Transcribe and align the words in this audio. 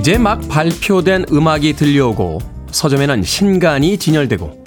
이제 0.00 0.16
막 0.16 0.40
발표된 0.48 1.26
음악이 1.30 1.74
들려오고 1.74 2.38
서점에는 2.70 3.22
신간이 3.22 3.98
진열되고 3.98 4.64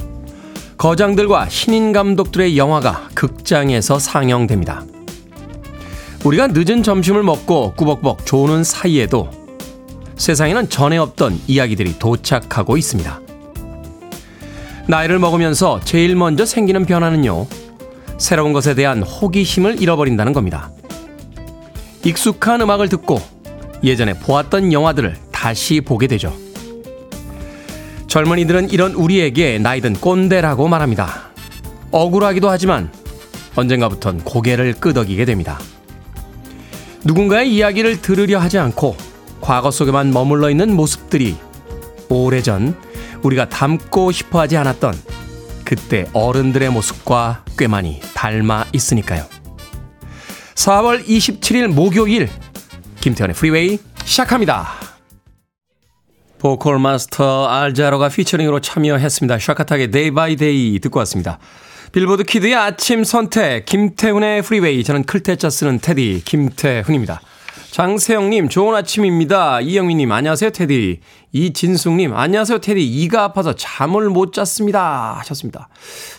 거장들과 0.77 1.49
신인 1.49 1.91
감독들의 1.91 2.55
영화가 2.55 3.09
극장에서 3.15 3.97
상영됩니다. 3.97 4.83
우리가 6.23 6.49
늦은 6.51 6.83
점심을 6.83 7.23
먹고 7.23 7.73
꾸벅꾸벅 7.73 8.27
조는 8.27 8.63
사이에도 8.63 9.27
세상에는 10.17 10.69
전에 10.69 10.99
없던 10.99 11.39
이야기들이 11.47 11.97
도착하고 11.97 12.77
있습니다. 12.77 13.19
나이를 14.87 15.17
먹으면서 15.17 15.79
제일 15.83 16.15
먼저 16.15 16.45
생기는 16.45 16.85
변화는요, 16.85 17.47
새로운 18.19 18.53
것에 18.53 18.75
대한 18.75 19.01
호기심을 19.01 19.81
잃어버린다는 19.81 20.31
겁니다. 20.31 20.69
익숙한 22.05 22.61
음악을 22.61 22.87
듣고 22.89 23.19
예전에 23.83 24.13
보았던 24.13 24.71
영화들을 24.71 25.22
다시 25.43 25.81
보게 25.81 26.07
되죠. 26.07 26.33
젊은이들은 28.07 28.69
이런 28.69 28.93
우리에게 28.93 29.59
나이든 29.59 29.95
꼰대라고 29.95 30.69
말합니다. 30.69 31.31
억울하기도 31.91 32.49
하지만 32.49 32.89
언젠가부턴 33.53 34.23
고개를 34.23 34.75
끄덕이게 34.75 35.25
됩니다. 35.25 35.59
누군가의 37.03 37.53
이야기를 37.53 38.01
들으려 38.01 38.39
하지 38.39 38.57
않고 38.57 38.95
과거 39.41 39.69
속에만 39.69 40.13
머물러 40.13 40.49
있는 40.49 40.73
모습들이 40.73 41.35
오래전 42.07 42.77
우리가 43.23 43.49
닮고 43.49 44.13
싶어 44.13 44.39
하지 44.39 44.55
않았던 44.55 44.93
그때 45.65 46.05
어른들의 46.13 46.69
모습과 46.69 47.43
꽤 47.57 47.67
많이 47.67 47.99
닮아 48.13 48.67
있으니까요. 48.71 49.25
4월 50.55 51.05
27일 51.05 51.67
목요일 51.67 52.29
김태현의 53.01 53.35
프리웨이 53.35 53.79
시작합니다. 54.05 54.82
보컬 56.43 56.77
마스터 56.77 57.47
알자로가 57.47 58.09
피처링으로 58.09 58.59
참여했습니다. 58.59 59.39
샤카탁의 59.39 59.91
Day 59.91 60.11
by 60.11 60.35
Day 60.35 60.77
듣고 60.79 60.99
왔습니다. 60.99 61.39
빌보드 61.93 62.25
키드의 62.25 62.53
아침 62.53 63.05
선택 63.05 63.65
김태훈의 63.65 64.41
프리웨이 64.41 64.83
저는 64.83 65.05
클 65.05 65.25
태 65.25 65.39
자 65.39 65.49
쓰는 65.49 65.79
테디 65.79 66.23
김태훈입니다. 66.25 67.21
장세영님, 67.73 68.49
좋은 68.49 68.75
아침입니다. 68.75 69.59
이영민님, 69.61 70.11
안녕하세요, 70.11 70.51
테디. 70.51 70.99
이진숙님, 71.31 72.15
안녕하세요, 72.15 72.59
테디. 72.59 72.85
이가 72.85 73.23
아파서 73.23 73.55
잠을 73.55 74.11
못 74.11 74.31
잤습니다. 74.31 75.15
하셨습니다. 75.17 75.69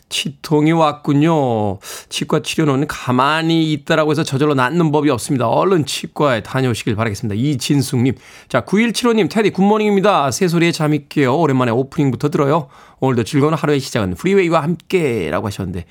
치통이 0.09 0.73
왔군요. 0.73 1.79
치과 2.09 2.43
치료는 2.43 2.89
가만히 2.89 3.73
있다라고 3.73 4.11
해서 4.11 4.25
저절로 4.25 4.55
낫는 4.55 4.91
법이 4.91 5.11
없습니다. 5.11 5.47
얼른 5.47 5.87
치과에 5.87 6.43
다녀오시길 6.43 6.97
바라겠습니다. 6.97 7.41
이진숙님. 7.41 8.17
자, 8.49 8.63
9175님, 8.63 9.31
테디 9.31 9.51
굿모닝입니다. 9.51 10.33
새소리에 10.33 10.73
잠이 10.73 11.05
깨요. 11.09 11.37
오랜만에 11.37 11.71
오프닝부터 11.71 12.31
들어요. 12.31 12.67
오늘도 12.99 13.23
즐거운 13.23 13.55
하루의 13.55 13.79
시작은 13.79 14.17
프리웨이와 14.17 14.61
함께 14.61 15.31
라고 15.31 15.47
하셨는데. 15.47 15.85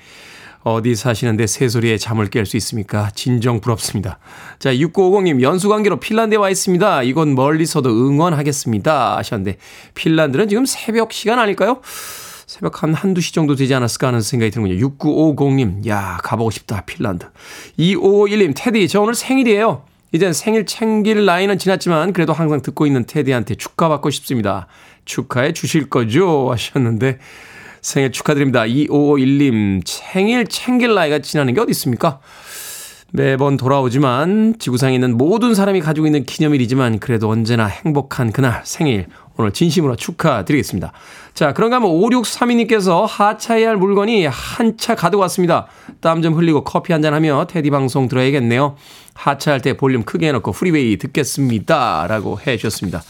어디 0.64 0.94
사시는데 0.94 1.46
새소리에 1.46 1.98
잠을 1.98 2.30
깰 2.30 2.46
수 2.46 2.56
있습니까? 2.56 3.10
진정 3.14 3.60
부럽습니다. 3.60 4.18
자, 4.58 4.74
6950님, 4.74 5.42
연수관계로 5.42 6.00
핀란드에 6.00 6.38
와 6.38 6.48
있습니다. 6.48 7.02
이곳 7.02 7.34
멀리서도 7.34 7.90
응원하겠습니다. 7.90 9.18
하셨는데, 9.18 9.58
핀란드는 9.94 10.48
지금 10.48 10.64
새벽 10.64 11.12
시간 11.12 11.38
아닐까요? 11.38 11.82
새벽 12.46 12.82
한 12.82 12.94
한두 12.94 13.20
시 13.20 13.34
정도 13.34 13.54
되지 13.56 13.74
않았을까 13.74 14.08
하는 14.08 14.22
생각이 14.22 14.50
드는군요. 14.50 14.88
6950님, 14.88 15.86
야, 15.86 16.18
가보고 16.22 16.50
싶다, 16.50 16.80
핀란드. 16.86 17.26
2551님, 17.78 18.54
테디, 18.56 18.88
저 18.88 19.02
오늘 19.02 19.14
생일이에요. 19.14 19.82
이젠 20.12 20.32
생일 20.32 20.64
챙길 20.64 21.26
나이는 21.26 21.58
지났지만, 21.58 22.14
그래도 22.14 22.32
항상 22.32 22.62
듣고 22.62 22.86
있는 22.86 23.04
테디한테 23.04 23.56
축하받고 23.56 24.08
싶습니다. 24.08 24.66
축하해 25.04 25.52
주실 25.52 25.90
거죠? 25.90 26.50
하셨는데, 26.50 27.18
생일 27.84 28.12
축하드립니다. 28.12 28.62
2551님, 28.62 29.82
생일 29.84 30.46
챙길 30.46 30.94
나이가 30.94 31.18
지나는 31.18 31.52
게 31.52 31.60
어디 31.60 31.70
있습니까? 31.72 32.18
매번 33.12 33.58
돌아오지만 33.58 34.54
지구상에 34.58 34.94
있는 34.94 35.18
모든 35.18 35.54
사람이 35.54 35.80
가지고 35.82 36.06
있는 36.06 36.24
기념일이지만 36.24 36.98
그래도 36.98 37.28
언제나 37.28 37.66
행복한 37.66 38.32
그날 38.32 38.62
생일 38.64 39.06
오늘 39.36 39.52
진심으로 39.52 39.96
축하드리겠습니다. 39.96 40.92
자, 41.34 41.52
그런가 41.52 41.76
하면 41.76 41.90
5632님께서 41.90 43.06
하차해야 43.06 43.68
할 43.68 43.76
물건이 43.76 44.26
한차 44.26 44.94
가득 44.94 45.18
왔습니다. 45.18 45.66
땀 46.00 46.22
좀 46.22 46.32
흘리고 46.34 46.64
커피 46.64 46.94
한 46.94 47.02
잔 47.02 47.12
하며 47.12 47.46
테디 47.46 47.68
방송 47.68 48.08
들어야겠네요. 48.08 48.76
하차할 49.12 49.60
때 49.60 49.76
볼륨 49.76 50.04
크게 50.04 50.28
해놓고 50.28 50.52
프리웨이 50.52 50.96
듣겠습니다. 50.96 52.06
라고 52.08 52.40
해 52.46 52.56
주셨습니다. 52.56 53.02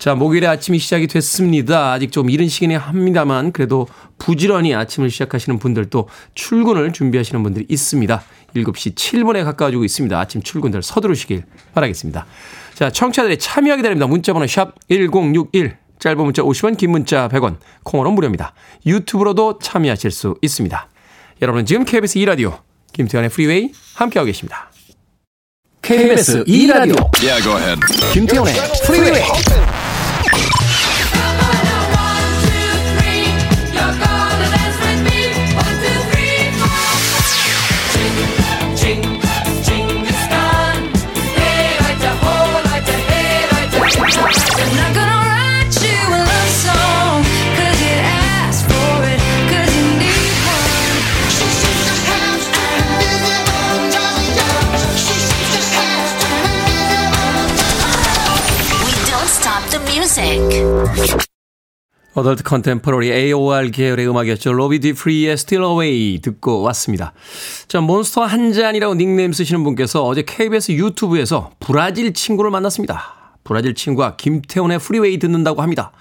자, 0.00 0.14
목요일에 0.14 0.46
아침이 0.46 0.78
시작이 0.78 1.08
됐습니다. 1.08 1.92
아직 1.92 2.10
좀 2.10 2.30
이른 2.30 2.48
시기에 2.48 2.74
합니다만 2.74 3.52
그래도 3.52 3.86
부지런히 4.16 4.74
아침을 4.74 5.10
시작하시는 5.10 5.58
분들도 5.58 6.08
출근을 6.34 6.94
준비하시는 6.94 7.42
분들이 7.42 7.66
있습니다. 7.68 8.22
7시 8.56 8.94
7분에 8.94 9.44
가까워지고 9.44 9.84
있습니다. 9.84 10.18
아침 10.18 10.40
출근들 10.40 10.82
서두르시길 10.82 11.44
바라겠습니다. 11.74 12.24
자, 12.72 12.90
청취자들의 12.90 13.38
참여 13.38 13.76
기다립니다. 13.76 14.06
문자번호 14.06 14.46
샵 14.46 14.72
1061. 14.88 15.76
짧은 15.98 16.24
문자 16.24 16.42
50원, 16.42 16.78
긴 16.78 16.92
문자 16.92 17.28
100원, 17.28 17.58
콩으로 17.82 18.10
무료입니다. 18.12 18.54
유튜브로도 18.86 19.58
참여하실 19.58 20.10
수 20.12 20.34
있습니다. 20.40 20.88
여러분은 21.42 21.66
지금 21.66 21.84
KBS 21.84 22.20
2라디오 22.20 22.60
김태훈의 22.94 23.28
프리웨이 23.28 23.70
함께하고 23.96 24.24
계십니다. 24.24 24.70
KBS 25.82 26.44
2라디오 26.44 27.10
yeah, 27.20 27.76
김태훈의 28.14 28.54
프리웨이 28.86 29.59
Adult 62.14 62.42
Contemporary 62.42 63.12
AOR 63.12 63.70
계열의 63.70 64.08
음악이었죠. 64.08 64.52
로비 64.52 64.80
듀프리의 64.80 65.34
Steal 65.34 65.64
Away 65.64 66.20
듣고 66.20 66.62
왔습니다. 66.62 67.12
자, 67.68 67.80
몬스터 67.80 68.24
한 68.24 68.52
잔이라고 68.52 68.94
닉네임 68.96 69.32
쓰시는 69.32 69.62
분께서 69.62 70.04
어제 70.04 70.22
KBS 70.22 70.72
유튜브에서 70.72 71.52
브라질 71.60 72.12
친구를 72.12 72.50
만났습니다. 72.50 73.38
브라질 73.44 73.74
친구가 73.74 74.16
김태훈의 74.16 74.80
프리웨이 74.80 75.20
듣는다고 75.20 75.62
합니다. 75.62 75.92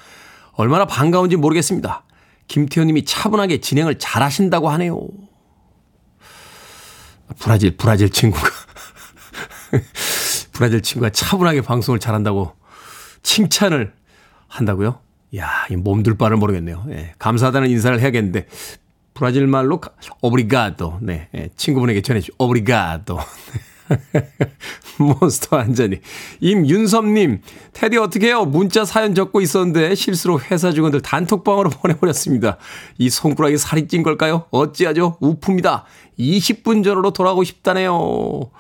얼마나 0.54 0.86
반가운지 0.86 1.36
모르겠습니다. 1.36 2.04
김태훈님이 2.48 3.06
차분하게 3.06 3.62
진행을 3.62 4.00
잘 4.00 4.24
하신다고 4.24 4.70
하네요. 4.70 5.08
브라질, 7.38 7.78
브라질 7.78 8.10
친구가. 8.10 8.50
브라질 10.52 10.82
친구가 10.82 11.12
차분하게 11.12 11.62
방송을 11.62 12.00
잘한다고 12.00 12.54
칭찬을 13.22 13.99
한다고요? 14.50 15.00
야, 15.38 15.50
이 15.70 15.76
몸둘 15.76 16.18
바를 16.18 16.38
모르겠네요. 16.38 16.86
예, 16.90 17.14
감사하다는 17.20 17.70
인사를 17.70 18.00
해야겠는데 18.00 18.48
브라질 19.14 19.48
말로 19.48 19.80
오브리가도. 20.22 21.00
네, 21.02 21.30
예, 21.36 21.50
친구분에게 21.56 22.02
전해 22.02 22.20
주. 22.20 22.32
오브리가도. 22.38 23.20
몬스터 25.00 25.58
한 25.58 25.74
잔이. 25.74 26.00
임윤섭님, 26.40 27.42
테디 27.74 27.98
어떻게 27.98 28.28
해요? 28.28 28.46
문자 28.46 28.86
사연 28.86 29.16
적고 29.16 29.42
있었는데 29.42 29.96
실수로 29.96 30.40
회사 30.40 30.72
직원들 30.72 31.02
단톡방으로 31.02 31.70
보내버렸습니다. 31.82 32.58
이 32.98 33.10
손가락이 33.10 33.58
살이 33.58 33.88
찐 33.88 34.04
걸까요? 34.04 34.46
어찌하죠? 34.52 35.18
우프입니다. 35.20 35.86
20분 36.20 36.84
전으로 36.84 37.12
돌아가고 37.12 37.44
싶다네요. 37.44 38.52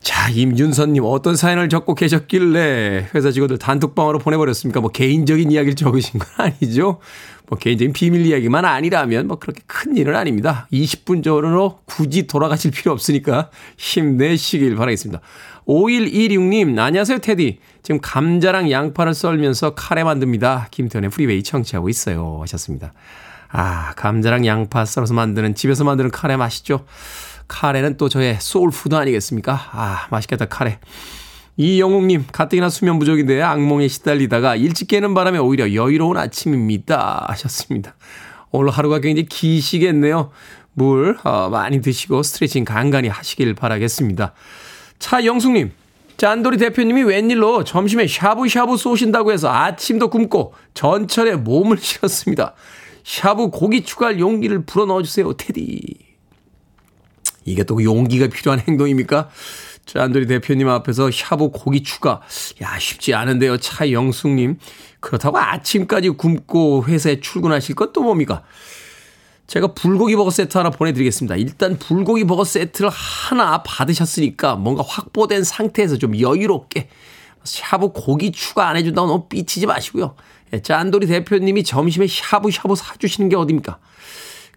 자, 0.00 0.30
임윤선님 0.30 1.02
어떤 1.04 1.36
사연을 1.36 1.68
적고 1.68 1.94
계셨길래 1.94 3.08
회사 3.14 3.30
직원들 3.30 3.58
단톡방으로 3.58 4.18
보내버렸습니까? 4.18 4.80
뭐 4.80 4.90
개인적인 4.90 5.50
이야기를 5.50 5.74
적으신 5.76 6.18
건 6.18 6.28
아니죠? 6.60 7.00
뭐 7.48 7.58
개인적인 7.58 7.92
비밀 7.92 8.24
이야기만 8.24 8.64
아니라면 8.64 9.26
뭐 9.26 9.38
그렇게 9.38 9.60
큰 9.66 9.96
일은 9.96 10.16
아닙니다. 10.16 10.68
20분 10.72 11.22
전으로 11.22 11.80
굳이 11.84 12.26
돌아가실 12.26 12.70
필요 12.70 12.92
없으니까 12.92 13.50
힘내시길 13.76 14.74
바라겠습니다. 14.76 15.20
5126님, 15.66 16.78
안녕하세요, 16.78 17.18
테디. 17.18 17.58
지금 17.82 18.00
감자랑 18.00 18.70
양파를 18.70 19.12
썰면서 19.14 19.74
카레 19.74 20.02
만듭니다. 20.04 20.68
김태훈의 20.70 21.10
프리웨이 21.10 21.42
청취하고 21.42 21.88
있어요. 21.88 22.38
하셨습니다. 22.42 22.92
아, 23.52 23.92
감자랑 23.96 24.46
양파 24.46 24.84
썰어서 24.84 25.12
만드는, 25.14 25.54
집에서 25.54 25.84
만드는 25.84 26.10
카레 26.10 26.36
맛있죠? 26.36 26.84
카레는 27.50 27.96
또 27.96 28.08
저의 28.08 28.38
soul 28.40 28.67
food 28.67 28.94
아니겠습니까? 28.94 29.52
아, 29.72 30.06
맛있겠다, 30.10 30.46
카레. 30.46 30.78
이영웅님, 31.56 32.26
가뜩이나 32.32 32.70
수면 32.70 32.98
부족인데 32.98 33.42
악몽에 33.42 33.88
시달리다가 33.88 34.56
일찍 34.56 34.88
깨는 34.88 35.12
바람에 35.12 35.38
오히려 35.38 35.74
여유로운 35.74 36.16
아침입니다. 36.16 37.26
하셨습니다. 37.28 37.96
오늘 38.52 38.70
하루가 38.70 39.00
굉장히 39.00 39.26
기시겠네요. 39.28 40.30
물 40.72 41.18
어, 41.24 41.50
많이 41.50 41.82
드시고 41.82 42.22
스트레칭 42.22 42.64
간간히 42.64 43.08
하시길 43.08 43.54
바라겠습니다. 43.54 44.32
차영숙님, 45.00 45.72
짠돌이 46.16 46.56
대표님이 46.56 47.02
웬일로 47.02 47.64
점심에 47.64 48.06
샤브샤브 48.06 48.76
쏘신다고 48.76 49.32
해서 49.32 49.50
아침도 49.52 50.08
굶고 50.08 50.54
전철에 50.74 51.34
몸을 51.34 51.78
실었습니다. 51.78 52.54
샤브 53.02 53.50
고기 53.50 53.82
추가할 53.82 54.20
용기를 54.20 54.64
불어 54.64 54.86
넣어주세요, 54.86 55.32
테디. 55.34 56.09
이게 57.50 57.64
또 57.64 57.82
용기가 57.82 58.28
필요한 58.28 58.60
행동입니까? 58.60 59.28
짠돌이 59.86 60.26
대표님 60.26 60.68
앞에서 60.68 61.10
샤브 61.10 61.50
고기 61.50 61.82
추가. 61.82 62.20
야, 62.62 62.78
쉽지 62.78 63.14
않은데요, 63.14 63.58
차영숙님. 63.58 64.58
그렇다고 65.00 65.38
아침까지 65.38 66.10
굶고 66.10 66.84
회사에 66.84 67.20
출근하실 67.20 67.74
것도 67.74 68.02
뭡니까? 68.02 68.42
제가 69.46 69.74
불고기 69.74 70.14
버거 70.14 70.30
세트 70.30 70.58
하나 70.58 70.70
보내드리겠습니다. 70.70 71.34
일단 71.34 71.76
불고기 71.76 72.24
버거 72.24 72.44
세트를 72.44 72.88
하나 72.88 73.64
받으셨으니까 73.64 74.54
뭔가 74.54 74.84
확보된 74.86 75.42
상태에서 75.42 75.98
좀 75.98 76.18
여유롭게 76.20 76.88
샤브 77.42 77.88
고기 77.92 78.30
추가 78.30 78.68
안 78.68 78.76
해준다고 78.76 79.08
너무 79.08 79.28
삐치지 79.28 79.66
마시고요. 79.66 80.14
예, 80.52 80.62
짠돌이 80.62 81.08
대표님이 81.08 81.64
점심에 81.64 82.06
샤브샤브 82.06 82.76
사주시는 82.76 83.28
게 83.28 83.34
어딥니까? 83.34 83.78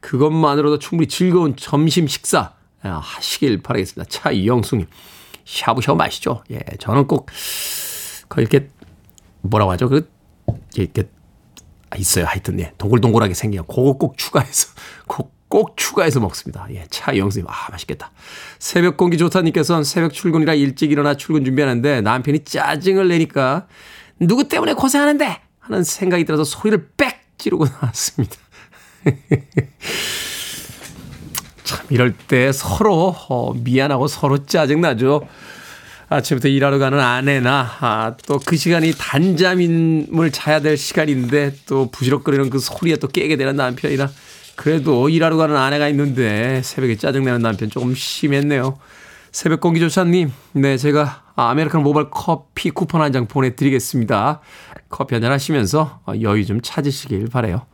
그것만으로도 0.01 0.77
충분히 0.77 1.07
즐거운 1.07 1.55
점심 1.55 2.07
식사 2.07 2.53
예, 2.53 2.62
하시길 2.91 3.61
바라겠습니다. 3.61 4.09
차이영숙님. 4.09 4.87
샤브샤브 5.45 5.97
마시죠. 5.97 6.43
예, 6.51 6.59
저는 6.79 7.07
꼭, 7.07 7.27
그, 8.27 8.41
이렇게, 8.41 8.69
뭐라고 9.41 9.71
하죠? 9.71 9.89
그, 9.89 10.09
이렇게, 10.75 11.03
아, 11.89 11.97
있어요. 11.97 12.25
하여튼, 12.25 12.59
예. 12.59 12.73
동글동글하게 12.77 13.33
생긴 13.33 13.61
그거 13.63 13.93
꼭 13.93 14.17
추가해서, 14.17 14.69
꼭, 15.07 15.33
꼭 15.49 15.77
추가해서 15.77 16.19
먹습니다. 16.19 16.65
예, 16.71 16.85
차 16.89 17.15
영수님, 17.15 17.47
아, 17.47 17.69
맛있겠다. 17.71 18.11
새벽 18.57 18.97
공기 18.97 19.17
좋다님께서는 19.17 19.83
새벽 19.83 20.13
출근이라 20.13 20.55
일찍 20.55 20.91
일어나 20.91 21.15
출근 21.15 21.45
준비하는데 21.45 22.01
남편이 22.01 22.43
짜증을 22.43 23.07
내니까 23.09 23.67
누구 24.19 24.47
때문에 24.47 24.73
고생하는데? 24.73 25.41
하는 25.59 25.83
생각이 25.83 26.25
들어서 26.25 26.43
소리를 26.43 26.89
빽 26.97 27.37
지르고 27.37 27.65
나왔습니다. 27.81 28.35
참, 31.63 31.85
이럴 31.89 32.13
때 32.13 32.51
서로, 32.51 33.15
어, 33.29 33.53
미안하고 33.53 34.07
서로 34.07 34.45
짜증나죠. 34.45 35.27
아침부터 36.09 36.47
일하러 36.49 36.77
가는 36.77 36.99
아내나 36.99 37.67
아, 37.79 38.15
또 38.27 38.37
그 38.45 38.55
시간이 38.55 38.93
단잠을 38.97 40.31
자야 40.31 40.59
될 40.59 40.77
시간인데 40.77 41.55
또 41.65 41.89
부시럭거리는 41.89 42.49
그 42.51 42.59
소리에 42.59 42.97
또 42.97 43.07
깨게 43.07 43.35
되는 43.35 43.55
남편이나 43.55 44.11
그래도 44.55 45.09
일하러 45.09 45.37
가는 45.37 45.55
아내가 45.57 45.87
있는데 45.89 46.61
새벽에 46.63 46.97
짜증내는 46.97 47.41
남편 47.41 47.69
조금 47.71 47.95
심했네요. 47.95 48.77
새벽 49.31 49.61
공기조차님, 49.61 50.31
네 50.51 50.77
제가 50.77 51.23
아메리카노 51.35 51.83
모바일 51.83 52.07
커피 52.11 52.69
쿠폰 52.69 53.01
한 53.01 53.11
장 53.11 53.25
보내드리겠습니다. 53.25 54.41
커피 54.89 55.15
한 55.15 55.23
잔 55.23 55.31
하시면서 55.31 56.01
여유 56.21 56.45
좀 56.45 56.61
찾으시길 56.61 57.29
바래요. 57.29 57.65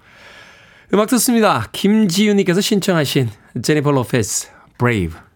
음악 0.92 1.08
듣습니다. 1.10 1.68
김지윤님께서 1.72 2.62
신청하신 2.62 3.30
제니퍼 3.62 3.92
로페스 3.92 4.50
브 4.78 5.29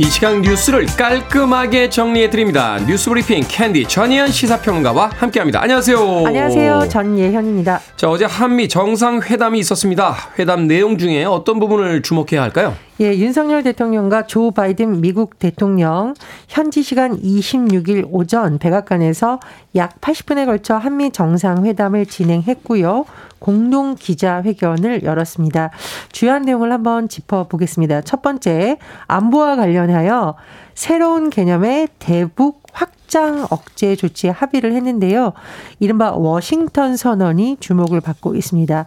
이 0.00 0.04
시간 0.04 0.40
뉴스를 0.40 0.86
깔끔하게 0.86 1.90
정리해 1.90 2.30
드립니다. 2.30 2.78
뉴스 2.86 3.10
브리핑 3.10 3.44
캔디 3.46 3.86
전예현 3.86 4.28
시사평론가와 4.28 5.10
함께합니다. 5.12 5.60
안녕하세요. 5.60 6.26
안녕하세요. 6.26 6.88
전예현입니다. 6.88 7.80
자 7.96 8.08
어제 8.08 8.24
한미 8.24 8.70
정상회담이 8.70 9.58
있었습니다. 9.58 10.14
회담 10.38 10.66
내용 10.66 10.96
중에 10.96 11.26
어떤 11.26 11.60
부분을 11.60 12.00
주목해야 12.00 12.40
할까요? 12.40 12.74
예, 13.02 13.14
윤석열 13.14 13.62
대통령과 13.62 14.22
조 14.26 14.52
바이든 14.52 15.02
미국 15.02 15.38
대통령 15.38 16.14
현지 16.48 16.82
시간 16.82 17.20
26일 17.20 18.06
오전 18.10 18.58
백악관에서 18.58 19.38
약 19.76 20.00
80분에 20.00 20.46
걸쳐 20.46 20.76
한미 20.76 21.10
정상회담을 21.10 22.06
진행했고요. 22.06 23.04
공동 23.40 23.96
기자회견을 23.96 25.02
열었습니다. 25.02 25.70
주요한 26.12 26.42
내용을 26.42 26.70
한번 26.70 27.08
짚어보겠습니다. 27.08 28.02
첫 28.02 28.22
번째, 28.22 28.78
안보와 29.08 29.56
관련하여 29.56 30.36
새로운 30.74 31.30
개념의 31.30 31.88
대북 31.98 32.62
확장 32.72 33.46
억제 33.50 33.96
조치에 33.96 34.30
합의를 34.30 34.72
했는데요. 34.74 35.32
이른바 35.80 36.12
워싱턴 36.12 36.96
선언이 36.96 37.56
주목을 37.58 38.00
받고 38.00 38.36
있습니다. 38.36 38.86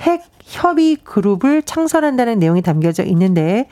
핵 0.00 0.22
협의 0.42 0.96
그룹을 0.96 1.62
창설한다는 1.62 2.40
내용이 2.40 2.62
담겨져 2.62 3.04
있는데 3.04 3.68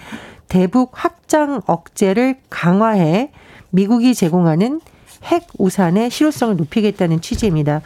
대북 0.47 0.93
확장 0.93 1.61
억제를 1.67 2.37
강화해 2.49 3.33
미국이 3.71 4.15
제공하는 4.15 4.81
핵 5.25 5.47
우산의 5.59 6.11
실효성을 6.11 6.57
높이겠다는 6.57 7.21
취지입니다. 7.21 7.81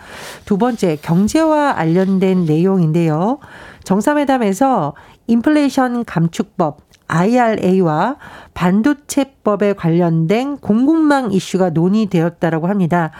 두 0.44 0.58
번째, 0.58 0.96
경제와 1.00 1.74
관련된 1.74 2.44
내용인데요. 2.44 3.38
정상회담에서 3.84 4.94
인플레이션 5.26 6.04
감축법, 6.04 6.80
IRA와 7.08 8.16
반도체법에 8.54 9.74
관련된 9.74 10.56
공급망 10.58 11.32
이슈가 11.32 11.70
논의되었다라고 11.70 12.68
합니다. 12.68 13.10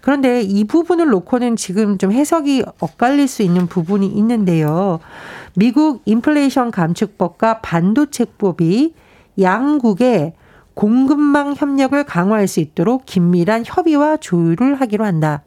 그런데 0.00 0.40
이 0.40 0.64
부분을 0.64 1.08
놓고는 1.08 1.56
지금 1.56 1.98
좀 1.98 2.10
해석이 2.10 2.64
엇갈릴 2.80 3.28
수 3.28 3.42
있는 3.42 3.66
부분이 3.66 4.06
있는데요. 4.06 5.00
미국 5.56 6.02
인플레이션 6.06 6.70
감축법과 6.70 7.60
반도체법이 7.60 8.94
양국의 9.40 10.32
공급망 10.74 11.54
협력을 11.56 12.02
강화할 12.04 12.48
수 12.48 12.60
있도록 12.60 13.06
긴밀한 13.06 13.64
협의와 13.64 14.16
조율을 14.18 14.80
하기로 14.80 15.04
한다. 15.04 15.42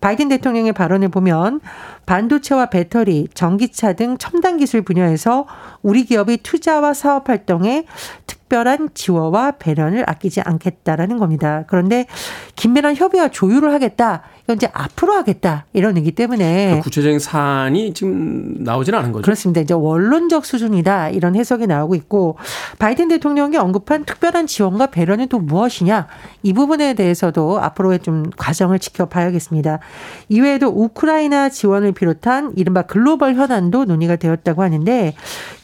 바이든 0.00 0.28
대통령의 0.28 0.72
발언을 0.72 1.08
보면 1.08 1.60
반도체와 2.06 2.66
배터리, 2.66 3.28
전기차 3.34 3.92
등 3.94 4.16
첨단 4.16 4.56
기술 4.56 4.82
분야에서 4.82 5.46
우리 5.82 6.04
기업이 6.04 6.38
투자와 6.38 6.94
사업 6.94 7.28
활동에 7.28 7.84
특별한 8.26 8.90
지원과 8.94 9.52
배려를 9.58 10.08
아끼지 10.08 10.40
않겠다라는 10.40 11.18
겁니다. 11.18 11.64
그런데 11.66 12.06
긴밀한 12.54 12.94
협의와 12.94 13.28
조율을 13.28 13.72
하겠다. 13.72 14.22
이건 14.44 14.56
이제 14.56 14.68
앞으로 14.72 15.12
하겠다. 15.14 15.66
이런 15.72 15.96
얘기 15.96 16.12
때문에 16.12 16.66
그러니까 16.66 16.84
구체적인 16.84 17.18
사안이 17.18 17.94
지금 17.94 18.54
나오지는 18.60 18.96
않은 19.00 19.10
거죠. 19.10 19.22
그렇습니다. 19.24 19.60
이제 19.60 19.74
원론적 19.74 20.46
수준이다. 20.46 21.10
이런 21.10 21.34
해석이 21.34 21.66
나오고 21.66 21.96
있고 21.96 22.38
바이든 22.78 23.08
대통령이 23.08 23.56
언급한 23.56 24.04
특별한 24.04 24.46
지원과 24.46 24.86
배려는 24.88 25.26
또 25.28 25.40
무엇이냐? 25.40 26.06
이 26.44 26.52
부분에 26.52 26.94
대해서도 26.94 27.60
앞으로의 27.60 27.98
좀 27.98 28.30
과정을 28.36 28.78
지켜봐야겠습니다. 28.78 29.80
이외에도 30.28 30.68
우크라이나 30.68 31.48
지원을 31.48 31.90
비롯한 31.96 32.52
이른바 32.54 32.82
글로벌 32.82 33.34
현안도 33.34 33.86
논의가 33.86 34.14
되었다고 34.14 34.62
하는데 34.62 35.14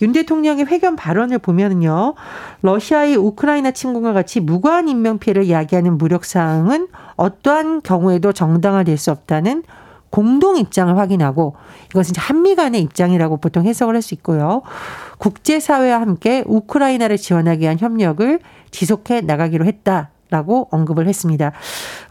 윤 0.03 0.13
대통령의 0.13 0.67
회견 0.67 0.97
발언을 0.97 1.39
보면은요. 1.39 2.15
러시아의 2.63 3.17
우크라이나 3.17 3.71
침공과 3.71 4.13
같이 4.13 4.41
무고한 4.41 4.89
인명 4.89 5.19
피해를 5.19 5.49
야기하는 5.49 5.97
무력 5.99 6.25
사항은 6.25 6.89
어떠한 7.15 7.83
경우에도 7.83 8.33
정당화될 8.33 8.99
수 8.99 9.13
없다는 9.13 9.63
공동 10.11 10.59
입장을 10.59 10.95
확인하고 10.99 11.57
이것은 11.91 12.15
한미 12.19 12.55
간의 12.55 12.83
입장이라고 12.83 13.39
보통 13.39 13.65
해석을 13.65 13.95
할 13.95 14.03
수 14.03 14.15
있고요. 14.15 14.63
국제사회와 15.19 16.01
함께 16.01 16.43
우크라이나를 16.47 17.17
지원하기 17.17 17.61
위한 17.61 17.79
협력을 17.79 18.41
지속해 18.71 19.21
나가기로 19.23 19.65
했다. 19.65 20.12
라고 20.33 20.67
언급을 20.71 21.07
했습니다. 21.07 21.53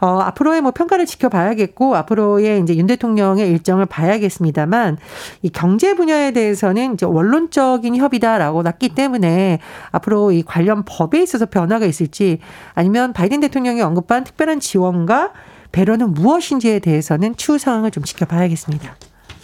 어, 0.00 0.20
앞으로의 0.20 0.60
뭐 0.60 0.70
평가를 0.70 1.06
지켜봐야겠고, 1.06 1.96
앞으로의 1.96 2.60
이제 2.62 2.76
윤 2.76 2.86
대통령의 2.86 3.48
일정을 3.50 3.86
봐야겠습니다만, 3.86 4.96
이 5.42 5.50
경제 5.50 5.94
분야에 5.94 6.30
대해서는 6.30 6.94
이제 6.94 7.04
원론적인 7.04 7.96
협의다라고 7.96 8.62
났기 8.62 8.90
때문에 8.90 9.58
앞으로 9.90 10.30
이 10.30 10.44
관련 10.44 10.84
법에 10.84 11.20
있어서 11.20 11.46
변화가 11.46 11.84
있을지 11.84 12.38
아니면 12.74 13.12
바이든 13.12 13.40
대통령이 13.40 13.82
언급한 13.82 14.22
특별한 14.22 14.60
지원과 14.60 15.32
배려는 15.72 16.14
무엇인지에 16.14 16.78
대해서는 16.78 17.36
추후 17.36 17.58
상황을 17.58 17.90
좀 17.90 18.04
지켜봐야겠습니다. 18.04 18.94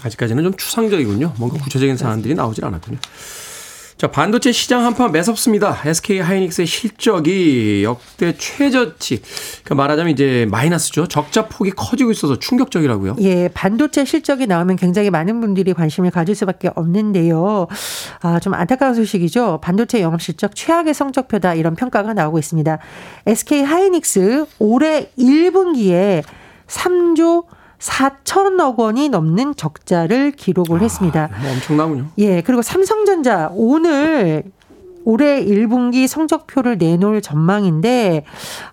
아직까지는 0.04 0.44
좀 0.44 0.54
추상적이군요. 0.56 1.32
뭔가 1.38 1.58
구체적인 1.58 1.96
사안들이 1.96 2.34
나오질 2.34 2.64
않았군요. 2.64 2.98
자, 3.98 4.06
반도체 4.06 4.52
시장 4.52 4.84
한판 4.84 5.10
매섭습니다. 5.10 5.76
SK 5.84 6.20
하이닉스의 6.20 6.68
실적이 6.68 7.82
역대 7.82 8.32
최저치. 8.38 9.20
그러니까 9.64 9.74
말하자면 9.74 10.12
이제 10.12 10.46
마이너스죠. 10.52 11.08
적자 11.08 11.48
폭이 11.48 11.72
커지고 11.72 12.12
있어서 12.12 12.38
충격적이라고요. 12.38 13.16
예, 13.22 13.48
반도체 13.48 14.04
실적이 14.04 14.46
나오면 14.46 14.76
굉장히 14.76 15.10
많은 15.10 15.40
분들이 15.40 15.74
관심을 15.74 16.12
가질 16.12 16.36
수밖에 16.36 16.70
없는데요. 16.76 17.66
아, 18.20 18.38
좀 18.38 18.54
안타까운 18.54 18.94
소식이죠. 18.94 19.58
반도체 19.62 20.00
영업 20.00 20.22
실적 20.22 20.54
최악의 20.54 20.94
성적표다 20.94 21.54
이런 21.54 21.74
평가가 21.74 22.14
나오고 22.14 22.38
있습니다. 22.38 22.78
SK 23.26 23.62
하이닉스 23.62 24.46
올해 24.60 25.10
1분기에 25.18 26.22
3조 26.68 27.46
4천억 27.78 28.78
원이 28.78 29.08
넘는 29.08 29.54
적자를 29.54 30.32
기록을 30.32 30.82
했습니다. 30.82 31.30
아, 31.32 31.42
뭐 31.42 31.52
엄청나군요. 31.52 32.06
예, 32.18 32.42
그리고 32.42 32.62
삼성전자 32.62 33.50
오늘 33.52 34.44
올해 35.04 35.42
1분기 35.44 36.06
성적표를 36.06 36.76
내놓을 36.76 37.22
전망인데 37.22 38.24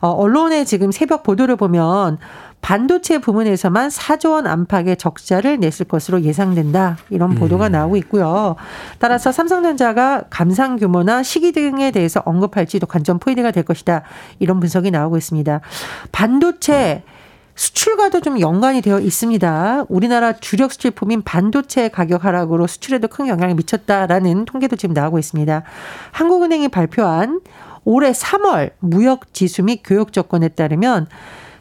어, 0.02 0.10
언론의 0.10 0.66
지금 0.66 0.92
새벽 0.92 1.24
보도를 1.24 1.56
보면 1.56 2.18
반도체 2.60 3.20
부문에서만 3.20 3.90
4조 3.90 4.32
원 4.32 4.48
안팎의 4.48 4.98
적자를 4.98 5.60
냈을 5.60 5.86
것으로 5.86 6.24
예상된다. 6.24 6.98
이런 7.12 7.36
보도가 7.36 7.68
음. 7.68 7.72
나오고 7.72 7.96
있고요. 7.98 8.56
따라서 8.98 9.32
삼성전자가 9.32 10.24
감상 10.32 10.76
규모나 10.76 11.22
시기 11.22 11.52
등에 11.52 11.92
대해서 11.92 12.24
언급할지도 12.26 12.88
관전 12.88 13.20
포인트가 13.20 13.52
될 13.52 13.64
것이다. 13.64 14.02
이런 14.40 14.60
분석이 14.60 14.90
나오고 14.90 15.16
있습니다. 15.16 15.62
반도체 16.12 17.04
음. 17.06 17.15
수출과도 17.56 18.20
좀 18.22 18.40
연관이 18.40 18.82
되어 18.82 19.00
있습니다. 19.00 19.86
우리나라 19.88 20.34
주력 20.34 20.74
수출품인 20.74 21.22
반도체 21.24 21.88
가격 21.88 22.26
하락으로 22.26 22.68
수출에도 22.68 23.08
큰 23.08 23.28
영향을 23.28 23.56
미쳤다라는 23.56 24.46
통계도 24.46 24.76
지금 24.76 24.94
나오고 24.94 25.20
있습니다. 25.20 25.64
한국은행이 26.12 26.68
발표한 26.68 27.40
올해 27.86 28.12
3월 28.12 28.72
무역 28.80 29.34
지수 29.34 29.64
및 29.64 29.82
교역 29.84 30.12
조건에 30.12 30.50
따르면 30.50 31.08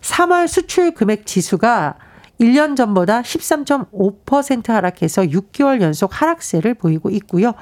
3월 0.00 0.48
수출 0.48 0.92
금액 0.92 1.26
지수가 1.26 1.94
1년 2.40 2.76
전보다 2.76 3.22
13.5% 3.22 4.68
하락해서 4.68 5.22
6개월 5.22 5.80
연속 5.80 6.20
하락세를 6.20 6.74
보이고 6.74 7.10
있고요. 7.10 7.52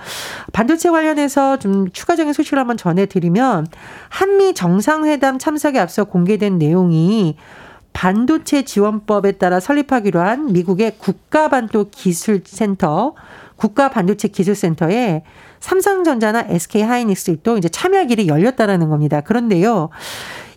반도체 0.53 0.89
관련해서 0.91 1.59
좀 1.59 1.91
추가적인 1.91 2.33
소식을 2.33 2.59
한번 2.59 2.79
전해드리면 2.79 3.67
한미 4.09 4.55
정상회담 4.55 5.39
참석에 5.39 5.79
앞서 5.79 6.05
공개된 6.05 6.59
내용이 6.59 7.37
반도체 7.93 8.63
지원법에 8.63 9.33
따라 9.33 9.61
설립하기로 9.61 10.21
한 10.21 10.53
미국의 10.53 10.97
국가반도 10.99 11.91
기술센터, 11.91 13.15
국가반도체 13.57 14.29
기술센터에 14.29 15.23
삼성전자나 15.61 16.47
SK 16.49 16.83
하이닉스도 16.83 17.59
이제 17.59 17.69
참여 17.69 18.07
길이 18.07 18.27
열렸다라는 18.27 18.89
겁니다. 18.89 19.21
그런데요. 19.21 19.91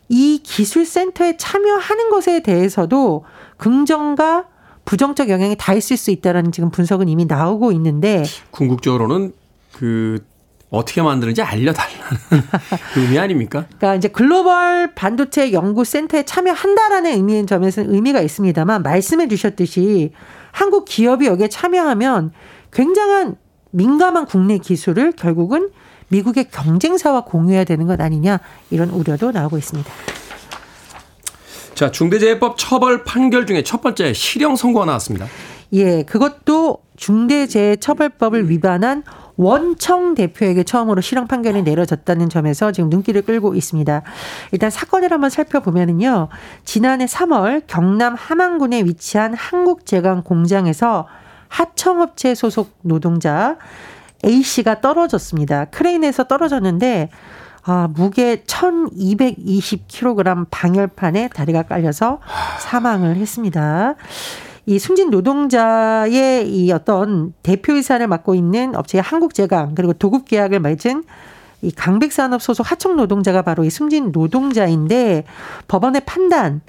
이 0.09 0.41
기술센터에 0.43 1.37
참여하는 1.37 2.09
것에 2.09 2.41
대해서도 2.41 3.25
긍정과 3.57 4.45
부정적 4.85 5.29
영향이 5.29 5.55
다 5.57 5.73
있을 5.73 5.97
수 5.97 6.11
있다라는 6.11 6.51
지금 6.51 6.69
분석은 6.69 7.07
이미 7.09 7.25
나오고 7.25 7.71
있는데 7.73 8.23
궁극적으로는 8.51 9.33
그 9.73 10.23
어떻게 10.69 11.01
만드는지 11.01 11.41
알려달라는 11.41 12.43
의미 12.97 13.19
아닙니까? 13.19 13.65
그러니까 13.77 13.95
이제 13.95 14.07
글로벌 14.07 14.93
반도체 14.93 15.51
연구 15.53 15.85
센터에 15.85 16.23
참여한다라는 16.23 17.11
의미인 17.11 17.47
점에서는 17.47 17.93
의미가 17.93 18.21
있습니다만 18.21 18.83
말씀해 18.83 19.27
주셨듯이 19.27 20.11
한국 20.51 20.85
기업이 20.85 21.27
여기에 21.27 21.49
참여하면 21.49 22.31
굉장한 22.71 23.35
민감한 23.71 24.25
국내 24.25 24.57
기술을 24.57 25.13
결국은 25.13 25.69
미국의 26.07 26.49
경쟁사와 26.49 27.25
공유해야 27.25 27.63
되는 27.63 27.87
것 27.87 27.99
아니냐 27.99 28.39
이런 28.69 28.89
우려도 28.89 29.31
나오고 29.31 29.57
있습니다. 29.57 29.91
자, 31.73 31.91
중대재해법 31.91 32.57
처벌 32.57 33.03
판결 33.03 33.45
중에 33.45 33.63
첫 33.63 33.81
번째 33.81 34.13
실형 34.13 34.55
선고가 34.55 34.85
나왔습니다. 34.85 35.27
예, 35.73 36.03
그것도 36.03 36.79
중대재해처벌법을 36.95 38.49
위반한 38.49 39.03
원청 39.37 40.15
대표에게 40.15 40.63
처음으로 40.63 41.01
실형 41.01 41.27
판결이 41.27 41.63
내려졌다는 41.63 42.29
점에서 42.29 42.71
지금 42.71 42.89
눈길을 42.89 43.23
끌고 43.23 43.55
있습니다. 43.55 44.01
일단 44.51 44.69
사건을 44.69 45.11
한번 45.11 45.29
살펴보면은요. 45.29 46.29
지난해 46.63 47.05
3월 47.05 47.63
경남 47.67 48.15
함안군에 48.15 48.83
위치한 48.83 49.33
한국제강 49.33 50.23
공장에서 50.23 51.07
하청업체 51.49 52.35
소속 52.35 52.77
노동자 52.81 53.57
A 54.25 54.41
씨가 54.41 54.81
떨어졌습니다. 54.81 55.65
크레인에서 55.65 56.25
떨어졌는데 56.25 57.09
아, 57.67 57.87
무게 57.93 58.43
1220kg 58.43 60.45
방열판에 60.51 61.29
다리가 61.29 61.63
깔려서 61.63 62.19
사망을 62.59 63.15
했습니다. 63.15 63.95
이 64.65 64.79
숨진 64.79 65.11
노동자의 65.11 66.49
이 66.49 66.71
어떤 66.71 67.33
대표이사를 67.43 68.05
맡고 68.07 68.33
있는 68.35 68.75
업체의 68.75 69.01
한국제강 69.01 69.75
그리고 69.75 69.93
도급 69.93 70.25
계약을 70.25 70.59
맺은 70.59 71.03
이 71.61 71.71
강백산업 71.71 72.41
소속 72.41 72.69
하청 72.71 72.95
노동자가 72.95 73.41
바로 73.41 73.63
이 73.63 73.69
숨진 73.69 74.11
노동자인데 74.11 75.25
법원의 75.67 76.01
판단 76.05 76.61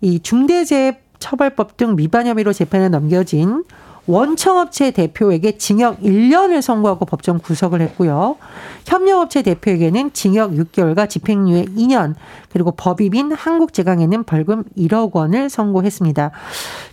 이 0.00 0.20
중대재해 0.20 0.98
처벌법 1.18 1.76
등 1.76 1.96
위반 1.98 2.26
혐의로 2.26 2.52
재판에 2.52 2.88
넘겨진 2.88 3.64
원청업체 4.10 4.90
대표에게 4.90 5.56
징역 5.56 6.00
1년을 6.00 6.60
선고하고 6.60 7.04
법정 7.04 7.38
구속을 7.38 7.80
했고요. 7.80 8.36
협력업체 8.84 9.42
대표에게는 9.42 10.12
징역 10.12 10.52
6개월과 10.52 11.08
집행유예 11.08 11.66
2년 11.66 12.14
그리고 12.52 12.72
법입인 12.72 13.32
한국제강에는 13.32 14.24
벌금 14.24 14.64
1억 14.76 15.12
원을 15.14 15.48
선고했습니다. 15.48 16.32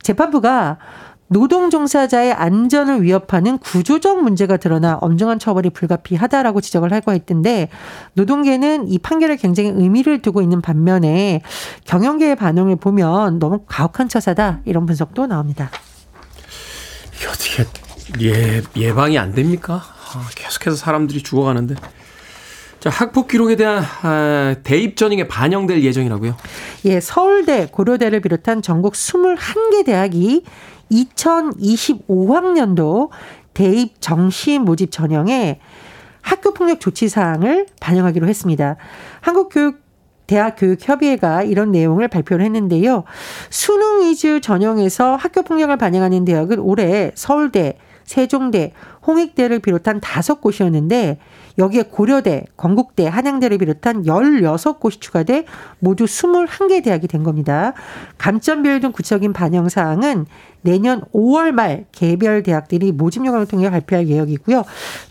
재판부가 0.04 0.78
노동 1.30 1.70
종사자의 1.70 2.32
안전을 2.34 3.02
위협하는 3.04 3.58
구조적 3.58 4.24
문제가 4.24 4.56
드러나 4.58 4.98
엄중한 5.02 5.40
처벌이 5.40 5.70
불가피하다라고 5.72 6.62
지적을 6.62 6.94
하고 6.94 7.14
있던데 7.14 7.68
노동계는 8.14 8.88
이 8.88 8.98
판결에 9.00 9.36
굉장히 9.36 9.70
의미를 9.70 10.22
두고 10.22 10.42
있는 10.42 10.62
반면에 10.62 11.42
경영계의 11.86 12.36
반응을 12.38 12.78
보면 12.78 13.40
너무 13.40 13.62
가혹한 13.68 14.08
처사다 14.08 14.62
이런 14.66 14.86
분석도 14.86 15.28
나옵니다. 15.28 15.70
이게 17.18 17.28
어떻게 17.28 17.66
예, 18.22 18.62
예방이 18.76 19.18
안 19.18 19.34
됩니까? 19.34 19.82
아, 20.14 20.30
계속해서 20.36 20.78
사람들이 20.78 21.24
죽어가는데. 21.24 21.74
자, 22.80 22.92
학폭 22.92 23.28
기록에 23.28 23.56
대한 23.56 23.84
아, 24.04 24.56
대입 24.64 24.96
전형에 24.96 25.28
반영될 25.28 25.84
예정이라고요? 25.84 26.38
예, 26.86 27.00
서울대, 27.00 27.66
고려대를 27.66 28.20
비롯한 28.22 28.62
전국 28.62 28.94
21개 28.94 29.84
대학이 29.86 30.44
2025학년도 30.92 33.10
대입 33.54 34.00
정시 34.00 34.60
모집 34.60 34.92
전형에 34.92 35.60
학교 36.22 36.54
폭력 36.54 36.80
조치 36.80 37.10
사항을 37.10 37.66
반영하기로 37.80 38.28
했습니다. 38.28 38.76
한국교육 39.22 39.87
대학교육협의회가 40.28 41.44
이런 41.44 41.72
내용을 41.72 42.08
발표를 42.08 42.46
했는데요. 42.46 43.04
수능 43.50 44.02
위주 44.02 44.42
전형에서 44.42 45.16
학교 45.16 45.42
폭력을 45.42 45.76
반영하는 45.78 46.26
대학은 46.26 46.60
올해 46.60 47.12
서울대, 47.16 47.78
세종대, 48.04 48.74
홍익대를 49.06 49.60
비롯한 49.60 50.00
다섯 50.00 50.42
곳이었는데 50.42 51.18
여기에 51.58 51.84
고려대, 51.92 52.46
건국대, 52.56 53.08
한양대를 53.08 53.58
비롯한 53.58 54.04
16곳이 54.04 55.02
추가돼 55.02 55.46
모두 55.80 56.06
21개 56.06 56.82
대학이 56.84 57.08
된 57.08 57.24
겁니다. 57.24 57.74
감점별 58.18 58.80
등 58.80 58.92
구체적인 58.92 59.34
반영 59.34 59.68
사항은 59.70 60.28
내년 60.62 61.02
5월 61.14 61.52
말 61.52 61.86
개별 61.92 62.42
대학들이 62.44 62.92
모집 62.92 63.26
요강을 63.26 63.48
통해 63.48 63.70
발표할 63.70 64.08
예정이고요. 64.08 64.64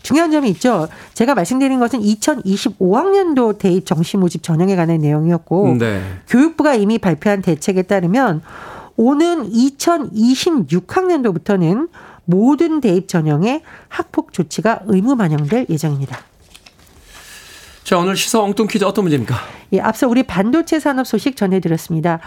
중요한 0.03 0.31
점이 0.31 0.49
있죠. 0.51 0.87
제가 1.13 1.35
말씀드린 1.35 1.79
것은 1.79 1.99
2025학년도 2.01 3.57
대입 3.57 3.85
정시 3.85 4.17
모집 4.17 4.43
전형에 4.43 4.75
관한 4.75 4.99
내용이었고 4.99 5.77
네. 5.79 6.01
교육부가 6.27 6.75
이미 6.75 6.99
발표한 6.99 7.41
대책에 7.41 7.83
따르면 7.83 8.41
오는 8.95 9.49
2026학년도부터는 9.49 11.89
모든 12.25 12.81
대입 12.81 13.07
전형에 13.07 13.61
학폭 13.87 14.33
조치가 14.33 14.81
의무 14.87 15.15
반영될 15.15 15.67
예정입니다. 15.69 16.17
자, 17.87 17.97
오늘 17.97 18.17
시사 18.17 18.41
엉뚱 18.41 18.67
퀴즈 18.67 18.83
어떤 18.83 19.05
문제입니까? 19.05 19.37
예, 19.71 19.79
앞서 19.79 20.09
우리 20.09 20.23
반도체 20.23 20.77
산업 20.77 21.07
소식 21.07 21.37
전해드렸습니다. 21.37 22.19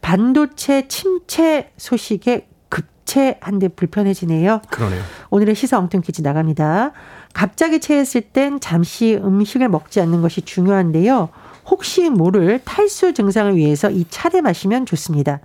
반도체 0.00 0.88
침체 0.88 1.70
소식에 1.76 2.48
급체한데 2.70 3.68
불편해지네요. 3.68 4.62
그러네요. 4.70 5.02
오늘의 5.28 5.54
시사 5.54 5.78
엉뚱 5.78 6.00
퀴즈 6.00 6.22
나갑니다. 6.22 6.92
갑자기 7.34 7.78
체했을 7.78 8.22
땐 8.22 8.58
잠시 8.58 9.20
음식을 9.22 9.68
먹지 9.68 10.00
않는 10.00 10.22
것이 10.22 10.40
중요한데요. 10.40 11.28
혹시 11.66 12.08
모를 12.08 12.62
탈수 12.64 13.12
증상을 13.12 13.54
위해서 13.54 13.90
이 13.90 14.06
차를 14.08 14.40
마시면 14.40 14.86
좋습니다. 14.86 15.40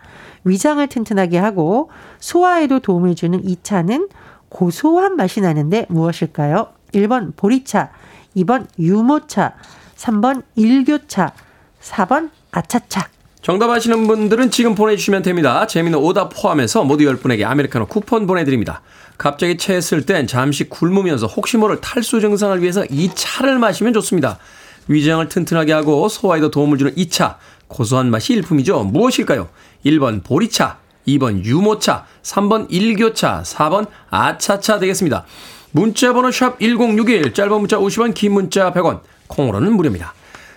위장을 0.46 0.88
튼튼하게 0.88 1.40
하고 1.40 1.90
소화에도 2.22 2.80
도움을 2.80 3.16
주는 3.16 3.44
이 3.44 3.58
차는 3.62 4.08
고소한 4.48 5.18
맛이 5.18 5.42
나는데 5.42 5.88
무엇일까요? 5.90 6.68
1번 6.94 7.36
보리차, 7.36 7.92
2번 8.38 8.68
유모차, 8.80 9.54
3번 9.98 10.44
일교차, 10.56 11.34
4번 11.82 12.30
아차차. 12.52 13.10
정답 13.42 13.70
아시는 13.70 14.08
분들은 14.08 14.52
지금 14.52 14.76
보내주시면 14.76 15.22
됩니다. 15.22 15.68
재미는 15.68 16.00
오답 16.00 16.32
포함해서 16.36 16.84
모두 16.84 17.06
10분에게 17.06 17.46
아메리카노 17.46 17.88
쿠폰 17.88 18.28
보내드립니다. 18.28 18.82
갑자기 19.18 19.58
체했을 19.58 20.06
땐 20.06 20.28
잠시 20.28 20.66
굶으면서 20.66 21.28
혹시 21.28 21.58
모를 21.58 21.80
탈수 21.80 22.20
증상을 22.20 22.62
위해서 22.62 22.86
이 22.90 23.10
차를 23.14 23.58
마시면 23.58 23.94
좋습니다. 23.94 24.38
위장을 24.88 25.28
튼튼하게 25.28 25.74
하고 25.74 26.08
소화에도 26.10 26.52
도움을 26.52 26.78
주는 26.78 26.94
이 26.96 27.10
차. 27.10 27.38
고소한 27.68 28.10
맛이 28.10 28.34
일품이죠. 28.34 28.84
무엇일까요? 28.84 29.50
1번 29.86 30.24
보리차, 30.24 30.78
2번 31.08 31.44
유모차, 31.44 32.06
3번 32.24 32.68
일교차, 32.70 33.44
4번 33.44 33.88
아차차 34.10 34.80
되겠습니다. 34.80 35.26
문자 35.78 36.12
번호 36.12 36.32
샵 36.32 36.60
1061, 36.60 37.36
짧은 37.36 37.60
문자 37.60 37.78
50원, 37.78 38.16
긴 38.16 38.32
문자 38.34 38.74
100원, 38.74 39.02
콩으로는 39.28 39.74
무료입니다. 39.74 40.16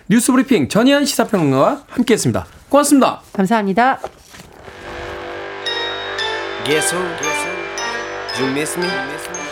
뉴스 0.09 0.31
브리핑 0.31 0.67
전희안 0.67 1.05
시사평론가와 1.05 1.83
함께했습니다. 1.89 2.47
고맙습니다. 2.69 3.21
감사합니다. 3.31 3.99
Guess 6.65 6.95
who? 6.95 7.05
You 8.39 8.49
miss 8.49 8.79
me? 8.79 8.87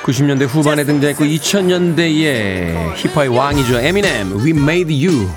90년대 0.01 0.47
후반에 0.47 0.85
등장했고 0.85 1.23
2000년대의 1.23 2.95
힙합의 2.95 3.27
왕이죠. 3.29 3.79
에미넴, 3.79 4.43
We 4.43 4.49
Made 4.49 5.07
You. 5.07 5.29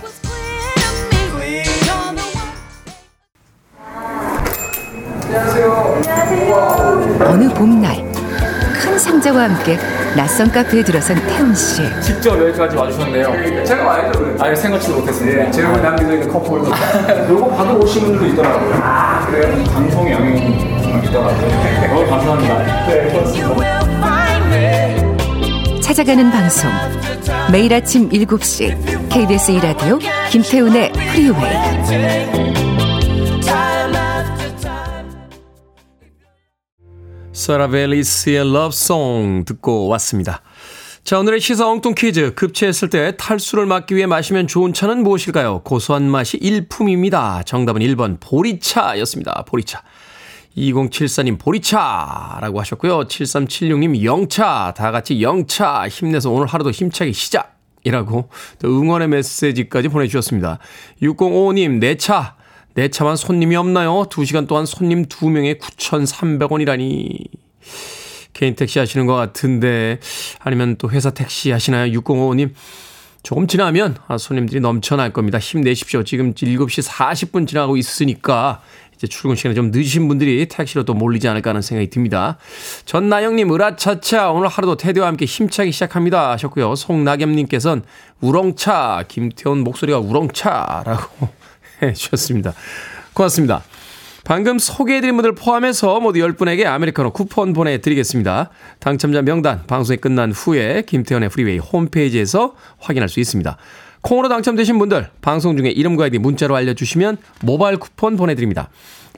어느 7.21 7.53
봄날 7.53 8.11
큰 8.81 8.99
상자와 8.99 9.45
함께 9.45 9.79
낯선 10.17 10.51
카페에 10.53 10.83
들어선 10.85 11.17
태훈 11.27 11.55
씨. 11.55 11.83
직접 12.03 12.39
여기까지 12.39 12.77
와주셨네요. 12.77 13.65
제가 13.65 13.85
와야죠, 13.85 14.19
그래. 14.19 14.37
아예 14.41 14.55
생각지도 14.55 14.99
못했습니다. 15.01 15.51
제가 15.51 15.77
남겨져 15.79 16.13
있는 16.13 16.29
커플. 16.29 16.59
요거 17.31 17.49
받으러 17.57 17.77
오신 17.79 18.03
분들도 18.03 18.27
있더라고요. 18.27 18.75
아, 18.83 19.27
그래요? 19.27 19.65
방송의 19.73 20.13
영향이 20.13 20.83
정말 20.83 21.05
있더라고요. 21.05 21.89
너무 21.89 22.07
감사합니다. 22.11 22.87
네, 22.87 23.09
고맙습니다. 23.11 23.81
찾아가는 25.81 26.31
방송. 26.31 26.71
매일 27.51 27.73
아침 27.75 28.09
7시 28.11 29.09
KBS 29.09 29.53
2라디오 29.53 29.99
김태훈의 30.31 30.93
프리웨이. 30.93 32.72
사라벨리스의 37.33 38.53
러브송 38.53 39.45
듣고 39.47 39.89
왔습니다. 39.89 40.43
자, 41.03 41.19
오늘의 41.19 41.41
시사 41.41 41.69
엉뚱 41.69 41.95
퀴즈. 41.95 42.35
급체했을 42.35 42.91
때 42.91 43.17
탈수를 43.17 43.67
막기 43.67 43.97
위해 43.97 44.07
마시면 44.07 44.47
좋은 44.47 44.73
차는 44.73 45.03
무엇일까요? 45.03 45.63
고소한 45.65 46.09
맛이 46.09 46.37
일품입니다. 46.37 47.43
정답은 47.45 47.81
1번 47.83 48.19
보리차였습니다. 48.21 49.45
보리차. 49.49 49.83
2074님 50.57 51.39
보리차라고 51.39 52.61
하셨고요. 52.61 53.09
7376님 53.09 54.05
영차. 54.05 54.75
다 54.77 54.93
같이 54.93 55.23
영차. 55.23 55.89
힘내서 55.89 56.31
오늘 56.31 56.47
하루도 56.47 56.71
힘차게 56.71 57.13
시작. 57.13 57.57
이라고 57.85 58.29
또 58.61 58.69
응원의 58.69 59.09
메시지까지 59.09 59.89
보내주셨습니다. 59.89 60.59
6055님 61.03 61.81
내 61.81 61.97
차. 61.97 62.37
내 62.75 62.89
차만 62.89 63.17
손님이 63.17 63.57
없나요? 63.57 64.05
2시간 64.05 64.49
동안 64.49 64.67
손님 64.67 65.07
2명에 65.07 65.59
9,300원이라니. 65.59 67.27
개인 68.33 68.55
택시 68.57 68.79
하시는 68.79 69.07
것 69.07 69.15
같은데 69.15 70.01
아니면 70.41 70.77
또 70.77 70.91
회사 70.91 71.11
택시 71.11 71.51
하시나요? 71.51 71.93
6055님. 72.01 72.51
조금 73.23 73.47
지나면 73.47 73.97
아, 74.09 74.19
손님들이 74.19 74.61
넘쳐날 74.61 75.13
겁니다. 75.13 75.39
힘내십시오. 75.39 76.03
지금 76.03 76.35
7시 76.35 76.89
40분 76.89 77.47
지나고 77.47 77.77
있으니까 77.77 78.63
이제 78.97 79.07
출근 79.07 79.37
시간에 79.37 79.55
좀 79.55 79.71
늦으신 79.71 80.09
분들이 80.09 80.47
택시로 80.47 80.85
또 80.85 80.95
몰리지 80.95 81.29
않을까 81.29 81.51
하는 81.51 81.63
생각이 81.63 81.91
듭니다. 81.91 82.39
전나영님, 82.85 83.53
으라차차, 83.53 84.31
오늘 84.31 84.49
하루도 84.49 84.77
테디와 84.77 85.07
함께 85.07 85.25
힘차게 85.25 85.71
시작합니다. 85.71 86.33
하셨고요. 86.33 86.75
송나겸님께서는 86.75 87.85
우렁차, 88.21 89.05
김태훈 89.09 89.63
목소리가 89.63 89.99
우렁차라고 89.99 91.42
해 91.83 91.93
주셨습니다. 91.93 92.55
고맙습니다. 93.13 93.63
방금 94.25 94.59
소개해드린 94.59 95.17
분들 95.17 95.35
포함해서 95.35 95.99
모두 95.99 96.21
10분에게 96.21 96.65
아메리카노 96.65 97.13
쿠폰 97.13 97.53
보내드리겠습니다. 97.53 98.51
당첨자 98.79 99.21
명단 99.23 99.65
방송이 99.67 99.97
끝난 99.97 100.31
후에 100.31 100.83
김태훈의 100.87 101.29
프리웨이 101.29 101.59
홈페이지에서 101.59 102.55
확인할 102.79 103.09
수 103.09 103.19
있습니다. 103.19 103.57
콩으로 104.03 104.29
당첨되신 104.29 104.79
분들 104.79 105.09
방송 105.21 105.57
중에 105.57 105.71
이름과 105.71 106.05
아이디 106.05 106.19
문자로 106.19 106.55
알려주시면 106.55 107.19
모바일 107.43 107.79
쿠폰 107.79 108.17
보내드립니다. 108.17 108.69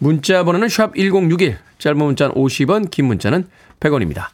문자 0.00 0.42
번호는 0.42 0.68
샵 0.68 0.94
1061, 0.96 1.58
짧은 1.78 1.98
문자는 1.98 2.34
50원, 2.34 2.90
긴 2.90 3.06
문자는 3.06 3.46
100원입니다. 3.80 4.28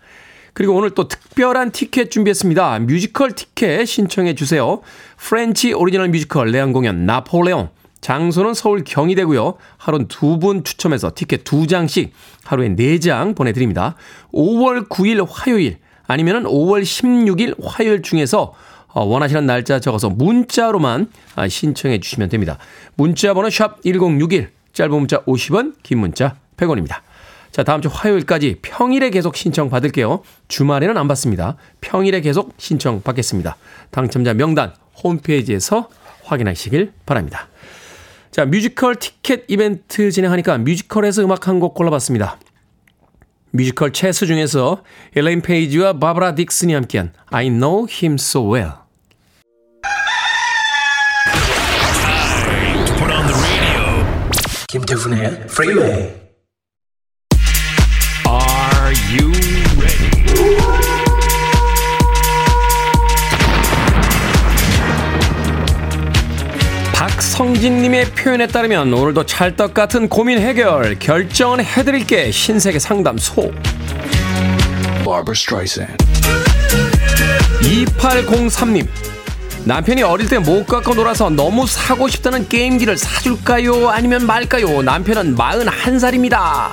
그리고 0.52 0.74
오늘 0.74 0.90
또 0.90 1.06
특별한 1.08 1.70
티켓 1.72 2.10
준비했습니다. 2.10 2.80
뮤지컬 2.80 3.32
티켓 3.32 3.86
신청해 3.86 4.34
주세요. 4.34 4.80
French 5.16 5.72
오리지널 5.72 6.08
뮤지컬 6.08 6.50
내한 6.50 6.72
공연 6.72 7.06
나폴레옹. 7.06 7.68
장소는 8.00 8.54
서울 8.54 8.82
경희대고요. 8.84 9.54
하루는 9.76 10.08
두 10.08 10.38
분 10.38 10.64
추첨해서 10.64 11.12
티켓 11.14 11.44
두 11.44 11.66
장씩 11.66 12.12
하루에 12.44 12.68
네 12.74 12.98
장 12.98 13.34
보내드립니다. 13.34 13.94
5월 14.32 14.88
9일 14.88 15.26
화요일 15.28 15.78
아니면 16.06 16.44
5월 16.44 16.82
16일 16.82 17.56
화요일 17.62 18.02
중에서 18.02 18.54
어, 18.88 19.04
원하시는 19.04 19.46
날짜 19.46 19.78
적어서 19.78 20.08
문자로만 20.10 21.08
아, 21.36 21.46
신청해 21.48 22.00
주시면 22.00 22.28
됩니다. 22.28 22.58
문자 22.96 23.34
번호 23.34 23.48
샵 23.48 23.80
1061, 23.82 24.50
짧은 24.72 24.90
문자 24.92 25.18
50원, 25.24 25.74
긴 25.82 25.98
문자 25.98 26.36
100원입니다. 26.56 26.96
자, 27.52 27.62
다음 27.62 27.82
주 27.82 27.88
화요일까지 27.92 28.58
평일에 28.62 29.10
계속 29.10 29.36
신청 29.36 29.70
받을게요. 29.70 30.22
주말에는 30.48 30.96
안 30.96 31.06
받습니다. 31.08 31.56
평일에 31.80 32.20
계속 32.20 32.52
신청 32.58 33.02
받겠습니다. 33.02 33.56
당첨자 33.90 34.34
명단 34.34 34.72
홈페이지에서 35.02 35.88
확인하시길 36.24 36.92
바랍니다. 37.06 37.48
자, 38.30 38.44
뮤지컬 38.46 38.96
티켓 38.96 39.44
이벤트 39.48 40.10
진행하니까 40.10 40.58
뮤지컬에서 40.58 41.22
음악 41.24 41.48
한 41.48 41.58
곡 41.60 41.74
골라봤습니다. 41.74 42.38
뮤지컬 43.50 43.92
체스 43.92 44.26
중에서 44.26 44.82
엘레인 45.16 45.42
페이지와 45.42 45.98
바브라 45.98 46.34
딕슨이 46.36 46.72
함께한 46.72 47.12
I 47.30 47.48
Know 47.48 47.86
Him 47.90 48.14
So 48.14 48.52
Well. 48.54 48.72
김태훈의 54.68 55.46
프리웨이 55.48 56.19
성진님의 67.40 68.10
표현에 68.10 68.46
따르면 68.46 68.92
오늘도 68.92 69.24
찰떡 69.24 69.72
같은 69.72 70.10
고민 70.10 70.38
해결 70.38 70.98
결정은 70.98 71.64
해드릴게 71.64 72.30
신세계 72.30 72.78
상담소. 72.78 73.50
Barbara 75.02 75.32
Streisand. 75.32 75.96
2803님 77.62 78.86
남편이 79.64 80.02
어릴 80.02 80.28
때 80.28 80.38
못 80.38 80.66
갖고 80.66 80.92
놀아서 80.92 81.30
너무 81.30 81.66
사고 81.66 82.08
싶다는 82.08 82.46
게임기를 82.46 82.98
사줄까요? 82.98 83.88
아니면 83.88 84.26
말까요? 84.26 84.82
남편은 84.82 85.34
41살입니다. 85.34 86.72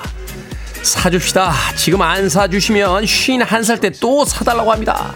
사줍시다. 0.84 1.54
지금 1.78 2.02
안 2.02 2.28
사주시면 2.28 3.06
51살 3.06 3.80
때 3.80 3.90
또 4.02 4.26
사달라고 4.26 4.74
합니다 4.74 5.14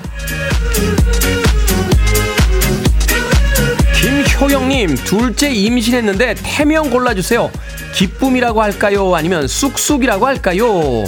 김효영님 4.41 4.95
둘째 4.95 5.51
임신했는데 5.51 6.34
태명 6.41 6.89
골라주세요. 6.89 7.51
기쁨이라고 7.93 8.60
할까요? 8.60 9.13
아니면 9.13 9.47
쑥쑥이라고 9.47 10.25
할까요? 10.25 11.04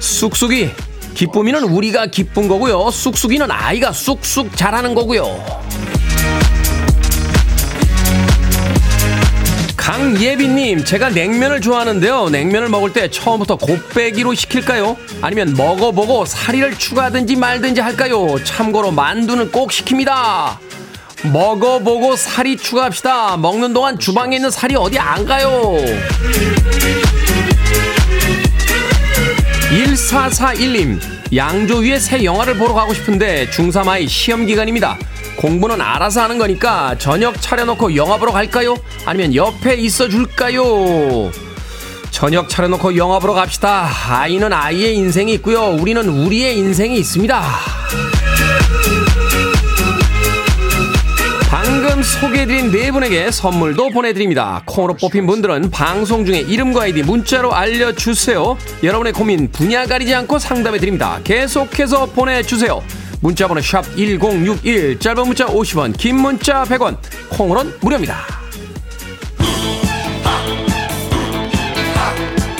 쑥쑥이 0.00 0.68
기쁨이는 1.14 1.62
우리가 1.62 2.06
기쁜 2.06 2.48
거고요. 2.48 2.90
쑥쑥이는 2.90 3.52
아이가 3.52 3.92
쑥쑥 3.92 4.56
자라는 4.56 4.96
거고요. 4.96 5.44
강예빈님 9.76 10.84
제가 10.84 11.10
냉면을 11.10 11.60
좋아하는데요. 11.60 12.30
냉면을 12.30 12.68
먹을 12.68 12.92
때 12.92 13.08
처음부터 13.08 13.58
곱빼기로 13.58 14.34
시킬까요? 14.34 14.96
아니면 15.22 15.54
먹어보고 15.56 16.24
사리를 16.24 16.76
추가하든지 16.76 17.36
말든지 17.36 17.80
할까요? 17.80 18.42
참고로 18.42 18.90
만두는 18.90 19.52
꼭 19.52 19.70
시킵니다 19.70 20.58
먹어보고 21.24 22.16
살이 22.16 22.56
추가합시다. 22.56 23.36
먹는 23.36 23.72
동안 23.72 23.98
주방에 23.98 24.36
있는 24.36 24.50
살이 24.50 24.74
어디 24.76 24.98
안 24.98 25.24
가요. 25.26 25.76
1441님, 29.70 30.98
양조 31.34 31.78
위에 31.78 31.98
새 31.98 32.24
영화를 32.24 32.56
보러 32.56 32.74
가고 32.74 32.92
싶은데 32.92 33.48
중3 33.50 33.86
아이 33.88 34.08
시험 34.08 34.46
기간입니다. 34.46 34.98
공부는 35.36 35.80
알아서 35.80 36.22
하는 36.22 36.38
거니까 36.38 36.96
저녁 36.98 37.40
차려놓고 37.40 37.94
영화 37.96 38.16
보러 38.16 38.32
갈까요? 38.32 38.76
아니면 39.06 39.34
옆에 39.34 39.74
있어 39.74 40.08
줄까요? 40.08 41.30
저녁 42.10 42.48
차려놓고 42.48 42.96
영화 42.96 43.18
보러 43.20 43.32
갑시다. 43.32 43.88
아이는 44.08 44.52
아이의 44.52 44.96
인생이 44.96 45.32
있고요. 45.34 45.68
우리는 45.68 46.06
우리의 46.08 46.58
인생이 46.58 46.98
있습니다. 46.98 47.79
방금 51.90 52.04
소개해드린 52.04 52.70
네 52.70 52.92
분에게 52.92 53.32
선물도 53.32 53.90
보내드립니다. 53.90 54.62
콩으로 54.64 54.94
뽑힌 54.94 55.26
분들은 55.26 55.72
방송 55.72 56.24
중에 56.24 56.38
이름과 56.38 56.82
아이디 56.82 57.02
문자로 57.02 57.52
알려주세요. 57.52 58.56
여러분의 58.84 59.12
고민 59.12 59.50
분야 59.50 59.84
가리지 59.86 60.14
않고 60.14 60.38
상담해드립니다. 60.38 61.18
계속해서 61.24 62.06
보내주세요. 62.06 62.80
문자번호 63.20 63.60
샵 63.60 63.82
1061, 63.96 65.00
짧은 65.00 65.26
문자 65.26 65.46
50원, 65.46 65.98
긴 65.98 66.20
문자 66.20 66.62
100원, 66.62 66.96
콩으로는 67.28 67.72
무료입니다. 67.80 68.24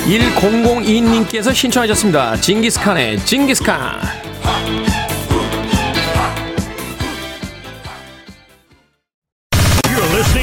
1002님께서 0.09 1.55
신청하셨습니다. 1.55 2.35
징기스칸의 2.41 3.25
징기스칸. 3.25 4.90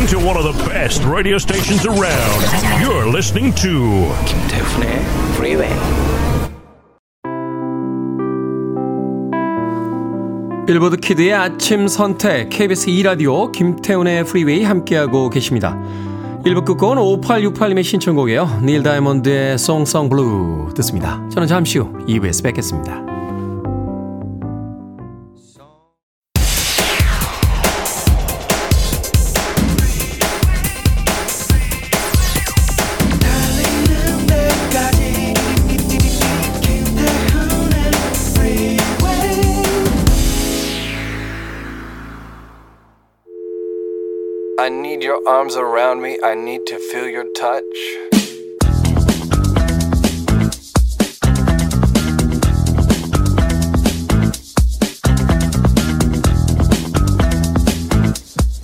Listening 0.08 0.24
to 0.24 0.28
one 0.28 0.38
of 0.38 0.44
the 0.44 0.70
best 0.70 1.04
radio 1.04 1.38
stations 1.38 1.86
around. 1.86 2.42
You're 2.82 3.08
listening 3.12 3.54
to 3.56 4.14
김태훈의 4.26 5.02
Freeway. 5.36 5.74
빌보드 10.66 10.98
kid의 10.98 11.34
아침 11.34 11.88
선택 11.88 12.50
KBS 12.50 12.88
2라디오 12.88 13.52
김태훈의 13.52 14.26
프리웨이 14.26 14.64
함께하고 14.64 15.30
계십니다. 15.30 15.78
1부 16.46 16.66
끝곡은 16.66 16.98
5868님의 16.98 17.84
신청곡이에요. 17.84 18.62
닐 18.64 18.84
다이몬드의 18.84 19.58
Song 19.58 19.84
Sung 19.84 20.10
Blue 20.10 20.74
듣습니다. 20.76 21.22
저는 21.30 21.48
잠시 21.48 21.80
후 21.80 21.92
2부에서 22.08 22.44
뵙겠습니다. 22.44 23.17
Your 45.08 45.22
arms 45.26 45.56
around 45.56 46.02
me. 46.02 46.18
I 46.22 46.36
need 46.36 46.66
to 46.66 46.76
feel 46.92 47.10
your 47.10 47.32
touch. 47.34 47.64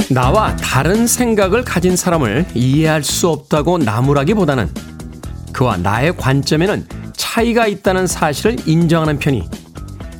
나와 0.09 0.55
다른 0.57 1.07
생각을 1.07 1.63
가진 1.63 1.95
사람을 1.95 2.45
이해할 2.53 3.03
수 3.03 3.29
없다고 3.29 3.77
나무라기보다는 3.77 4.69
그와 5.53 5.77
나의 5.77 6.15
관점에는 6.17 6.85
차이가 7.15 7.67
있다는 7.67 8.05
사실을 8.05 8.57
인정하는 8.67 9.17
편이 9.17 9.47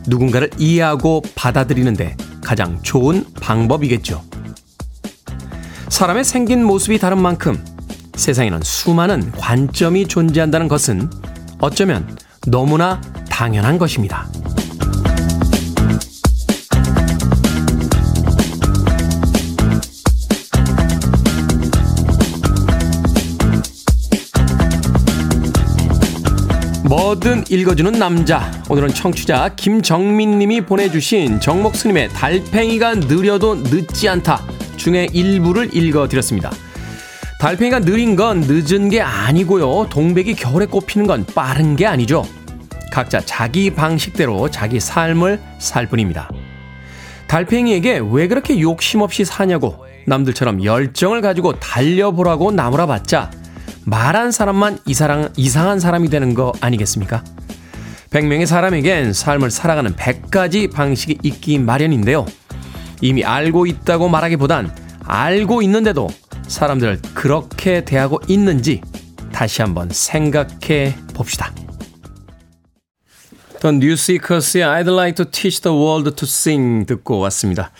누군가를 0.07 0.49
이해하고 0.57 1.21
받아들이는데 1.36 2.15
가장 2.41 2.81
좋은 2.81 3.25
방법이겠죠. 3.41 4.33
사람의 5.93 6.23
생긴 6.23 6.65
모습이 6.65 6.97
다른 6.97 7.21
만큼 7.21 7.63
세상에는 8.15 8.62
수많은 8.63 9.32
관점이 9.34 10.08
존재한다는 10.08 10.67
것은 10.67 11.08
어쩌면 11.60 12.17
너무나 12.47 12.99
당연한 13.29 13.77
것입니다. 13.77 14.27
뭐든 26.86 27.43
읽어주는 27.51 27.91
남자. 27.91 28.51
오늘은 28.67 28.89
청취자 28.95 29.53
김정민 29.56 30.39
님이 30.39 30.62
보내주신 30.62 31.39
정목 31.39 31.75
스님의 31.75 32.10
달팽이가 32.10 32.95
느려도 32.95 33.58
늦지 33.58 34.10
않다 34.10 34.53
중에 34.84 35.08
일부를 35.13 35.76
읽어드렸습니다. 35.76 36.52
달팽이가 37.39 37.80
느린 37.80 38.15
건 38.15 38.41
늦은 38.41 38.89
게 38.89 39.02
아니고요. 39.02 39.88
동백이 39.89 40.36
겨울에 40.36 40.65
꽃피는 40.65 41.08
건 41.08 41.26
빠른 41.34 41.76
게 41.76 41.86
아니죠. 41.86 42.26
각자 42.91 43.19
자기 43.22 43.69
방식대로 43.69 44.52
자기 44.52 44.80
삶을 44.80 45.41
살 45.60 45.88
뿐입니다. 45.88 46.30
달팽이에게 47.28 48.02
왜 48.12 48.28
그렇게 48.28 48.60
욕심 48.60 49.02
없이 49.02 49.26
사냐고 49.26 49.84
남들처럼 50.06 50.63
열정을 50.63 51.22
가지고 51.22 51.60
달려보라고 51.60 52.52
나무라봤자 52.52 53.32
말한 53.86 54.32
사람만 54.32 54.80
이사랑, 54.86 55.30
이상한 55.36 55.80
사람이 55.80 56.10
되는 56.10 56.34
거 56.34 56.54
아니겠습니까? 56.62 57.24
100명의 58.12 58.46
사람에겐 58.46 59.13
삶을 59.13 59.50
살아가는 59.50 59.96
100가지 59.96 60.72
방식이 60.72 61.17
있기 61.24 61.58
마련인데요. 61.60 62.26
이미 63.04 63.26
알고 63.26 63.66
있다고 63.66 64.08
말하기보단 64.08 64.74
알고 65.04 65.62
있는데도 65.63 66.08
사람들을 66.48 67.02
그렇게 67.13 67.84
대하고 67.84 68.22
있는지 68.30 68.80
다시 69.34 69.62
한번 69.62 69.89
생각해 69.92 70.96
봅시다. 71.13 71.54
New 73.66 73.94
Seekers의 73.94 74.63
I'd 74.63 74.89
like 74.89 75.16
to 75.16 75.26
teach 75.30 75.62
the 75.62 75.78
world 75.78 76.16
to 76.16 76.26
sing 76.26 76.86
듣고 76.86 77.20
왔습니다. 77.20 77.72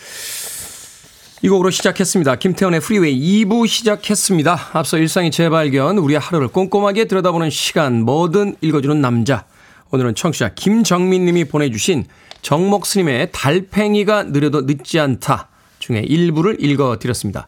이 1.40 1.48
곡으로 1.48 1.70
시작했습니다. 1.70 2.36
김태훈의 2.36 2.80
프리웨이 2.80 3.44
2부 3.44 3.66
시작했습니다. 3.66 4.70
앞서 4.72 4.98
일상의 4.98 5.30
재발견, 5.30 5.98
우리의 5.98 6.20
하루를 6.20 6.48
꼼꼼하게 6.48 7.04
들여다보는 7.04 7.48
시간, 7.50 8.02
뭐든 8.02 8.56
읽어주는 8.60 9.00
남자. 9.00 9.44
오늘은 9.90 10.14
청취자 10.14 10.50
김정민 10.54 11.24
님이 11.24 11.44
보내주신 11.44 12.06
정목 12.44 12.84
스님의 12.84 13.30
달팽이가 13.32 14.24
느려도 14.24 14.60
늦지 14.62 15.00
않다 15.00 15.48
중에 15.78 16.00
일부를 16.00 16.62
읽어드렸습니다. 16.62 17.46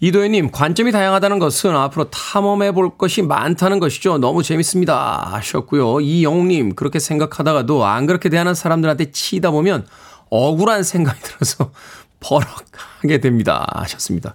이도현님, 0.00 0.50
관점이 0.50 0.90
다양하다는 0.90 1.38
것은 1.38 1.74
앞으로 1.74 2.10
탐험해 2.10 2.72
볼 2.72 2.98
것이 2.98 3.22
많다는 3.22 3.78
것이죠. 3.78 4.18
너무 4.18 4.42
재밌습니다. 4.42 5.28
하셨고요. 5.30 6.00
이영웅님, 6.00 6.74
그렇게 6.74 6.98
생각하다가도 6.98 7.86
안 7.86 8.06
그렇게 8.06 8.28
대하는 8.28 8.54
사람들한테 8.54 9.12
치다 9.12 9.52
보면 9.52 9.86
억울한 10.28 10.82
생각이 10.82 11.20
들어서 11.22 11.70
버럭하게 12.18 13.20
됩니다. 13.20 13.64
하셨습니다. 13.74 14.34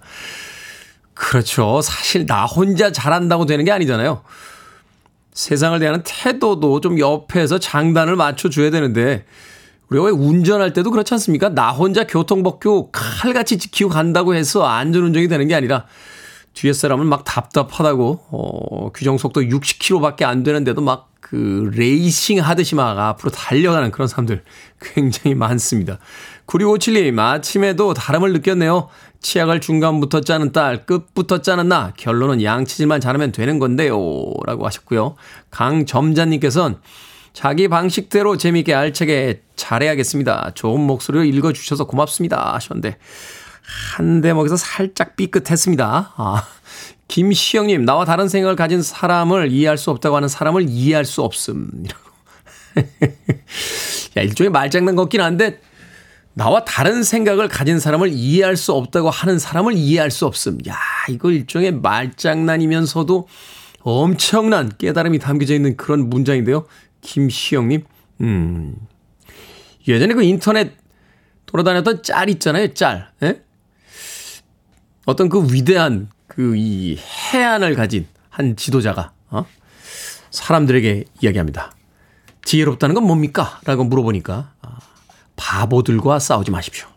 그렇죠. 1.14 1.82
사실 1.82 2.26
나 2.26 2.46
혼자 2.46 2.94
잘한다고 2.94 3.46
되는 3.46 3.66
게 3.66 3.72
아니잖아요. 3.72 4.24
세상을 5.34 5.78
대하는 5.80 6.02
태도도 6.06 6.80
좀 6.80 6.98
옆에서 6.98 7.60
장단을 7.60 8.16
맞춰줘야 8.16 8.72
되는데, 8.72 9.26
우리가 9.92 10.06
왜 10.06 10.12
운전할 10.12 10.74
때도 10.74 10.90
그렇지 10.90 11.14
않습니까? 11.14 11.50
나 11.50 11.72
혼자 11.72 12.06
교통법규 12.08 12.90
칼같이 12.92 13.60
지키고 13.60 13.90
간다고 13.92 14.34
해서 14.34 14.66
안전운전이 14.66 15.28
되는 15.28 15.48
게 15.48 15.54
아니라, 15.54 15.86
뒤에 16.54 16.74
사람은 16.74 17.06
막 17.06 17.24
답답하다고, 17.24 18.20
어, 18.32 18.92
규정 18.94 19.18
속도 19.18 19.42
60km밖에 19.42 20.24
안 20.24 20.44
되는데도 20.44 20.82
막 20.82 21.12
그 21.32 21.72
레이싱 21.76 22.42
하듯이 22.42 22.76
막 22.76 23.00
앞으로 23.00 23.32
달려가는 23.32 23.92
그런 23.92 24.10
사람들 24.10 24.44
굉장히 24.82 25.34
많습니다. 25.34 25.98
9657님, 26.46 27.18
아침에도 27.20 27.94
다름을 27.94 28.34
느꼈네요. 28.34 28.90
치약을 29.22 29.62
중간부터 29.62 30.20
짜는 30.20 30.52
딸, 30.52 30.86
끝부터 30.86 31.42
짜는 31.42 31.70
나. 31.70 31.94
결론은 31.96 32.44
양치질만 32.44 33.00
잘하면 33.00 33.32
되는 33.32 33.60
건데요. 33.60 33.96
라고 34.46 34.66
하셨고요. 34.66 35.16
강점자님께서는 35.52 36.76
자기 37.34 37.68
방식대로 37.68 38.38
재미있게 38.38 38.74
알차게 38.74 39.42
잘해야겠습니다. 39.56 40.52
좋은 40.54 40.82
목소리로 40.82 41.24
읽어주셔서 41.24 41.86
고맙습니다. 41.86 42.54
하셨는데, 42.56 42.98
한 43.96 44.22
대목에서 44.22 44.58
살짝 44.58 45.16
삐끗했습니다. 45.16 46.14
아, 46.16 46.48
김시영님, 47.08 47.86
나와 47.86 48.06
다른 48.06 48.28
생각을 48.28 48.56
가진 48.56 48.82
사람을 48.82 49.52
이해할 49.52 49.78
수 49.78 49.92
없다고 49.92 50.16
하는 50.16 50.28
사람을 50.28 50.68
이해할 50.68 51.06
수 51.06 51.22
없음 51.24 51.70
이라고. 51.86 52.04
야, 54.18 54.22
일종의 54.22 54.50
말장난 54.50 54.96
같긴 54.96 55.22
한데, 55.22 55.60
나와 56.34 56.64
다른 56.64 57.04
생각을 57.04 57.50
가진 57.50 57.80
사람을 57.80 58.10
이해할 58.14 58.56
수 58.56 58.74
없다고 58.74 59.10
하는 59.10 59.38
사람을 59.40 59.74
이해할 59.74 60.12
수 60.12 60.26
없음. 60.26 60.60
야, 60.68 60.78
이거 61.10 61.32
일종의 61.32 61.74
말장난이면서도 61.74 63.28
엄청난 63.82 64.72
깨달음이 64.78 65.20
담겨져 65.20 65.54
있는 65.54 65.76
그런 65.76 66.10
문장인데요. 66.10 66.66
김시영님, 67.02 67.84
음. 68.22 68.76
예전에 69.88 70.14
그 70.14 70.24
인터넷 70.24 70.74
돌아다녔던 71.46 72.04
짤 72.04 72.30
있잖아요, 72.30 72.74
짤. 72.74 73.12
예? 73.24 73.42
어떤 75.06 75.30
그 75.30 75.52
위대한 75.52 76.10
그 76.28 76.56
이 76.56 76.98
해안을 76.98 77.76
가진 77.76 78.08
한 78.30 78.56
지도자가, 78.56 79.12
어? 79.30 79.46
사람들에게 80.30 81.04
이야기합니다. 81.22 81.74
지혜롭다는 82.46 82.96
건 82.96 83.04
뭡니까? 83.06 83.60
라고 83.66 83.84
물어보니까, 83.84 84.54
아, 84.62 84.78
바보들과 85.36 86.20
싸우지 86.20 86.52
마십시오. 86.52 86.88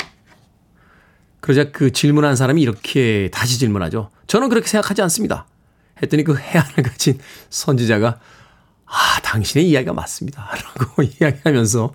그러자 1.41 1.73
그 1.73 1.93
질문한 1.93 2.37
사람이 2.37 2.63
이렇게 2.63 3.29
다시 3.33 3.59
질문하죠. 3.59 4.11
저는 4.29 4.49
그렇게 4.49 4.69
생각하지 4.69 5.03
않습니다. 5.03 5.47
했더니 6.03 6.25
그 6.25 6.39
해안을 6.39 6.83
가진 6.83 7.19
선지자가 7.51 8.19
아, 8.95 9.21
당신의 9.23 9.69
이야기가 9.69 9.93
맞습니다. 9.93 10.49
라고 10.79 11.03
이야기하면서 11.21 11.93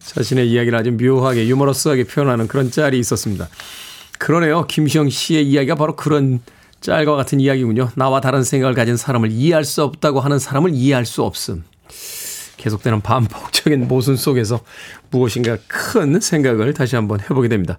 자신의 0.00 0.50
이야기를 0.50 0.76
아주 0.76 0.90
묘하게 0.92 1.46
유머러스하게 1.46 2.04
표현하는 2.04 2.48
그런 2.48 2.70
짤이 2.70 2.98
있었습니다. 2.98 3.48
그러네요. 4.18 4.66
김시영 4.66 5.10
씨의 5.10 5.46
이야기가 5.46 5.76
바로 5.76 5.94
그런 5.94 6.40
짤과 6.80 7.14
같은 7.14 7.38
이야기군요. 7.38 7.90
나와 7.94 8.20
다른 8.20 8.42
생각을 8.42 8.74
가진 8.74 8.96
사람을 8.96 9.30
이해할 9.30 9.64
수 9.64 9.84
없다고 9.84 10.20
하는 10.20 10.40
사람을 10.40 10.74
이해할 10.74 11.06
수 11.06 11.22
없음. 11.22 11.62
계속되는 12.56 13.00
반복적인 13.00 13.86
모순 13.88 14.16
속에서 14.16 14.60
무엇인가 15.10 15.56
큰 15.68 16.20
생각을 16.20 16.74
다시 16.74 16.96
한번 16.96 17.20
해보게 17.20 17.48
됩니다. 17.48 17.78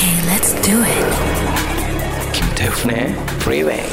Okay, 0.00 0.16
let's 0.32 0.54
do 0.62 0.82
it. 0.82 2.32
김태훈의 2.32 3.12
Freeway. 3.42 3.84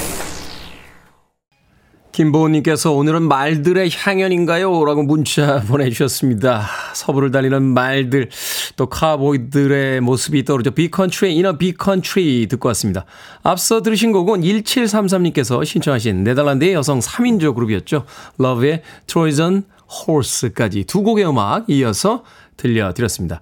김보은님께서 2.14 2.94
오늘은 2.94 3.24
말들의 3.24 3.90
향연인가요? 3.94 4.86
라고 4.86 5.04
문자 5.04 5.60
보내주셨습니다. 5.68 6.66
서부를 6.94 7.32
달리는 7.32 7.62
말들, 7.62 8.30
또 8.78 8.86
카우보이들의 8.86 10.00
모습이 10.00 10.46
떠오르죠. 10.46 10.72
Big 10.72 10.89
Country, 10.89 11.36
In 11.36 11.58
a 11.58 11.66
Big 11.66 11.91
Country 11.91 12.48
듣고 12.48 12.70
왔습니다. 12.70 13.04
앞서 13.44 13.82
들으신 13.82 14.14
곡은 14.14 14.44
1733님께서 14.44 15.66
신청하신 15.66 16.24
네덜란드의 16.24 16.72
여성 16.72 17.00
3인조 17.00 17.54
그룹이었죠. 17.54 18.06
Luv'의 18.38 18.82
Trojan 19.08 19.66
Horse까지 20.08 20.86
두 20.86 21.04
곡의 21.04 21.28
음악 21.28 21.70
이어서 21.70 22.24
들려드렸습니다. 22.58 23.42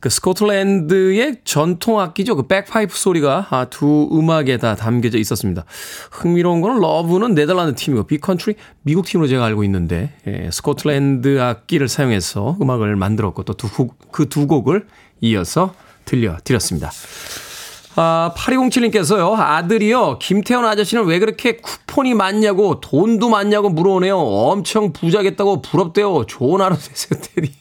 그 0.00 0.08
스코틀랜드의 0.08 1.38
전통 1.44 2.00
악기죠. 2.00 2.36
그 2.36 2.46
백파이프 2.46 2.96
소리가 2.96 3.48
아, 3.50 3.64
두 3.66 4.08
음악에 4.12 4.56
다 4.56 4.76
담겨져 4.76 5.18
있었습니다. 5.18 5.64
흥미로운 6.10 6.60
거는 6.60 6.80
Luv'는 6.80 7.34
네덜란드 7.34 7.74
팀이고 7.74 8.04
Big 8.04 8.19
Country 8.19 8.54
미국 8.82 9.04
팀으로 9.06 9.28
제가 9.28 9.44
알고 9.44 9.64
있는데 9.64 10.12
예, 10.26 10.48
스코틀랜드 10.52 11.40
악기를 11.40 11.88
사용해서 11.88 12.56
음악을 12.60 12.96
만들었고 12.96 13.42
또 13.42 13.54
그 14.12 14.26
두 14.28 14.46
곡을 14.46 14.86
이어서 15.20 15.74
들려드렸습니다. 16.04 16.90
아, 17.94 18.32
8207님께서요, 18.36 19.34
아들이요, 19.38 20.18
김태훈 20.18 20.64
아저씨는 20.64 21.04
왜 21.04 21.18
그렇게 21.18 21.58
쿠폰이 21.58 22.14
많냐고, 22.14 22.80
돈도 22.80 23.28
많냐고 23.28 23.68
물어오네요. 23.68 24.16
엄청 24.16 24.92
부자겠다고 24.94 25.60
부럽대요. 25.60 26.24
좋은 26.26 26.62
하루 26.62 26.74
되세요, 26.76 27.20
테디. 27.20 27.52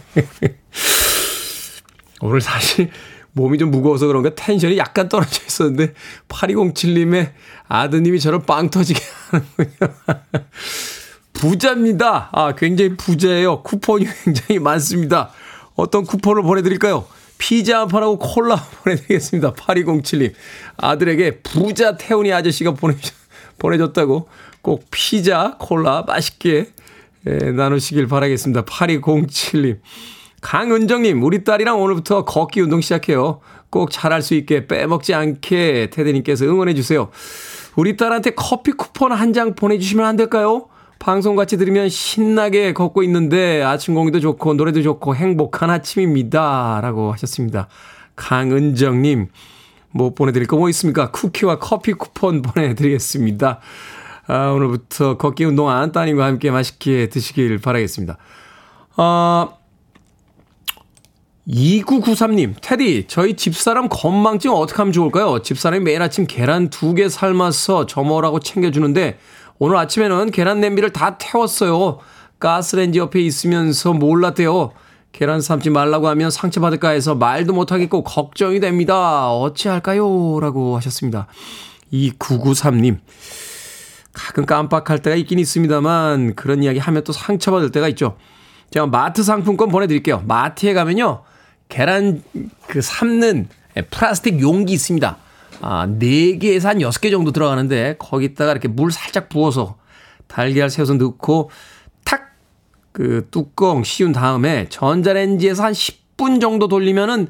오늘 2.20 2.40
사실 2.40 2.90
몸이 3.32 3.58
좀 3.58 3.70
무거워서 3.70 4.06
그런가 4.06 4.34
텐션이 4.34 4.78
약간 4.78 5.08
떨어져 5.08 5.42
있었는데 5.46 5.94
8207님의 6.28 7.32
아드님이 7.68 8.20
저를 8.20 8.40
빵 8.46 8.70
터지게 8.70 9.00
하는군요. 9.30 9.94
부자입니다. 11.32 12.28
아, 12.32 12.54
굉장히 12.54 12.96
부자예요. 12.96 13.62
쿠폰이 13.62 14.06
굉장히 14.24 14.60
많습니다. 14.60 15.30
어떤 15.74 16.04
쿠폰을 16.04 16.42
보내드릴까요? 16.42 17.06
피자 17.38 17.80
한 17.80 17.88
판하고 17.88 18.18
콜라 18.18 18.56
보내드리겠습니다. 18.56 19.54
8207님. 19.54 20.32
아들에게 20.76 21.40
부자 21.40 21.96
태훈이 21.96 22.32
아저씨가 22.32 22.74
보내, 22.74 22.94
보내줬다고 23.58 24.28
꼭 24.60 24.86
피자, 24.90 25.56
콜라 25.58 26.04
맛있게 26.06 26.68
예, 27.26 27.50
나누시길 27.52 28.06
바라겠습니다. 28.08 28.64
8207님. 28.64 29.78
강은정님, 30.40 31.22
우리 31.22 31.44
딸이랑 31.44 31.80
오늘부터 31.80 32.24
걷기 32.24 32.60
운동 32.60 32.80
시작해요. 32.80 33.40
꼭 33.70 33.90
잘할 33.92 34.22
수 34.22 34.34
있게 34.34 34.66
빼먹지 34.66 35.14
않게 35.14 35.90
테드님께서 35.92 36.44
응원해주세요. 36.46 37.10
우리 37.76 37.96
딸한테 37.96 38.30
커피 38.30 38.72
쿠폰 38.72 39.12
한 39.12 39.32
장 39.32 39.54
보내주시면 39.54 40.04
안 40.04 40.16
될까요? 40.16 40.66
방송 40.98 41.36
같이 41.36 41.56
들으면 41.56 41.88
신나게 41.88 42.72
걷고 42.74 43.02
있는데 43.04 43.62
아침 43.62 43.94
공기도 43.94 44.20
좋고 44.20 44.54
노래도 44.54 44.82
좋고 44.82 45.14
행복한 45.16 45.70
아침입니다. 45.70 46.80
라고 46.82 47.12
하셨습니다. 47.12 47.68
강은정님, 48.16 49.28
뭐 49.92 50.10
보내드릴 50.14 50.46
거 50.48 50.56
뭐 50.56 50.68
있습니까? 50.70 51.10
쿠키와 51.12 51.58
커피 51.60 51.92
쿠폰 51.92 52.42
보내드리겠습니다. 52.42 53.60
아, 54.26 54.50
오늘부터 54.50 55.16
걷기 55.18 55.44
운동한 55.44 55.92
따님과 55.92 56.24
함께 56.24 56.50
맛있게 56.50 57.08
드시길 57.08 57.58
바라겠습니다. 57.58 58.18
아, 58.96 59.48
2993님, 61.48 62.54
테디, 62.60 63.06
저희 63.08 63.34
집사람 63.34 63.88
건망증 63.88 64.52
어떻게 64.52 64.76
하면 64.78 64.92
좋을까요? 64.92 65.42
집사람이 65.42 65.82
매일 65.82 66.00
아침 66.00 66.26
계란 66.28 66.70
두 66.70 66.94
개 66.94 67.08
삶아서 67.08 67.86
점어라고 67.86 68.38
챙겨주는데, 68.38 69.18
오늘 69.58 69.76
아침에는 69.76 70.30
계란 70.30 70.60
냄비를 70.60 70.90
다 70.92 71.18
태웠어요. 71.18 71.98
가스렌지 72.38 72.98
옆에 73.00 73.20
있으면서 73.20 73.92
몰랐대요. 73.92 74.72
계란 75.10 75.40
삶지 75.40 75.70
말라고 75.70 76.08
하면 76.08 76.30
상처받을까 76.30 76.90
해서 76.90 77.14
말도 77.14 77.52
못하겠고 77.52 78.02
걱정이 78.02 78.60
됩니다. 78.60 79.30
어찌할까요? 79.32 80.40
라고 80.40 80.76
하셨습니다. 80.76 81.26
2993님. 81.92 82.98
가끔 84.12 84.46
깜빡할 84.46 85.00
때가 85.00 85.16
있긴 85.16 85.38
있습니다만 85.38 86.34
그런 86.34 86.62
이야기 86.62 86.78
하면 86.78 87.04
또 87.04 87.12
상처받을 87.12 87.70
때가 87.70 87.88
있죠. 87.88 88.16
제가 88.70 88.86
마트 88.86 89.22
상품권 89.22 89.68
보내드릴게요. 89.68 90.22
마트에 90.26 90.74
가면요. 90.74 91.22
계란 91.68 92.22
그 92.66 92.82
삶는 92.82 93.48
플라스틱 93.90 94.40
용기 94.40 94.74
있습니다. 94.74 95.16
아, 95.60 95.86
4개에서 95.86 96.64
한 96.64 96.78
6개 96.78 97.10
정도 97.10 97.32
들어가는데 97.32 97.96
거기다가 97.98 98.52
이렇게 98.52 98.68
물 98.68 98.92
살짝 98.92 99.28
부어서 99.28 99.76
달걀 100.26 100.70
새어서 100.70 100.94
넣고 100.94 101.50
탁 102.04 102.32
그 102.92 103.26
뚜껑 103.30 103.82
씌운 103.82 104.12
다음에 104.12 104.68
전자레인지에서 104.68 105.64
한 105.64 105.72
10분 105.72 106.40
정도 106.40 106.68
돌리면은 106.68 107.28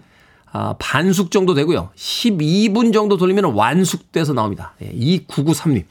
아, 0.51 0.75
반숙 0.79 1.31
정도 1.31 1.55
되고요. 1.55 1.90
12분 1.97 2.92
정도 2.92 3.16
돌리면 3.16 3.55
완숙돼서 3.55 4.35
나옵니다. 4.35 4.75
예, 4.83 4.92
2993님. 4.92 5.85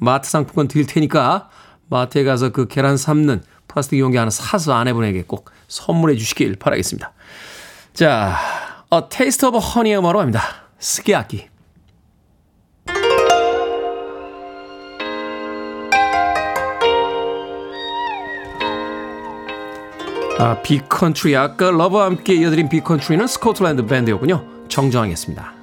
마트 0.00 0.28
상품권 0.28 0.66
드릴 0.66 0.86
테니까 0.86 1.48
마트에 1.88 2.24
가서 2.24 2.50
그 2.50 2.66
계란 2.66 2.96
삶는 2.96 3.42
플라스틱 3.68 4.00
용기 4.00 4.16
하나 4.16 4.30
사서 4.30 4.72
아내분에게 4.74 5.24
꼭 5.26 5.50
선물해 5.68 6.16
주시길 6.16 6.56
바라겠습니다. 6.56 7.12
자, 7.92 8.36
A 8.92 9.02
Taste 9.08 9.48
of 9.48 9.58
Honey의 9.58 9.98
음악으로 9.98 10.18
갑니다. 10.18 10.42
스키야키. 10.78 11.48
아, 20.38 20.62
Big 20.62 20.82
Country. 20.82 21.36
아까 21.36 21.70
Luv'와 21.70 22.06
함께 22.06 22.34
이어드린 22.34 22.70
Big 22.70 22.82
Country는 22.82 23.26
스코틀랜드 23.26 23.84
밴드였군요. 23.84 24.68
정정하겠습니다. 24.68 25.59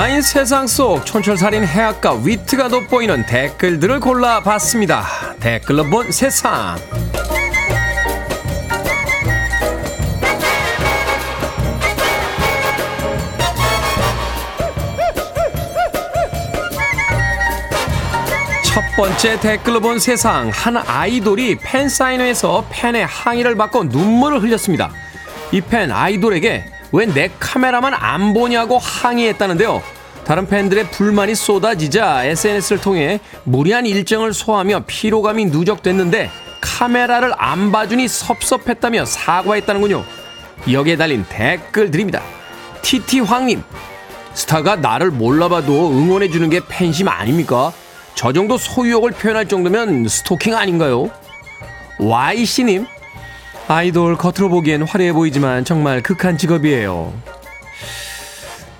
온라인 0.00 0.22
세상 0.22 0.66
속 0.66 1.04
촌철살인 1.04 1.62
해학과 1.62 2.22
위트가 2.24 2.68
돋보이는 2.68 3.26
댓글들을 3.26 4.00
골라봤습니다. 4.00 5.04
댓글로 5.40 5.84
본 5.90 6.10
세상. 6.10 6.78
첫 18.64 18.82
번째 18.96 19.38
댓글로 19.38 19.80
본 19.80 19.98
세상 19.98 20.48
한 20.48 20.78
아이돌이 20.78 21.58
팬 21.62 21.90
사인회에서 21.90 22.64
팬의 22.70 23.04
항의를 23.04 23.54
받고 23.54 23.84
눈물을 23.84 24.42
흘렸습니다. 24.42 24.90
이 25.52 25.60
팬 25.60 25.92
아이돌에게 25.92 26.79
왜 26.92 27.06
내 27.06 27.30
카메라만 27.38 27.94
안 27.94 28.34
보냐고 28.34 28.78
항의했다는데요. 28.78 29.82
다른 30.24 30.46
팬들의 30.46 30.90
불만이 30.90 31.34
쏟아지자 31.34 32.24
SNS를 32.24 32.80
통해 32.80 33.20
무리한 33.44 33.86
일정을 33.86 34.32
소화하며 34.32 34.84
피로감이 34.86 35.46
누적됐는데 35.46 36.30
카메라를 36.60 37.32
안 37.36 37.72
봐주니 37.72 38.06
섭섭했다며 38.06 39.06
사과했다는군요. 39.06 40.04
여기에 40.70 40.96
달린 40.96 41.24
댓글들입니다. 41.28 42.22
TT황님, 42.82 43.62
스타가 44.34 44.76
나를 44.76 45.10
몰라봐도 45.10 45.90
응원해주는 45.90 46.50
게 46.50 46.60
팬심 46.68 47.08
아닙니까? 47.08 47.72
저 48.14 48.32
정도 48.32 48.58
소유욕을 48.58 49.12
표현할 49.12 49.48
정도면 49.48 50.06
스토킹 50.06 50.54
아닌가요? 50.54 51.10
YC님, 51.98 52.86
아이돌 53.70 54.16
겉으로 54.16 54.48
보기엔 54.48 54.82
화려해 54.82 55.12
보이지만 55.12 55.64
정말 55.64 56.02
극한 56.02 56.36
직업이에요. 56.36 57.12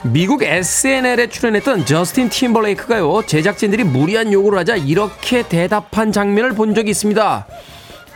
미국 0.03 0.43
SNL에 0.43 1.29
출연했던 1.29 1.87
저스틴 1.87 2.29
팀벌레이크가요, 2.29 3.23
제작진들이 3.25 3.85
무리한 3.85 4.33
요구를 4.33 4.59
하자 4.59 4.75
이렇게 4.75 5.43
대답한 5.43 6.11
장면을 6.11 6.55
본 6.55 6.75
적이 6.75 6.91
있습니다. 6.91 7.47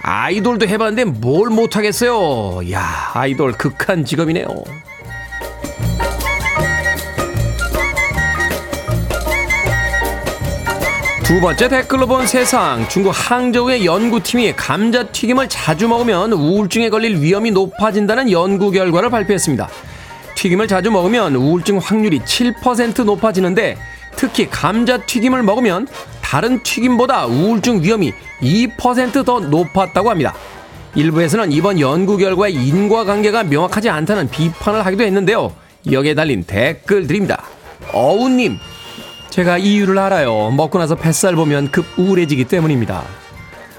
아이돌도 0.02 0.66
해봤는데 0.66 1.04
뭘 1.04 1.48
못하겠어요. 1.48 2.68
야, 2.72 3.12
아이돌 3.14 3.52
극한 3.52 4.04
직업이네요. 4.04 4.48
두 11.24 11.40
번째 11.40 11.68
댓글로 11.68 12.06
본 12.06 12.26
세상 12.26 12.86
중국 12.90 13.08
항저우의 13.08 13.86
연구팀이 13.86 14.52
감자튀김을 14.56 15.48
자주 15.48 15.88
먹으면 15.88 16.32
우울증에 16.34 16.90
걸릴 16.90 17.18
위험이 17.18 17.50
높아진다는 17.50 18.30
연구 18.30 18.70
결과를 18.70 19.08
발표했습니다. 19.08 19.66
튀김을 20.34 20.68
자주 20.68 20.90
먹으면 20.90 21.34
우울증 21.34 21.78
확률이 21.78 22.20
7% 22.20 23.04
높아지는데 23.04 23.78
특히 24.16 24.50
감자튀김을 24.50 25.42
먹으면 25.42 25.88
다른 26.20 26.62
튀김보다 26.62 27.24
우울증 27.24 27.82
위험이 27.82 28.12
2%더 28.42 29.40
높았다고 29.40 30.10
합니다. 30.10 30.34
일부에서는 30.94 31.52
이번 31.52 31.80
연구 31.80 32.18
결과의 32.18 32.52
인과관계가 32.52 33.44
명확하지 33.44 33.88
않다는 33.88 34.28
비판을 34.28 34.84
하기도 34.84 35.04
했는데요. 35.04 35.54
여기에 35.90 36.14
달린 36.14 36.44
댓글들입니다. 36.44 37.42
어우님, 37.94 38.58
제가 39.34 39.58
이유를 39.58 39.98
알아요. 39.98 40.52
먹고 40.52 40.78
나서 40.78 40.94
뱃살 40.94 41.34
보면 41.34 41.72
급 41.72 41.84
우울해지기 41.98 42.44
때문입니다. 42.44 43.02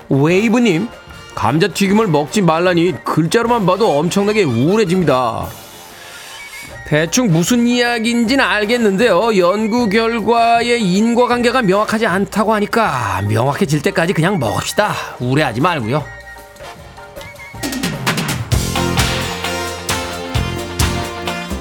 웨이브님, 0.09 0.89
감자튀김을 1.33 2.07
먹지 2.07 2.41
말라니 2.41 2.93
글자로만 3.05 3.65
봐도 3.65 3.97
엄청나게 3.97 4.43
우울해집니다. 4.43 5.47
대충 6.89 7.31
무슨 7.31 7.67
이야기인지는 7.67 8.43
알겠는데요. 8.43 9.37
연구 9.37 9.87
결과의 9.87 10.81
인과관계가 10.83 11.61
명확하지 11.61 12.05
않다고 12.05 12.53
하니까 12.53 13.21
명확해질 13.25 13.81
때까지 13.81 14.11
그냥 14.11 14.37
먹읍시다. 14.37 14.93
우울해하지 15.21 15.61
말고요. 15.61 16.03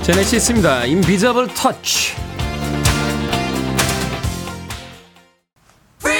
제네시스입니다. 0.02 0.84
인비저블 0.84 1.46
터치. 1.54 2.33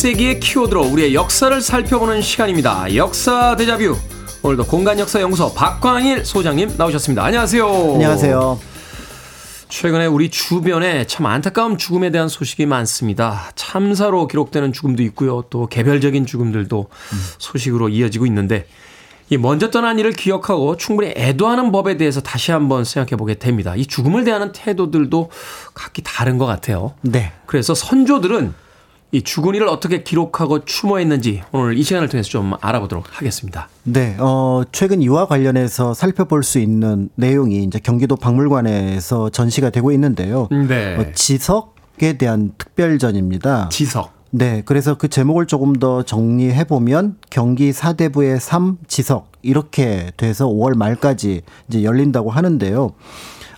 이십일 0.00 0.14
세기의 0.14 0.40
키워드로 0.40 0.86
우리의 0.86 1.14
역사를 1.14 1.60
살펴보는 1.60 2.22
시간입니다. 2.22 2.94
역사 2.96 3.54
대자뷰. 3.56 3.96
오늘도 4.42 4.64
공간역사연구소 4.64 5.52
박광일 5.52 6.24
소장님 6.24 6.74
나오셨습니다. 6.78 7.22
안녕하세요. 7.22 7.66
안녕하세요. 7.66 8.58
최근에 9.68 10.06
우리 10.06 10.30
주변에 10.30 11.06
참 11.06 11.26
안타까운 11.26 11.76
죽음에 11.76 12.10
대한 12.10 12.28
소식이 12.28 12.64
많습니다. 12.66 13.52
참사로 13.54 14.26
기록되는 14.26 14.72
죽음도 14.72 15.02
있고요. 15.04 15.44
또 15.50 15.66
개별적인 15.66 16.24
죽음들도 16.24 16.88
소식으로 17.38 17.90
이어지고 17.90 18.24
있는데 18.26 18.66
이 19.28 19.36
먼저 19.36 19.70
떠난 19.70 19.98
일을 19.98 20.12
기억하고 20.12 20.76
충분히 20.78 21.12
애도하는 21.14 21.72
법에 21.72 21.98
대해서 21.98 22.20
다시 22.20 22.52
한번 22.52 22.84
생각해 22.84 23.16
보게 23.16 23.34
됩니다. 23.34 23.76
이 23.76 23.84
죽음을 23.84 24.24
대하는 24.24 24.52
태도들도 24.52 25.30
각기 25.74 26.02
다른 26.02 26.38
것 26.38 26.46
같아요. 26.46 26.94
네. 27.02 27.32
그래서 27.46 27.74
선조들은 27.74 28.69
이 29.12 29.22
죽은 29.22 29.54
일을 29.56 29.68
어떻게 29.68 30.02
기록하고 30.02 30.64
추모했는지 30.64 31.42
오늘 31.50 31.76
이 31.76 31.82
시간을 31.82 32.08
통해서 32.08 32.28
좀 32.28 32.52
알아보도록 32.60 33.06
하겠습니다. 33.10 33.68
네, 33.82 34.16
어, 34.20 34.62
최근 34.70 35.02
이와 35.02 35.26
관련해서 35.26 35.94
살펴볼 35.94 36.44
수 36.44 36.60
있는 36.60 37.08
내용이 37.16 37.64
이제 37.64 37.80
경기도 37.80 38.14
박물관에서 38.14 39.30
전시가 39.30 39.70
되고 39.70 39.90
있는데요. 39.92 40.48
네. 40.68 40.96
어, 40.96 41.06
지석에 41.12 42.18
대한 42.18 42.52
특별전입니다. 42.56 43.70
지석. 43.70 44.12
네, 44.30 44.62
그래서 44.64 44.96
그 44.96 45.08
제목을 45.08 45.46
조금 45.46 45.72
더 45.72 46.04
정리해 46.04 46.62
보면 46.62 47.16
경기 47.30 47.72
사대부의 47.72 48.38
삼 48.38 48.78
지석 48.86 49.32
이렇게 49.42 50.12
돼서 50.16 50.46
5월 50.46 50.76
말까지 50.76 51.42
이제 51.68 51.82
열린다고 51.82 52.30
하는데요. 52.30 52.92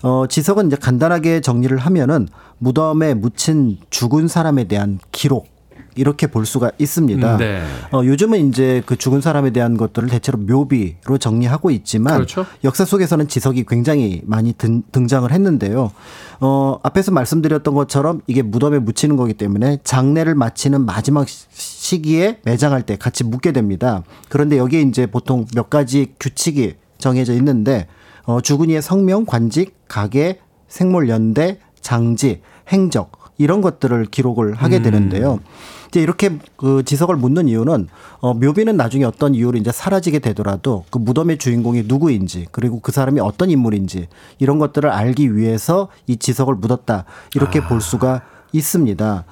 어, 0.03 0.27
지석은 0.29 0.67
이제 0.69 0.77
간단하게 0.77 1.41
정리를 1.41 1.77
하면은 1.79 2.29
무덤에 2.59 3.15
묻힌 3.15 3.79
죽은 3.91 4.29
사람에 4.29 4.65
대한 4.65 4.99
기록 5.13 5.51
이렇게 5.95 6.27
볼 6.27 6.47
수가 6.47 6.71
있습니다. 6.79 7.37
네. 7.37 7.63
어, 7.93 8.01
요즘은 8.03 8.49
이제 8.49 8.83
그 8.87 8.97
죽은 8.97 9.21
사람에 9.21 9.51
대한 9.51 9.77
것들을 9.77 10.09
대체로 10.09 10.39
묘비로 10.39 11.19
정리하고 11.19 11.71
있지만 11.71 12.15
그렇죠. 12.15 12.47
역사 12.65 12.87
속에서는 12.87 13.29
지석이 13.29 13.67
굉장히 13.69 14.23
많이 14.25 14.55
등, 14.55 14.83
등장을 14.91 15.31
했는데요. 15.31 15.93
어, 16.41 16.79
앞에서 16.83 17.11
말씀드렸던 17.13 17.75
것처럼 17.75 18.23
이게 18.27 18.41
무덤에 18.41 18.79
묻히는 18.79 19.17
거기 19.17 19.35
때문에 19.35 19.81
장례를 19.85 20.35
마치는 20.35 20.87
마지막 20.87 21.29
시- 21.29 21.45
시기에 21.51 22.39
매장할 22.45 22.83
때 22.87 22.97
같이 22.97 23.23
묻게 23.23 23.53
됩니다. 23.53 24.03
그런데 24.31 24.57
여기에 24.57 24.81
이제 24.83 25.05
보통 25.07 25.47
몇 25.55 25.69
가지 25.69 26.15
규칙이 26.19 26.75
정해져 26.97 27.35
있는데 27.35 27.87
어, 28.25 28.41
죽은 28.41 28.71
이의 28.71 28.83
성명, 28.83 29.25
관직, 29.25 29.75
가계, 29.89 30.41
생물 30.69 31.09
연대, 31.09 31.59
장지, 31.81 32.41
행적 32.69 33.13
이런 33.39 33.61
것들을 33.61 34.07
기록을 34.07 34.55
하게 34.55 34.83
되는데요. 34.83 35.41
이제 35.89 36.01
이렇게 36.01 36.39
그 36.57 36.83
지석을 36.85 37.17
묻는 37.17 37.49
이유는 37.49 37.89
어 38.21 38.33
묘비는 38.35 38.77
나중에 38.77 39.05
어떤 39.05 39.35
이유로 39.35 39.59
이제 39.59 39.71
사라지게 39.71 40.21
되더라도 40.21 40.85
그 40.91 40.99
무덤의 40.99 41.37
주인공이 41.39 41.83
누구인지 41.87 42.47
그리고 42.51 42.81
그 42.81 42.93
사람이 42.93 43.21
어떤 43.21 43.51
인물인지 43.51 44.09
이런 44.39 44.59
것들을 44.59 44.89
알기 44.89 45.37
위해서 45.37 45.89
이 46.07 46.17
지석을 46.17 46.55
묻었다 46.55 47.05
이렇게 47.35 47.61
볼 47.61 47.83
수가 47.83 48.23
있습니다. 48.53 49.25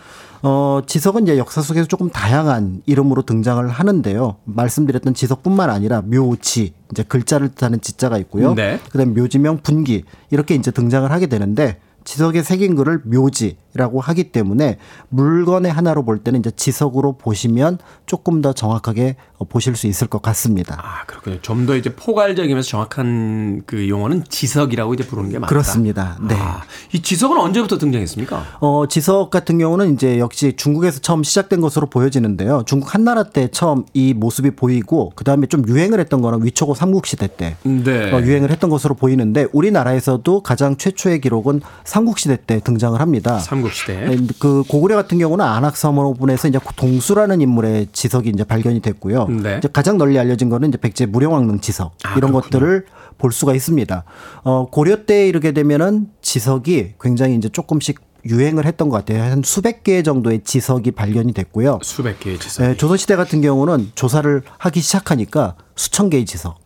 어, 0.43 0.81
지석은 0.87 1.25
이제 1.25 1.39
역사 1.39 1.61
속에서 1.61 1.87
조금 1.87 2.09
다양한 2.09 2.83
이름으로 2.87 3.23
등장을 3.23 3.67
하는데요. 3.69 4.37
말씀드렸던 4.45 5.15
지석뿐만 5.15 5.71
아니라 5.71 6.03
묘지, 6.03 6.73
이제 6.91 7.03
글자를 7.03 7.51
뜻하는 7.51 7.81
지자가 7.81 8.19
있고요. 8.19 8.55
네. 8.55 8.81
그다음 8.91 9.15
묘지명 9.15 9.59
분기 9.63 10.05
이렇게 10.31 10.55
이제 10.55 10.71
등장을 10.71 11.11
하게 11.11 11.27
되는데 11.27 11.79
지석에 12.11 12.43
새긴 12.43 12.75
글을 12.75 13.03
묘지라고 13.05 14.01
하기 14.01 14.33
때문에 14.33 14.79
물건의 15.11 15.71
하나로 15.71 16.05
볼 16.05 16.19
때는 16.19 16.41
이제 16.41 16.51
지석으로 16.51 17.13
보시면 17.19 17.79
조금 18.05 18.43
더 18.43 18.53
정확하게 18.53 19.15
보실 19.49 19.77
수 19.77 19.87
있을 19.87 20.09
것 20.09 20.21
같습니다. 20.21 20.77
아, 20.83 21.05
그렇군요. 21.07 21.39
좀 21.41 21.61
더 21.67 21.77
이제 21.77 21.95
포괄적이면서 21.95 22.69
정확한 22.69 23.63
그 23.67 23.89
용어는 23.89 24.25
지석이라고 24.29 24.95
이제 24.95 25.07
부르는 25.07 25.31
게 25.31 25.39
맞다. 25.39 25.49
그렇습니다. 25.51 26.19
네. 26.27 26.35
아, 26.35 26.63
이 26.93 27.01
지석은 27.01 27.37
언제부터 27.39 27.79
등장했습니까? 27.79 28.45
어, 28.61 28.85
지석 28.89 29.31
같은 29.31 29.59
경우는 29.59 29.93
이제 29.95 30.19
역시 30.19 30.55
중국에서 30.57 31.01
처음 31.01 31.23
시작된 31.23 31.61
것으로 31.61 31.87
보여지는데요. 31.89 32.65
중국 32.67 32.95
한나라 32.95 33.25
때 33.25 33.49
처음 33.53 33.85
이 33.95 34.15
모습이 34.15 34.53
보이고 34.53 35.13
그 35.15 35.23
다음에 35.23 35.47
좀 35.47 35.63
유행을 35.69 36.01
했던 36.01 36.23
거는 36.23 36.45
위초고 36.45 36.75
삼국시대 36.75 37.37
때 37.37 37.57
네. 37.63 38.11
어, 38.13 38.21
유행을 38.21 38.51
했던 38.51 38.69
것으로 38.71 38.95
보이는데 38.95 39.47
우리나라에서도 39.53 40.43
가장 40.43 40.77
최초의 40.77 41.21
기록은 41.21 41.61
삼 41.85 42.00
국시대 42.05 42.37
때 42.47 42.61
등장을 42.61 42.99
합니다. 43.01 43.39
삼국시대. 43.39 44.07
네, 44.07 44.17
그 44.39 44.63
고구려 44.69 44.97
같은 44.97 45.19
경우는 45.19 45.45
안악서문에서 45.45 46.49
이제 46.49 46.59
동수라는 46.77 47.41
인물의 47.41 47.89
지석이 47.93 48.29
이제 48.31 48.45
발견이 48.45 48.81
됐고요. 48.81 49.29
네. 49.29 49.59
이제 49.59 49.69
가장 49.73 49.99
널리 49.99 50.19
알려진 50.19 50.49
거는 50.49 50.69
이제 50.69 50.79
백제 50.79 51.07
무령왕릉 51.07 51.61
지석 51.61 51.93
아, 52.05 52.15
이런 52.17 52.33
그렇군요. 52.33 52.41
것들을 52.41 52.87
볼 53.19 53.33
수가 53.33 53.55
있습니다. 53.55 54.05
어, 54.45 54.67
고려 54.71 55.05
때에 55.05 55.29
이르게 55.29 55.53
되면은 55.53 56.09
지석이 56.23 56.95
굉장히 57.01 57.37
이제 57.37 57.49
조금씩 57.49 58.01
유행을 58.27 58.67
했던 58.67 58.89
것 58.91 58.99
같아요. 58.99 59.23
한 59.23 59.43
수백 59.43 59.83
개 59.83 60.03
정도의 60.03 60.43
지석이 60.45 60.91
발견이 60.91 61.33
됐고요. 61.33 61.79
수백 61.83 62.21
개의 62.21 62.39
지석. 62.39 62.67
네, 62.67 62.77
조선시대 62.77 63.17
같은 63.17 63.41
경우는 63.41 63.93
조사를 63.95 64.43
하기 64.59 64.81
시작하니까 64.81 65.57
수천 65.77 66.11
개의 66.11 66.27
지석. 66.27 66.59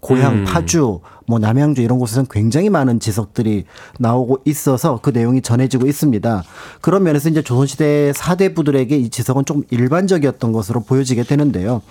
고향, 0.00 0.34
음. 0.34 0.44
파주, 0.44 1.00
뭐 1.26 1.38
남양주 1.38 1.82
이런 1.82 1.98
곳에서는 1.98 2.28
굉장히 2.30 2.70
많은 2.70 3.00
지석들이 3.00 3.64
나오고 3.98 4.40
있어서 4.44 5.00
그 5.02 5.10
내용이 5.10 5.42
전해지고 5.42 5.86
있습니다. 5.86 6.44
그런 6.80 7.02
면에서 7.02 7.28
이제 7.28 7.42
조선시대 7.42 8.12
사대부들에게 8.14 8.96
이 8.96 9.08
지석은 9.08 9.44
좀 9.44 9.62
일반적이었던 9.70 10.52
것으로 10.52 10.80
보여지게 10.80 11.24
되는데요. 11.24 11.82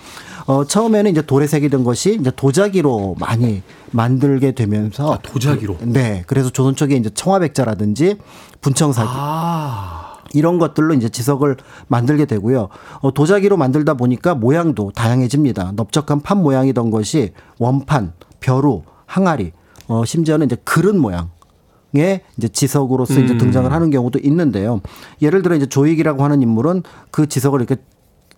어, 0.46 0.64
처음에는 0.64 1.10
이제 1.10 1.22
돌에 1.22 1.46
새기던 1.46 1.84
것이 1.84 2.16
이제 2.20 2.30
도자기로 2.34 3.16
많이 3.18 3.62
만들게 3.90 4.52
되면서 4.52 5.14
아, 5.14 5.18
도자기로? 5.18 5.78
네. 5.82 6.22
그래서 6.26 6.50
조선 6.50 6.76
쪽에 6.76 6.96
이제 6.96 7.10
청화백자라든지 7.10 8.16
분청사기 8.60 9.08
아. 9.10 10.14
이런 10.34 10.58
것들로 10.58 10.94
이제 10.94 11.08
지석을 11.08 11.56
만들게 11.88 12.26
되고요. 12.26 12.68
어, 13.00 13.12
도자기로 13.12 13.56
만들다 13.56 13.94
보니까 13.94 14.34
모양도 14.34 14.92
다양해집니다. 14.94 15.72
넓적한 15.74 16.20
판 16.20 16.42
모양이던 16.42 16.90
것이 16.90 17.32
원판, 17.58 18.12
벼루, 18.40 18.82
항아리, 19.06 19.52
어, 19.88 20.04
심지어는 20.04 20.46
이제 20.46 20.56
그릇 20.64 20.94
모양. 20.94 21.30
의 21.94 22.20
이제 22.36 22.48
지석으로서 22.48 23.20
이제 23.20 23.32
음. 23.34 23.38
등장을 23.38 23.72
하는 23.72 23.90
경우도 23.90 24.18
있는데요. 24.18 24.82
예를 25.22 25.40
들어 25.40 25.54
이제 25.54 25.64
조익이라고 25.64 26.22
하는 26.22 26.42
인물은 26.42 26.82
그 27.10 27.26
지석을 27.26 27.60
이렇게 27.60 27.76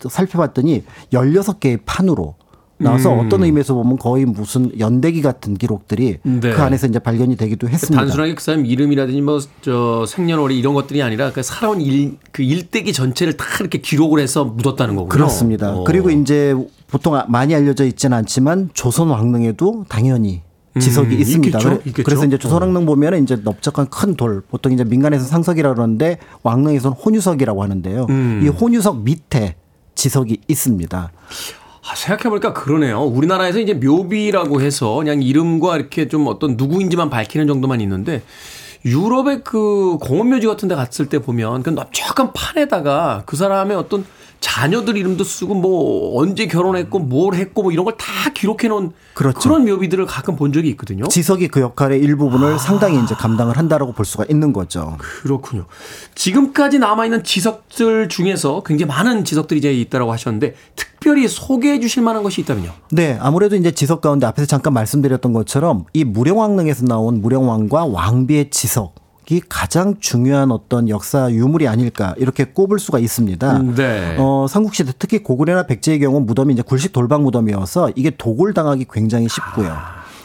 살펴봤더니 0.08 0.84
16개의 1.12 1.80
판으로 1.84 2.36
나와서 2.78 3.12
음. 3.12 3.26
어떤 3.26 3.42
의미에서 3.42 3.74
보면 3.74 3.98
거의 3.98 4.24
무슨 4.24 4.70
연대기 4.78 5.20
같은 5.22 5.54
기록들이 5.54 6.18
네. 6.22 6.40
그 6.40 6.62
안에서 6.62 6.86
이제 6.86 7.00
발견이 7.00 7.36
되기도 7.36 7.68
했습니다. 7.68 8.00
단순하게 8.00 8.34
그 8.34 8.42
사람 8.42 8.64
이름이라든지 8.64 9.20
뭐 9.20 9.40
저 9.62 10.06
생년월일 10.06 10.56
이런 10.56 10.74
것들이 10.74 11.02
아니라 11.02 11.32
그 11.32 11.42
살아온 11.42 11.80
일, 11.80 12.16
그 12.30 12.42
일대기 12.42 12.92
전체를 12.92 13.36
다 13.36 13.44
이렇게 13.60 13.78
기록을 13.78 14.20
해서 14.20 14.44
묻었다는 14.44 14.94
거군요. 14.94 15.08
그렇습니다. 15.08 15.74
어. 15.74 15.84
그리고 15.84 16.10
이제 16.10 16.54
보통 16.86 17.20
많이 17.28 17.54
알려져 17.54 17.84
있지는 17.84 18.16
않지만 18.18 18.70
조선 18.74 19.08
왕릉에도 19.08 19.84
당연히 19.88 20.42
지석이 20.78 21.14
음, 21.16 21.20
있습니다. 21.20 21.58
있겠죠. 21.58 21.68
그래- 21.68 21.80
있겠죠. 21.86 22.02
그래서 22.04 22.24
이제 22.24 22.38
조선 22.38 22.62
왕릉 22.62 22.86
보면은 22.86 23.22
이제 23.22 23.36
넓적한 23.36 23.88
큰 23.90 24.14
돌, 24.16 24.42
보통 24.42 24.72
이제 24.72 24.84
민간에서 24.84 25.24
상석이라 25.24 25.74
그러는데 25.74 26.18
왕릉에서는 26.42 26.96
혼유석이라고 26.96 27.62
하는데요. 27.62 28.06
음. 28.10 28.40
이 28.44 28.48
혼유석 28.48 29.02
밑에 29.02 29.56
지석이 29.94 30.40
있습니다. 30.48 31.12
아, 31.90 31.94
생각해보니까 31.94 32.52
그러네요. 32.52 33.00
우리나라에서 33.02 33.58
이제 33.60 33.74
묘비라고 33.74 34.60
해서 34.60 34.94
그냥 34.94 35.22
이름과 35.22 35.76
이렇게 35.76 36.06
좀 36.08 36.26
어떤 36.26 36.56
누구인지만 36.56 37.08
밝히는 37.10 37.46
정도만 37.46 37.80
있는데 37.80 38.22
유럽의 38.84 39.42
그 39.42 39.96
공원묘지 40.00 40.46
같은 40.46 40.68
데 40.68 40.74
갔을 40.74 41.06
때 41.06 41.18
보면 41.18 41.62
그 41.62 41.70
넓적한 41.70 42.32
판에다가 42.32 43.22
그 43.26 43.36
사람의 43.36 43.76
어떤 43.76 44.04
자녀들 44.40 44.96
이름도 44.96 45.24
쓰고 45.24 45.54
뭐 45.54 46.20
언제 46.20 46.46
결혼했고 46.46 46.98
뭘 47.00 47.34
했고 47.34 47.62
뭐 47.62 47.72
이런 47.72 47.84
걸 47.84 47.98
다 47.98 48.30
기록해 48.30 48.68
놓은 48.68 48.92
그렇죠. 49.14 49.48
런 49.48 49.64
묘비들을 49.64 50.06
가끔 50.06 50.36
본 50.36 50.52
적이 50.52 50.70
있거든요. 50.70 51.06
지석이 51.08 51.48
그 51.48 51.60
역할의 51.60 52.00
일부분을 52.00 52.54
아. 52.54 52.58
상당히 52.58 53.02
이제 53.02 53.14
감당을 53.14 53.56
한다라고 53.58 53.92
볼 53.92 54.04
수가 54.04 54.24
있는 54.30 54.52
거죠. 54.52 54.96
그렇군요. 55.22 55.66
지금까지 56.14 56.78
남아 56.78 57.06
있는 57.06 57.24
지석들 57.24 58.08
중에서 58.08 58.62
굉장히 58.64 58.88
많은 58.88 59.24
지석들이 59.24 59.58
이제 59.58 59.72
있다라고 59.72 60.12
하셨는데 60.12 60.54
특별히 60.76 61.26
소개해 61.28 61.80
주실 61.80 62.02
만한 62.02 62.22
것이 62.22 62.40
있다면요. 62.40 62.70
네, 62.92 63.18
아무래도 63.20 63.56
이제 63.56 63.70
지석 63.72 64.00
가운데 64.00 64.26
앞에서 64.26 64.46
잠깐 64.46 64.72
말씀드렸던 64.74 65.32
것처럼 65.32 65.84
이 65.92 66.04
무령왕릉에서 66.04 66.84
나온 66.86 67.20
무령왕과 67.20 67.86
왕비의 67.86 68.50
지석 68.50 68.94
이 69.30 69.42
가장 69.46 69.96
중요한 70.00 70.50
어떤 70.50 70.88
역사 70.88 71.30
유물이 71.30 71.68
아닐까 71.68 72.14
이렇게 72.16 72.44
꼽을 72.44 72.78
수가 72.78 72.98
있습니다. 72.98 73.62
네. 73.76 74.16
어, 74.18 74.46
삼국시대 74.48 74.92
특히 74.98 75.22
고구려나 75.22 75.64
백제의 75.64 76.00
경우 76.00 76.20
무덤이 76.20 76.54
이제 76.54 76.62
굴식 76.62 76.92
돌방 76.92 77.22
무덤이어서 77.24 77.92
이게 77.94 78.10
도굴 78.10 78.54
당하기 78.54 78.86
굉장히 78.90 79.28
쉽고요. 79.28 79.76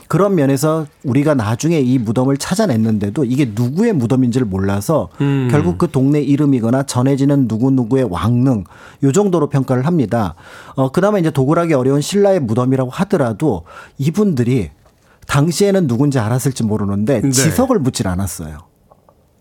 그런 0.08 0.36
면에서 0.36 0.86
우리가 1.04 1.34
나중에 1.34 1.80
이 1.80 1.97
무덤을 1.97 2.38
찾아냈는데도 2.38 3.26
이게 3.26 3.51
누구의 3.54 3.93
무덤인지를 3.93 4.45
몰라서 4.45 5.10
음. 5.22 5.47
결국 5.51 5.78
그 5.78 5.89
동네 5.89 6.22
이름이거나 6.22 6.84
전해지는 6.84 7.47
누구누구의 7.47 8.08
왕릉 8.10 8.64
요 9.04 9.12
정도로 9.12 9.49
평가를 9.49 9.86
합니다. 9.86 10.36
어, 10.76 10.91
그나마 10.91 11.20
이제 11.20 11.32
도굴하기 11.32 11.74
어려운 11.74 11.99
신라의 11.99 12.39
무덤이라고 12.41 12.91
하더라도 12.91 13.64
이분들이 13.97 14.70
당시에는 15.28 15.88
누군지 15.88 16.20
알았을지 16.20 16.64
모르는데 16.64 17.22
네. 17.22 17.32
지석을 17.32 17.80
묻질 17.80 18.08
않았어요. 18.08 18.73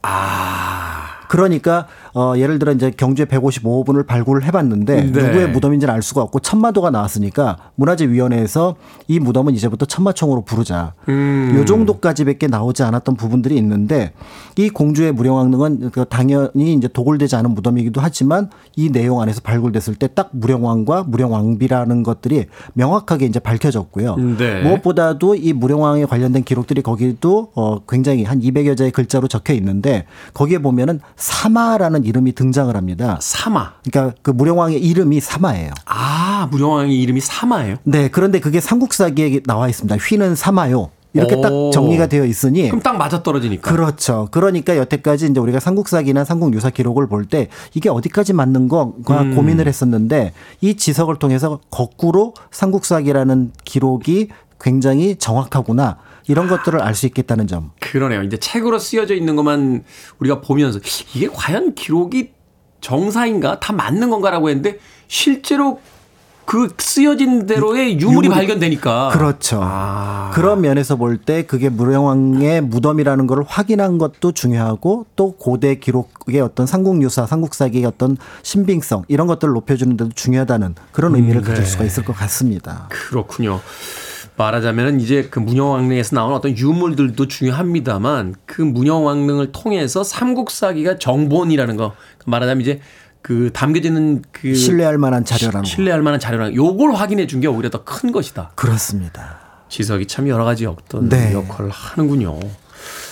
아. 0.03 1.21
그러니까 1.29 1.87
어 2.15 2.35
예를 2.37 2.59
들어 2.59 2.73
이제 2.73 2.93
경주에 2.97 3.25
155호분을 3.27 4.07
발굴을 4.07 4.45
해봤는데 4.45 5.11
네. 5.11 5.23
누구의 5.23 5.51
무덤인지는 5.51 5.93
알 5.93 6.03
수가 6.03 6.23
없고 6.23 6.41
천마도가 6.41 6.91
나왔으니까 6.91 7.57
문화재위원회에서 7.75 8.77
이 9.09 9.19
무덤은 9.19 9.55
이제부터 9.55 9.87
천마총으로 9.87 10.43
부르자. 10.43 10.95
음. 11.09 11.53
요 11.57 11.65
정도까지밖에 11.65 12.47
나오지 12.47 12.83
않았던 12.85 13.17
부분들이 13.17 13.57
있는데 13.57 14.13
이 14.57 14.69
공주의 14.71 15.11
무령왕릉은 15.11 15.91
그 15.91 16.05
당연히 16.09 16.75
이제 16.75 16.87
도굴되지 16.87 17.35
않은 17.37 17.51
무덤이기도 17.55 18.01
하지만 18.01 18.51
이 18.77 18.91
내용 18.91 19.21
안에서 19.21 19.41
발굴됐을 19.43 19.97
때 19.97 20.13
딱 20.15 20.31
무령왕과 20.33 21.05
무령왕비라는 21.05 22.03
것들이 22.03 22.47
명확하게 22.75 23.27
이제 23.27 23.39
밝혀졌고요. 23.39 24.17
네. 24.39 24.63
무엇보다도 24.63 25.35
이 25.35 25.53
무령왕에 25.53 26.05
관련된 26.05 26.45
기록들이 26.45 26.83
거기도 26.83 27.51
어 27.55 27.81
굉장히 27.87 28.25
한 28.25 28.41
200여 28.41 28.77
자의 28.77 28.91
글자로 28.91 29.29
적혀 29.29 29.55
있는데 29.55 30.07
거기에 30.35 30.59
보면은 30.59 31.01
사마라는 31.17 32.02
이름이 32.05 32.33
등장을 32.33 32.75
합니다. 32.77 33.19
사마. 33.21 33.73
그러니까 33.85 34.17
그 34.23 34.31
무령왕의 34.31 34.81
이름이 34.83 35.21
사마예요. 35.21 35.71
아, 35.87 36.49
무령왕의 36.51 37.01
이름이 37.01 37.21
사마예요? 37.21 37.77
네, 37.85 38.09
그런데 38.09 38.41
그게 38.41 38.61
삼국사기에 38.61 39.41
나와 39.47 39.69
있습니다. 39.69 39.97
휘는 39.97 40.35
사마요. 40.35 40.91
이렇게 41.15 41.39
딱 41.43 41.53
오. 41.53 41.71
정리가 41.71 42.07
되어 42.07 42.25
있으니 42.25 42.69
그럼 42.69 42.81
딱 42.81 42.97
맞아 42.97 43.23
떨어지니까. 43.23 43.71
그렇죠. 43.71 44.29
그러니까 44.31 44.79
여태까지 44.79 45.27
이제 45.27 45.41
우리가 45.41 45.61
삼국사기나 45.61 46.25
삼국유사 46.25 46.71
기록을 46.71 47.07
볼 47.07 47.27
때 47.27 47.49
이게 47.75 47.91
어디까지 47.91 48.33
맞는 48.33 48.69
건가 48.69 49.21
음. 49.21 49.37
고민을 49.37 49.69
했었는데 49.69 50.33
이 50.63 50.75
지석을 50.75 51.19
통해서 51.19 51.61
거꾸로 51.71 52.33
삼국사기라는 52.51 53.53
기록이 53.65 54.29
굉장히 54.63 55.17
정확하구나 55.17 55.99
이런 56.29 56.47
것들을 56.49 56.81
알 56.81 56.95
수 56.95 57.07
있겠다는 57.07 57.47
점. 57.49 57.73
그러네요. 57.81 58.23
이제 58.23 58.37
책으로 58.39 58.79
쓰여져 58.79 59.15
있는 59.15 59.35
것만 59.37 59.83
우리가 60.21 60.41
보면서 60.41 60.79
이게 61.15 61.29
과연 61.29 61.75
기록이 61.75 62.31
정사인가? 62.81 63.59
다 63.61 63.73
맞는 63.73 64.11
건가라고 64.11 64.49
했는데 64.49 64.79
실제로 65.09 65.81
그 66.45 66.69
쓰여진 66.77 67.47
대로의 67.47 68.01
유물이, 68.01 68.29
유물이- 68.29 68.33
발견되니까. 68.33 69.11
그렇죠. 69.13 69.61
아. 69.63 70.31
그런 70.35 70.61
면에서 70.61 70.97
볼 70.97 71.19
때 71.25 71.45
그게 71.47 71.69
무령왕의 71.69 72.63
무덤이라는 72.63 73.27
걸 73.29 73.45
확인한 73.47 73.97
것도 73.99 74.33
중요하고 74.33 75.07
또 75.15 75.33
고대 75.37 75.77
기록의 75.77 76.41
어떤 76.41 76.67
삼국유사, 76.67 77.27
삼국사기의 77.27 77.85
어떤 77.85 78.17
신빙성 78.43 79.05
이런 79.09 79.29
것들을 79.29 79.55
높여주는 79.55 79.97
데도 79.97 80.11
중요하다는 80.15 80.75
그런 80.91 81.15
의미를 81.15 81.43
음, 81.43 81.45
가질 81.45 81.63
네. 81.65 81.71
수가 81.71 81.85
있을 81.85 82.05
것 82.05 82.13
같습니다. 82.17 82.89
그렇군요. 82.91 83.61
말하자면 84.37 85.01
이제 85.01 85.29
그 85.31 85.39
문영왕릉에서 85.39 86.17
나오는 86.17 86.35
어떤 86.37 86.57
유물들도 86.57 87.29
중요합니다만 87.29 88.35
그 88.47 88.63
문영왕릉을 88.63 89.53
통해서 89.53 90.03
삼국사기가 90.03 90.99
정본이라는 90.99 91.77
거 91.77 91.93
말하자면 92.27 92.63
이제 92.63 92.81
그 93.21 93.51
담겨지는 93.53 94.23
그 94.33 94.55
신뢰할 94.55 94.99
만한 94.99 95.25
자료라는 95.25 95.63
거. 95.63 95.69
신뢰할 95.69 96.03
만한 96.03 96.19
자료라는 96.19 96.53
거. 96.53 96.57
요걸 96.57 96.95
확인해 96.95 97.27
준 97.27 97.41
게 97.41 97.47
오히려 97.47 97.71
더 97.71 97.85
큰 97.85 98.11
것이다. 98.11 98.53
그렇습니다. 98.57 99.39
지석이 99.69 100.07
참 100.07 100.29
여러 100.29 100.45
가지 100.45 100.67
어떤 100.67 101.09
네. 101.09 101.33
역할을 101.33 101.71
하는군요. 101.71 102.39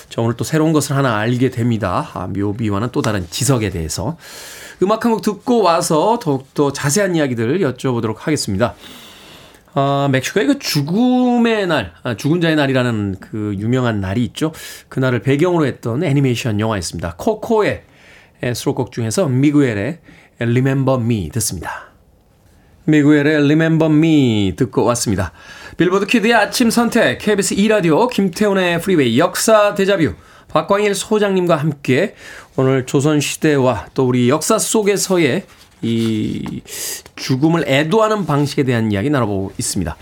자, 0.08 0.20
오늘 0.22 0.34
또 0.36 0.42
새로운 0.42 0.72
것을 0.72 0.96
하나 0.96 1.18
알게 1.18 1.50
됩니다. 1.50 2.08
아, 2.14 2.26
묘비와는 2.26 2.88
또 2.90 3.00
다른 3.02 3.24
지석에 3.30 3.70
대해서. 3.70 4.16
음악 4.82 5.04
한 5.04 5.12
곡 5.12 5.22
듣고 5.22 5.62
와서 5.62 6.18
더욱더 6.20 6.72
자세한 6.72 7.14
이야기들 7.14 7.60
여쭤보도록 7.60 8.16
하겠습니다. 8.18 8.74
아, 9.74 10.08
멕시코의 10.10 10.46
그 10.46 10.58
죽음의 10.58 11.66
날, 11.68 11.92
아, 12.02 12.16
죽은 12.16 12.40
자의 12.40 12.56
날이라는 12.56 13.16
그 13.20 13.54
유명한 13.58 14.00
날이 14.00 14.24
있죠. 14.24 14.52
그날을 14.88 15.20
배경으로 15.20 15.66
했던 15.66 16.02
애니메이션 16.02 16.58
영화였습니다. 16.58 17.14
코코의 17.16 17.82
수록곡 18.54 18.90
중에서 18.90 19.28
미구엘의 19.28 19.98
Remember 20.38 21.00
Me 21.00 21.28
듣습니다. 21.30 21.90
미구엘의 22.84 23.34
Remember 23.44 23.92
Me 23.92 24.54
듣고 24.56 24.84
왔습니다. 24.84 25.32
Billboard 25.76 26.06
Kid의 26.06 26.34
아침 26.34 26.70
선택, 26.70 27.18
KBS 27.18 27.54
2라디오, 27.54 28.10
김태훈의 28.10 28.80
프리웨이, 28.80 29.18
역사 29.18 29.74
데자뷰, 29.74 30.14
박광일 30.48 30.94
소장님과 30.94 31.56
함께 31.56 32.14
오늘 32.56 32.86
조선시대와 32.86 33.86
또 33.94 34.06
우리 34.08 34.28
역사 34.28 34.58
속에서의 34.58 35.44
이 35.82 36.60
죽음을 37.16 37.64
애도하는 37.66 38.26
방식에 38.26 38.62
대한 38.64 38.92
이야기 38.92 39.10
나눠보고 39.10 39.52
있습니다. 39.58 39.96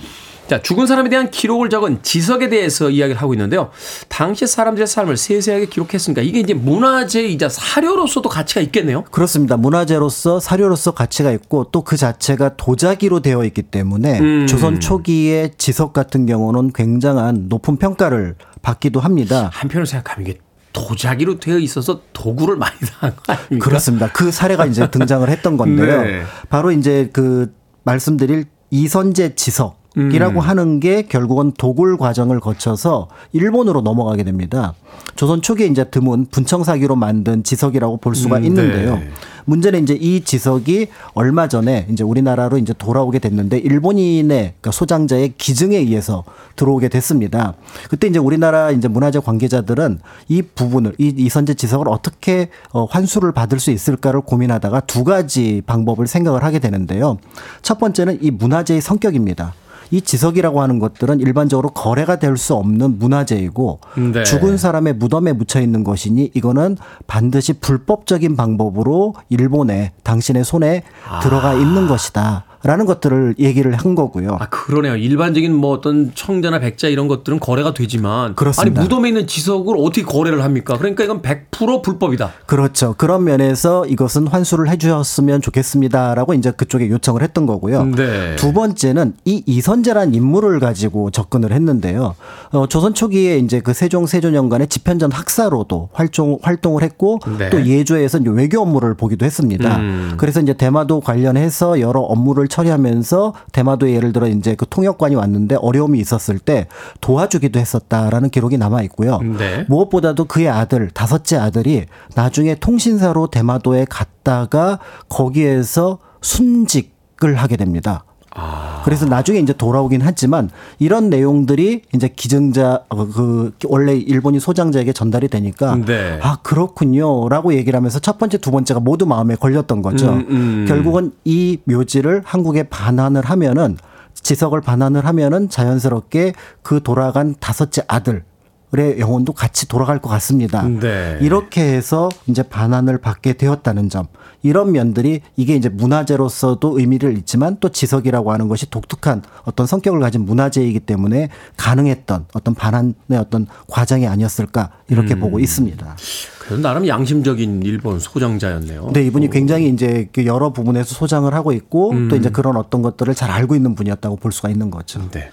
자, 0.48 0.62
죽은 0.62 0.86
사람에 0.86 1.10
대한 1.10 1.30
기록을 1.30 1.68
적은 1.68 1.98
지석에 2.02 2.48
대해서 2.48 2.88
이야기를 2.88 3.20
하고 3.20 3.34
있는데요. 3.34 3.68
당시 4.08 4.46
사람들의 4.46 4.86
삶을 4.86 5.18
세세하게 5.18 5.66
기록했으니까 5.66 6.22
이게 6.22 6.40
이제 6.40 6.54
문화재이자 6.54 7.50
사료로서도 7.50 8.30
가치가 8.30 8.62
있겠네요. 8.62 9.04
그렇습니다. 9.10 9.58
문화재로서 9.58 10.40
사료로서 10.40 10.92
가치가 10.92 11.32
있고 11.32 11.64
또 11.70 11.82
그 11.82 11.96
자체가 11.98 12.56
도자기로 12.56 13.20
되어 13.20 13.44
있기 13.44 13.62
때문에 13.62 14.20
음. 14.20 14.46
조선 14.46 14.80
초기의 14.80 15.52
지석 15.58 15.92
같은 15.92 16.24
경우는 16.26 16.72
굉장한 16.72 17.46
높은 17.48 17.76
평가를 17.76 18.34
받기도 18.62 19.00
합니다. 19.00 19.50
한편으로 19.52 19.84
생각하면 19.84 20.28
이게 20.28 20.38
도자기로 20.72 21.38
되어 21.38 21.58
있어서 21.58 22.02
도구를 22.12 22.56
많이 22.56 22.78
당한 22.80 23.16
거 23.16 23.32
아닙니까? 23.32 23.64
그렇습니다. 23.64 24.12
그 24.12 24.30
사례가 24.30 24.66
이제 24.66 24.90
등장을 24.90 25.28
했던 25.28 25.56
건데요. 25.56 26.02
네. 26.04 26.22
바로 26.48 26.70
이제 26.72 27.10
그 27.12 27.52
말씀드릴 27.84 28.44
이선재 28.70 29.34
지석 29.34 29.78
이라고 30.12 30.40
음. 30.40 30.44
하는 30.44 30.80
게 30.80 31.02
결국은 31.02 31.52
도굴 31.52 31.96
과정을 31.96 32.40
거쳐서 32.40 33.08
일본으로 33.32 33.80
넘어가게 33.80 34.24
됩니다. 34.24 34.74
조선 35.16 35.42
초기에 35.42 35.66
이제 35.66 35.84
드문 35.84 36.26
분청사기로 36.26 36.96
만든 36.96 37.42
지석이라고 37.42 37.98
볼 37.98 38.14
수가 38.14 38.38
음, 38.38 38.44
있는데요. 38.44 38.96
네. 38.96 39.10
문제는 39.46 39.82
이제 39.82 39.94
이 39.94 40.20
지석이 40.20 40.88
얼마 41.14 41.48
전에 41.48 41.86
이제 41.90 42.04
우리나라로 42.04 42.58
이제 42.58 42.74
돌아오게 42.76 43.18
됐는데 43.18 43.58
일본인의 43.58 44.38
그러니까 44.38 44.70
소장자의 44.70 45.34
기증에 45.38 45.76
의해서 45.78 46.24
들어오게 46.56 46.88
됐습니다. 46.88 47.54
그때 47.88 48.08
이제 48.08 48.18
우리나라 48.18 48.70
이제 48.70 48.88
문화재 48.88 49.20
관계자들은 49.20 50.00
이 50.28 50.42
부분을 50.42 50.94
이 50.98 51.14
이선재 51.16 51.54
지석을 51.54 51.88
어떻게 51.88 52.50
어 52.72 52.84
환수를 52.84 53.32
받을 53.32 53.58
수 53.58 53.70
있을까를 53.70 54.20
고민하다가 54.20 54.80
두 54.80 55.02
가지 55.02 55.62
방법을 55.66 56.06
생각을 56.06 56.44
하게 56.44 56.58
되는데요. 56.58 57.16
첫 57.62 57.78
번째는 57.78 58.18
이 58.20 58.30
문화재의 58.30 58.82
성격입니다. 58.82 59.54
이 59.90 60.00
지석이라고 60.00 60.60
하는 60.60 60.78
것들은 60.78 61.20
일반적으로 61.20 61.70
거래가 61.70 62.16
될 62.16 62.38
수 62.38 62.54
없는 62.54 62.98
문화재이고 62.98 63.80
네. 64.12 64.22
죽은 64.22 64.58
사람의 64.58 64.94
무덤에 64.94 65.32
묻혀 65.32 65.60
있는 65.60 65.82
것이니 65.82 66.30
이거는 66.34 66.76
반드시 67.08 67.54
불법적인 67.54 68.36
방법으로 68.36 69.14
일본에 69.28 69.92
당신의 70.04 70.44
손에 70.44 70.84
아. 71.08 71.18
들어가 71.20 71.54
있는 71.54 71.88
것이다. 71.88 72.44
라는 72.62 72.86
것들을 72.86 73.36
얘기를 73.38 73.72
한 73.74 73.94
거고요. 73.94 74.36
아, 74.40 74.48
그러네요. 74.48 74.96
일반적인 74.96 75.54
뭐 75.54 75.72
어떤 75.72 76.12
청자나 76.14 76.58
백자 76.58 76.88
이런 76.88 77.06
것들은 77.06 77.38
거래가 77.38 77.72
되지만. 77.72 78.34
그렇습니다. 78.34 78.80
아니, 78.80 78.88
무덤에 78.88 79.08
있는 79.08 79.26
지석을 79.26 79.76
어떻게 79.78 80.02
거래를 80.02 80.42
합니까? 80.42 80.76
그러니까 80.76 81.04
이건 81.04 81.22
100% 81.22 81.82
불법이다. 81.82 82.32
그렇죠. 82.46 82.94
그런 82.98 83.24
면에서 83.24 83.86
이것은 83.86 84.26
환수를 84.26 84.68
해 84.68 84.76
주셨으면 84.76 85.40
좋겠습니다라고 85.40 86.34
이제 86.34 86.50
그쪽에 86.50 86.88
요청을 86.90 87.22
했던 87.22 87.46
거고요. 87.46 87.84
네. 87.84 88.34
두 88.36 88.52
번째는 88.52 89.14
이 89.24 89.42
이선재란 89.46 90.14
인물을 90.14 90.58
가지고 90.58 91.10
접근을 91.10 91.52
했는데요. 91.52 92.16
어, 92.52 92.66
조선 92.66 92.94
초기에 92.94 93.38
이제 93.38 93.60
그 93.60 93.72
세종 93.72 94.06
세조년간의 94.06 94.68
집현전 94.68 95.12
학사로도 95.12 95.90
활동, 95.92 96.38
활동을 96.42 96.82
했고 96.82 97.20
네. 97.38 97.50
또 97.50 97.64
예조에서 97.64 98.18
외교 98.26 98.60
업무를 98.60 98.94
보기도 98.94 99.24
했습니다. 99.24 99.76
음. 99.76 100.14
그래서 100.16 100.40
이제 100.40 100.54
대마도 100.54 101.00
관련해서 101.00 101.80
여러 101.80 102.00
업무를 102.00 102.47
처리하면서 102.48 103.34
대마도에 103.52 103.94
예를 103.94 104.12
들어 104.12 104.26
이제 104.26 104.54
그 104.54 104.66
통역관이 104.68 105.14
왔는데 105.14 105.56
어려움이 105.56 105.98
있었을 105.98 106.38
때 106.38 106.66
도와주기도 107.00 107.58
했었다라는 107.60 108.30
기록이 108.30 108.58
남아 108.58 108.82
있고요. 108.82 109.18
네. 109.20 109.64
무엇보다도 109.68 110.24
그의 110.26 110.48
아들 110.48 110.90
다섯째 110.90 111.36
아들이 111.36 111.86
나중에 112.14 112.54
통신사로 112.56 113.28
대마도에 113.28 113.86
갔다가 113.88 114.78
거기에서 115.08 115.98
순직 116.20 116.98
을 117.24 117.34
하게 117.34 117.56
됩니다. 117.56 118.04
아. 118.38 118.82
그래서 118.84 119.04
나중에 119.04 119.38
이제 119.40 119.52
돌아오긴 119.52 120.02
했지만 120.02 120.50
이런 120.78 121.10
내용들이 121.10 121.82
이제 121.94 122.08
기증자 122.08 122.84
어, 122.88 123.06
그 123.06 123.52
원래 123.66 123.94
일본인 123.94 124.40
소장자에게 124.40 124.92
전달이 124.92 125.28
되니까 125.28 125.76
네. 125.84 126.18
아 126.22 126.38
그렇군요라고 126.42 127.54
얘기를 127.54 127.76
하면서 127.76 127.98
첫 127.98 128.18
번째 128.18 128.38
두 128.38 128.50
번째가 128.50 128.80
모두 128.80 129.06
마음에 129.06 129.34
걸렸던 129.34 129.82
거죠. 129.82 130.10
음, 130.10 130.26
음. 130.30 130.64
결국은 130.68 131.12
이 131.24 131.58
묘지를 131.64 132.22
한국에 132.24 132.64
반환을 132.64 133.24
하면은 133.24 133.76
지석을 134.14 134.60
반환을 134.60 135.04
하면은 135.06 135.48
자연스럽게 135.48 136.34
그 136.62 136.82
돌아간 136.82 137.34
다섯째 137.40 137.82
아들 137.88 138.24
의 138.72 139.00
영혼도 139.00 139.32
같이 139.32 139.66
돌아갈 139.66 139.98
것 139.98 140.10
같습니다. 140.10 140.62
네. 140.62 141.18
이렇게 141.22 141.62
해서 141.62 142.10
이제 142.26 142.42
반환을 142.42 142.98
받게 142.98 143.32
되었다는 143.32 143.88
점. 143.88 144.08
이런 144.42 144.72
면들이 144.72 145.22
이게 145.36 145.56
이제 145.56 145.70
문화재로서도 145.70 146.78
의미를 146.78 147.16
있지만 147.16 147.56
또 147.60 147.70
지석이라고 147.70 148.30
하는 148.30 148.46
것이 148.46 148.68
독특한 148.70 149.22
어떤 149.44 149.66
성격을 149.66 150.00
가진 150.00 150.26
문화재이기 150.26 150.80
때문에 150.80 151.30
가능했던 151.56 152.26
어떤 152.34 152.54
반환의 152.54 152.94
어떤 153.18 153.46
과정이 153.68 154.06
아니었을까 154.06 154.70
이렇게 154.88 155.14
음. 155.14 155.20
보고 155.20 155.40
있습니다. 155.40 155.96
그래서 156.40 156.62
나름 156.62 156.86
양심적인 156.86 157.62
일본 157.62 157.98
소장자였네요. 157.98 158.90
네, 158.92 159.02
이분이 159.06 159.30
굉장히 159.30 159.68
이제 159.68 160.08
그 160.12 160.24
여러 160.26 160.52
부분에서 160.52 160.94
소장을 160.94 161.32
하고 161.34 161.52
있고 161.52 161.92
음. 161.92 162.08
또 162.08 162.16
이제 162.16 162.30
그런 162.30 162.56
어떤 162.56 162.82
것들을 162.82 163.14
잘 163.14 163.30
알고 163.30 163.54
있는 163.54 163.74
분이었다고 163.74 164.16
볼 164.16 164.32
수가 164.32 164.50
있는 164.50 164.70
거죠. 164.70 165.08
네. 165.10 165.30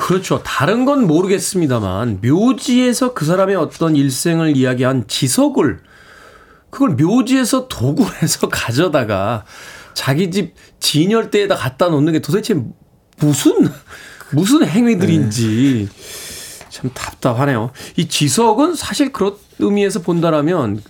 그렇죠. 0.00 0.42
다른 0.42 0.86
건 0.86 1.06
모르겠습니다만 1.06 2.20
묘지에서 2.22 3.12
그 3.12 3.26
사람의 3.26 3.54
어떤 3.56 3.94
일생을 3.94 4.56
이야기한 4.56 5.04
지석을 5.06 5.80
그걸 6.70 6.90
묘지에서 6.90 7.68
도구를 7.68 8.22
해서 8.22 8.48
가져다가 8.50 9.44
자기 9.92 10.30
집 10.30 10.54
진열대에다 10.80 11.54
갖다 11.54 11.88
놓는 11.88 12.14
게 12.14 12.20
도대체 12.20 12.54
무슨 13.18 13.68
무슨 14.32 14.66
행위들인지 14.66 15.88
네. 15.90 16.68
참 16.70 16.90
답답하네요. 16.94 17.70
이 17.96 18.08
지석은 18.08 18.76
사실 18.76 19.12
그런 19.12 19.34
의미에서 19.58 20.00
본다라면 20.00 20.82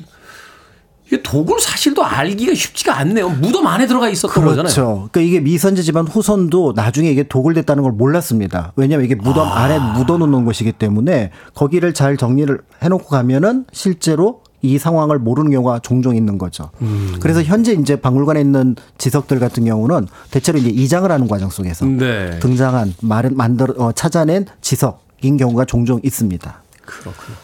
이게 1.11 1.21
도구를 1.23 1.61
사실도 1.61 2.05
알기가 2.05 2.55
쉽지가 2.55 2.97
않네요. 2.99 3.31
무덤 3.31 3.67
안에 3.67 3.89
들어가 3.89 4.09
있었던 4.09 4.33
그렇죠. 4.33 4.63
거잖아요. 4.63 5.09
그러니까 5.11 5.21
이게 5.21 5.41
미선제 5.41 5.83
집안 5.83 6.07
후손도 6.07 6.75
나중에 6.77 7.11
이게 7.11 7.25
도굴됐다는 7.25 7.83
걸 7.83 7.93
몰랐습니다. 7.93 8.73
왜냐하면 8.77 9.07
이게 9.07 9.17
무덤 9.17 9.49
아. 9.49 9.65
안에 9.65 9.81
묻어놓는 9.99 10.45
것이기 10.45 10.73
때문에 10.73 11.33
거기를 11.55 11.95
잘 11.95 12.17
정리를 12.17 12.57
해놓고 12.81 13.07
가면은 13.07 13.65
실제로 13.73 14.43
이 14.63 14.79
상황을 14.79 15.19
모르는 15.19 15.51
경우가 15.51 15.81
종종 15.81 16.15
있는 16.15 16.39
거죠. 16.39 16.71
음. 16.83 17.17
그래서 17.21 17.43
현재 17.43 17.73
이제 17.73 17.97
박물관에 17.97 18.41
있는 18.41 18.77
지석들 18.99 19.41
같은 19.41 19.65
경우는 19.65 20.07
대체로 20.31 20.59
이제 20.59 20.69
이장을 20.69 21.11
하는 21.11 21.27
과정 21.27 21.51
속에서 21.51 21.87
네. 21.87 22.39
등장한 22.39 22.95
말 23.01 23.31
만들 23.31 23.69
어, 23.79 23.91
찾아낸 23.93 24.47
지석인 24.61 25.39
경우가 25.39 25.65
종종 25.65 25.99
있습니다. 26.05 26.63
그렇군요. 26.85 27.37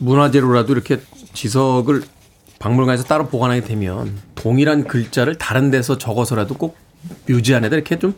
문화재로라도 0.00 0.72
이렇게 0.72 1.00
지석을 1.34 2.04
박물관에서 2.64 3.04
따로 3.04 3.26
보관하게 3.26 3.60
되면 3.60 4.16
동일한 4.34 4.84
글자를 4.84 5.34
다른 5.34 5.70
데서 5.70 5.98
적어서라도 5.98 6.54
꼭 6.54 6.78
묘지 7.28 7.54
안에다 7.54 7.76
이렇게 7.76 7.98
좀 7.98 8.14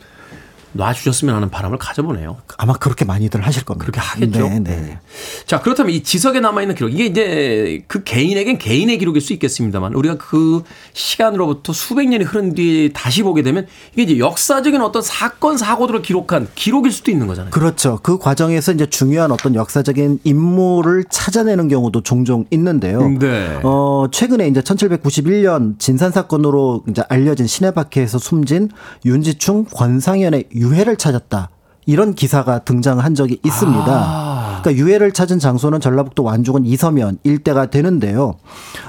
놔주셨으면 0.73 1.35
하는 1.35 1.49
바람을 1.49 1.77
가져보네요. 1.77 2.37
아마 2.57 2.73
그렇게 2.73 3.05
많이들 3.05 3.45
하실 3.45 3.63
겁니다. 3.63 3.85
그렇게 3.85 3.99
하겠죠. 3.99 4.47
네, 4.47 4.59
네. 4.59 4.75
네. 4.81 4.99
자, 5.45 5.61
그렇다면 5.61 5.93
이 5.93 6.03
지석에 6.03 6.39
남아 6.39 6.61
있는 6.61 6.75
기록, 6.75 6.93
이게 6.93 7.05
이제 7.05 7.83
그 7.87 8.03
개인에겐 8.03 8.57
개인의 8.57 8.97
기록일 8.97 9.21
수 9.21 9.33
있겠습니다만, 9.33 9.93
우리가 9.93 10.17
그 10.17 10.63
시간으로부터 10.93 11.73
수백 11.73 12.07
년이 12.09 12.25
흐른 12.25 12.53
뒤에 12.53 12.89
다시 12.89 13.23
보게 13.23 13.41
되면 13.41 13.67
이게 13.93 14.03
이제 14.03 14.19
역사적인 14.19 14.81
어떤 14.81 15.01
사건, 15.01 15.57
사고들을 15.57 16.01
기록한 16.01 16.47
기록일 16.55 16.91
수도 16.91 17.11
있는 17.11 17.27
거잖아요. 17.27 17.51
그렇죠. 17.51 17.99
그 18.03 18.17
과정에서 18.17 18.71
이제 18.71 18.85
중요한 18.85 19.31
어떤 19.31 19.55
역사적인 19.55 20.19
인물을 20.23 21.05
찾아내는 21.09 21.67
경우도 21.67 22.01
종종 22.01 22.45
있는데요. 22.51 23.07
네. 23.19 23.59
어, 23.63 24.07
최근에 24.11 24.47
이제 24.47 24.61
1791년 24.61 25.79
진산 25.79 26.11
사건으로 26.11 26.83
이제 26.89 27.03
알려진 27.09 27.47
시내바퀴에서 27.47 28.19
숨진 28.19 28.69
윤지충 29.05 29.65
권상현의 29.73 30.45
유해를 30.57 30.97
찾았다. 30.97 31.49
이런 31.89 32.15
기사가 32.15 32.59
등장한 32.59 33.15
적이 33.15 33.39
있습니다. 33.45 33.85
아. 33.87 34.59
그러니까 34.61 34.83
유해를 34.83 35.13
찾은 35.13 35.39
장소는 35.39 35.79
전라북도 35.79 36.21
완주군 36.21 36.65
이서면 36.65 37.19
일대가 37.23 37.67
되는데요. 37.67 38.35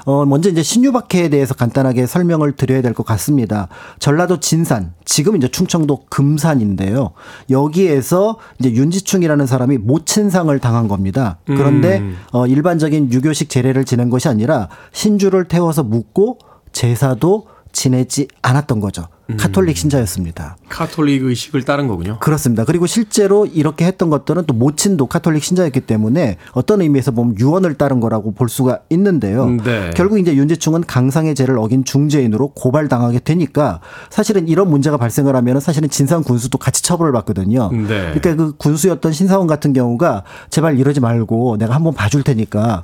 어 0.05 0.25
먼저 0.25 0.49
이제 0.49 0.61
신유박해에 0.61 1.29
대해서 1.29 1.53
간단하게 1.53 2.07
설명을 2.07 2.57
드려야 2.57 2.81
될 2.81 2.93
것 2.93 3.05
같습니다. 3.05 3.69
전라도 3.99 4.41
진산, 4.41 4.93
지금 5.05 5.37
이제 5.37 5.47
충청도 5.47 6.07
금산인데요. 6.09 7.11
여기에서 7.49 8.37
이제 8.59 8.71
윤지충이라는 8.71 9.45
사람이 9.45 9.77
모친상을 9.77 10.57
당한 10.59 10.89
겁니다. 10.89 11.37
그런데 11.45 11.99
음. 11.99 12.17
어 12.33 12.47
일반적인 12.47 13.13
유교식 13.13 13.49
제례를 13.49 13.85
지낸 13.85 14.09
것이 14.09 14.27
아니라 14.27 14.67
신주를 14.91 15.47
태워서 15.47 15.83
묻고 15.83 16.39
제사도 16.73 17.47
지내지 17.71 18.27
않았던 18.41 18.79
거죠. 18.79 19.07
카톨릭 19.37 19.77
신자였습니다. 19.77 20.57
카톨릭 20.69 21.23
의식을 21.23 21.63
따른 21.63 21.87
거군요. 21.87 22.17
그렇습니다. 22.19 22.65
그리고 22.65 22.87
실제로 22.87 23.45
이렇게 23.45 23.85
했던 23.85 24.09
것들은 24.09 24.45
또 24.47 24.55
모친도 24.55 25.05
카톨릭 25.05 25.43
신자였기 25.43 25.81
때문에 25.81 26.37
어떤 26.53 26.81
의미에서 26.81 27.11
보면 27.11 27.37
유언을 27.37 27.75
따른 27.75 27.99
거라고 27.99 28.31
볼 28.33 28.49
수가 28.49 28.79
있는데요. 28.89 29.45
네. 29.63 29.91
결국 29.95 30.19
이제 30.19 30.35
윤지충은 30.35 30.81
강상의 30.81 31.35
죄를 31.35 31.59
어긴 31.59 31.83
중죄인으로 31.83 32.49
고발당하게 32.55 33.19
되니까 33.19 33.81
사실은 34.09 34.47
이런 34.47 34.69
문제가 34.69 34.97
발생을 34.97 35.35
하면은 35.35 35.61
사실은 35.61 35.89
진상 35.89 36.23
군수도 36.23 36.57
같이 36.57 36.81
처벌을 36.81 37.11
받거든요. 37.11 37.69
네. 37.71 38.11
그러니까 38.13 38.35
그 38.35 38.53
군수였던 38.57 39.13
신사원 39.13 39.45
같은 39.45 39.73
경우가 39.73 40.23
제발 40.49 40.79
이러지 40.79 41.01
말고 41.01 41.57
내가 41.57 41.75
한번 41.75 41.93
봐줄 41.93 42.23
테니까 42.23 42.83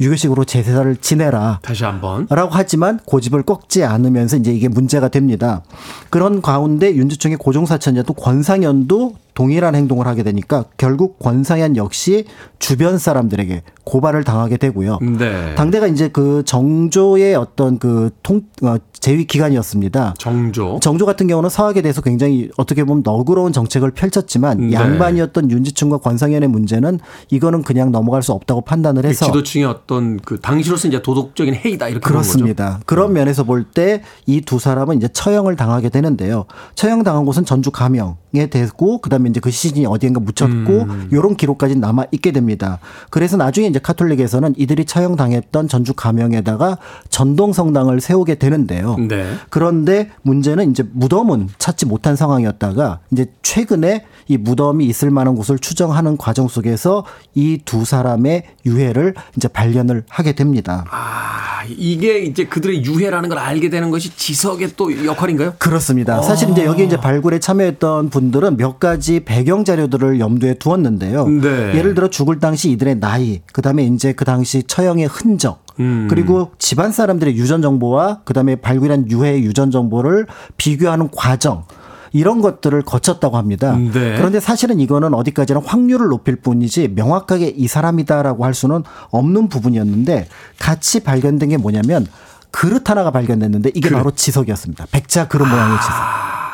유교식으로 0.00 0.44
제사를 0.44 0.96
지내라. 0.96 1.60
다시 1.62 1.84
한번. 1.84 2.26
라고 2.30 2.50
하지만 2.52 3.00
고집을 3.04 3.42
꺾지 3.42 3.84
않으면서 3.84 4.36
이제 4.36 4.52
이게 4.52 4.68
문제가 4.68 5.08
됩니다. 5.08 5.62
그런 6.10 6.42
가운데 6.42 6.94
윤주총의 6.94 7.38
고종사천이었던 7.38 8.16
권상현도 8.16 9.14
동일한 9.36 9.74
행동을 9.76 10.06
하게 10.08 10.22
되니까 10.24 10.64
결국 10.78 11.18
권상현 11.20 11.76
역시 11.76 12.24
주변 12.58 12.96
사람들에게 12.98 13.62
고발을 13.84 14.24
당하게 14.24 14.56
되고요. 14.56 14.98
네. 15.18 15.54
당대가 15.54 15.86
이제 15.86 16.08
그 16.08 16.42
정조의 16.44 17.36
어떤 17.36 17.78
그 17.78 18.10
통, 18.24 18.40
어, 18.62 18.76
제위 18.98 19.26
기간이었습니다. 19.26 20.14
정조. 20.18 20.80
정조 20.82 21.06
같은 21.06 21.26
경우는 21.28 21.50
서학에 21.50 21.82
대해서 21.82 22.00
굉장히 22.00 22.48
어떻게 22.56 22.82
보면 22.82 23.02
너그러운 23.04 23.52
정책을 23.52 23.90
펼쳤지만 23.92 24.70
네. 24.70 24.72
양반이었던 24.72 25.50
윤지충과 25.50 25.98
권상현의 25.98 26.48
문제는 26.48 26.98
이거는 27.30 27.62
그냥 27.62 27.92
넘어갈 27.92 28.22
수 28.22 28.32
없다고 28.32 28.62
판단을 28.62 29.02
그 29.02 29.08
해서 29.08 29.26
지도층의 29.26 29.66
어떤 29.66 30.18
그 30.18 30.40
당시로서 30.40 30.88
이제 30.88 31.02
도덕적인 31.02 31.54
해이다 31.54 31.88
이렇게. 31.88 32.00
그렇습니다. 32.00 32.80
그런 32.86 33.12
면에서 33.12 33.44
볼 33.44 33.66
때 33.74 34.02
이 34.26 34.40
두 34.40 34.58
사람은 34.58 34.96
이제 34.96 35.08
처형을 35.12 35.56
당하게 35.56 35.90
되는데요. 35.90 36.46
처형 36.74 37.02
당한 37.02 37.24
곳은 37.26 37.44
전주 37.44 37.70
가명에 37.70 38.46
되고 38.50 38.98
그다음에 39.00 39.25
이제 39.26 39.40
그 39.40 39.50
시신이 39.50 39.84
어디엔가 39.86 40.20
묻혔고 40.20 40.72
음. 40.82 41.08
이런 41.12 41.36
기록까지 41.36 41.76
남아 41.76 42.06
있게 42.12 42.32
됩니다. 42.32 42.78
그래서 43.10 43.36
나중에 43.36 43.66
이제 43.66 43.78
카톨릭에서는 43.78 44.54
이들이 44.56 44.84
처형 44.86 45.16
당했던 45.16 45.68
전주 45.68 45.92
가명에다가 45.94 46.78
전동 47.10 47.52
성당을 47.52 48.00
세우게 48.00 48.36
되는데요. 48.36 48.96
네. 48.96 49.26
그런데 49.50 50.10
문제는 50.22 50.70
이제 50.70 50.84
무덤은 50.92 51.48
찾지 51.58 51.86
못한 51.86 52.16
상황이었다가 52.16 53.00
이제 53.12 53.26
최근에 53.42 54.04
이 54.28 54.36
무덤이 54.36 54.84
있을 54.86 55.10
만한 55.10 55.36
곳을 55.36 55.58
추정하는 55.58 56.16
과정 56.16 56.48
속에서 56.48 57.04
이 57.34 57.58
두 57.66 57.84
사람의 57.84 58.44
유해를 58.64 59.14
이제 59.36 59.48
발견을 59.48 60.04
하게 60.08 60.34
됩니다. 60.34 60.84
아, 60.90 61.62
이게 61.68 62.20
이제 62.20 62.44
그들의 62.44 62.84
유해라는 62.84 63.28
걸 63.28 63.38
알게 63.38 63.70
되는 63.70 63.90
것이 63.90 64.16
지석의 64.16 64.70
또 64.76 65.04
역할인가요? 65.04 65.54
그렇습니다. 65.58 66.22
사실 66.22 66.48
이제 66.50 66.64
여기 66.64 66.84
이제 66.84 66.96
발굴에 66.96 67.38
참여했던 67.40 68.10
분들은 68.10 68.56
몇 68.56 68.78
가지 68.78 69.15
배경 69.20 69.64
자료들을 69.64 70.20
염두에 70.20 70.54
두었는데요. 70.54 71.26
네. 71.28 71.76
예를 71.76 71.94
들어 71.94 72.08
죽을 72.08 72.38
당시 72.38 72.70
이들의 72.70 73.00
나이, 73.00 73.42
그다음에 73.52 73.84
이제 73.84 74.12
그 74.12 74.24
당시 74.24 74.62
처형의 74.62 75.06
흔적, 75.06 75.64
음. 75.80 76.06
그리고 76.08 76.52
집안 76.58 76.92
사람들의 76.92 77.36
유전 77.36 77.62
정보와 77.62 78.20
그다음에 78.24 78.56
발굴한 78.56 79.10
유해의 79.10 79.44
유전 79.44 79.70
정보를 79.70 80.26
비교하는 80.56 81.08
과정 81.14 81.64
이런 82.12 82.40
것들을 82.40 82.80
거쳤다고 82.82 83.36
합니다. 83.36 83.76
네. 83.76 84.14
그런데 84.16 84.40
사실은 84.40 84.80
이거는 84.80 85.12
어디까지나 85.12 85.60
확률을 85.64 86.08
높일 86.08 86.36
뿐이지 86.36 86.88
명확하게 86.94 87.48
이 87.48 87.68
사람이다라고 87.68 88.44
할 88.44 88.54
수는 88.54 88.84
없는 89.10 89.48
부분이었는데 89.48 90.28
같이 90.58 91.00
발견된 91.00 91.50
게 91.50 91.56
뭐냐면 91.58 92.06
그릇 92.50 92.88
하나가 92.88 93.10
발견됐는데 93.10 93.72
이게 93.74 93.90
바로 93.90 94.10
지석이었습니다. 94.12 94.86
백자 94.92 95.28
그릇 95.28 95.44
모양의 95.44 95.78
지석. 95.78 96.45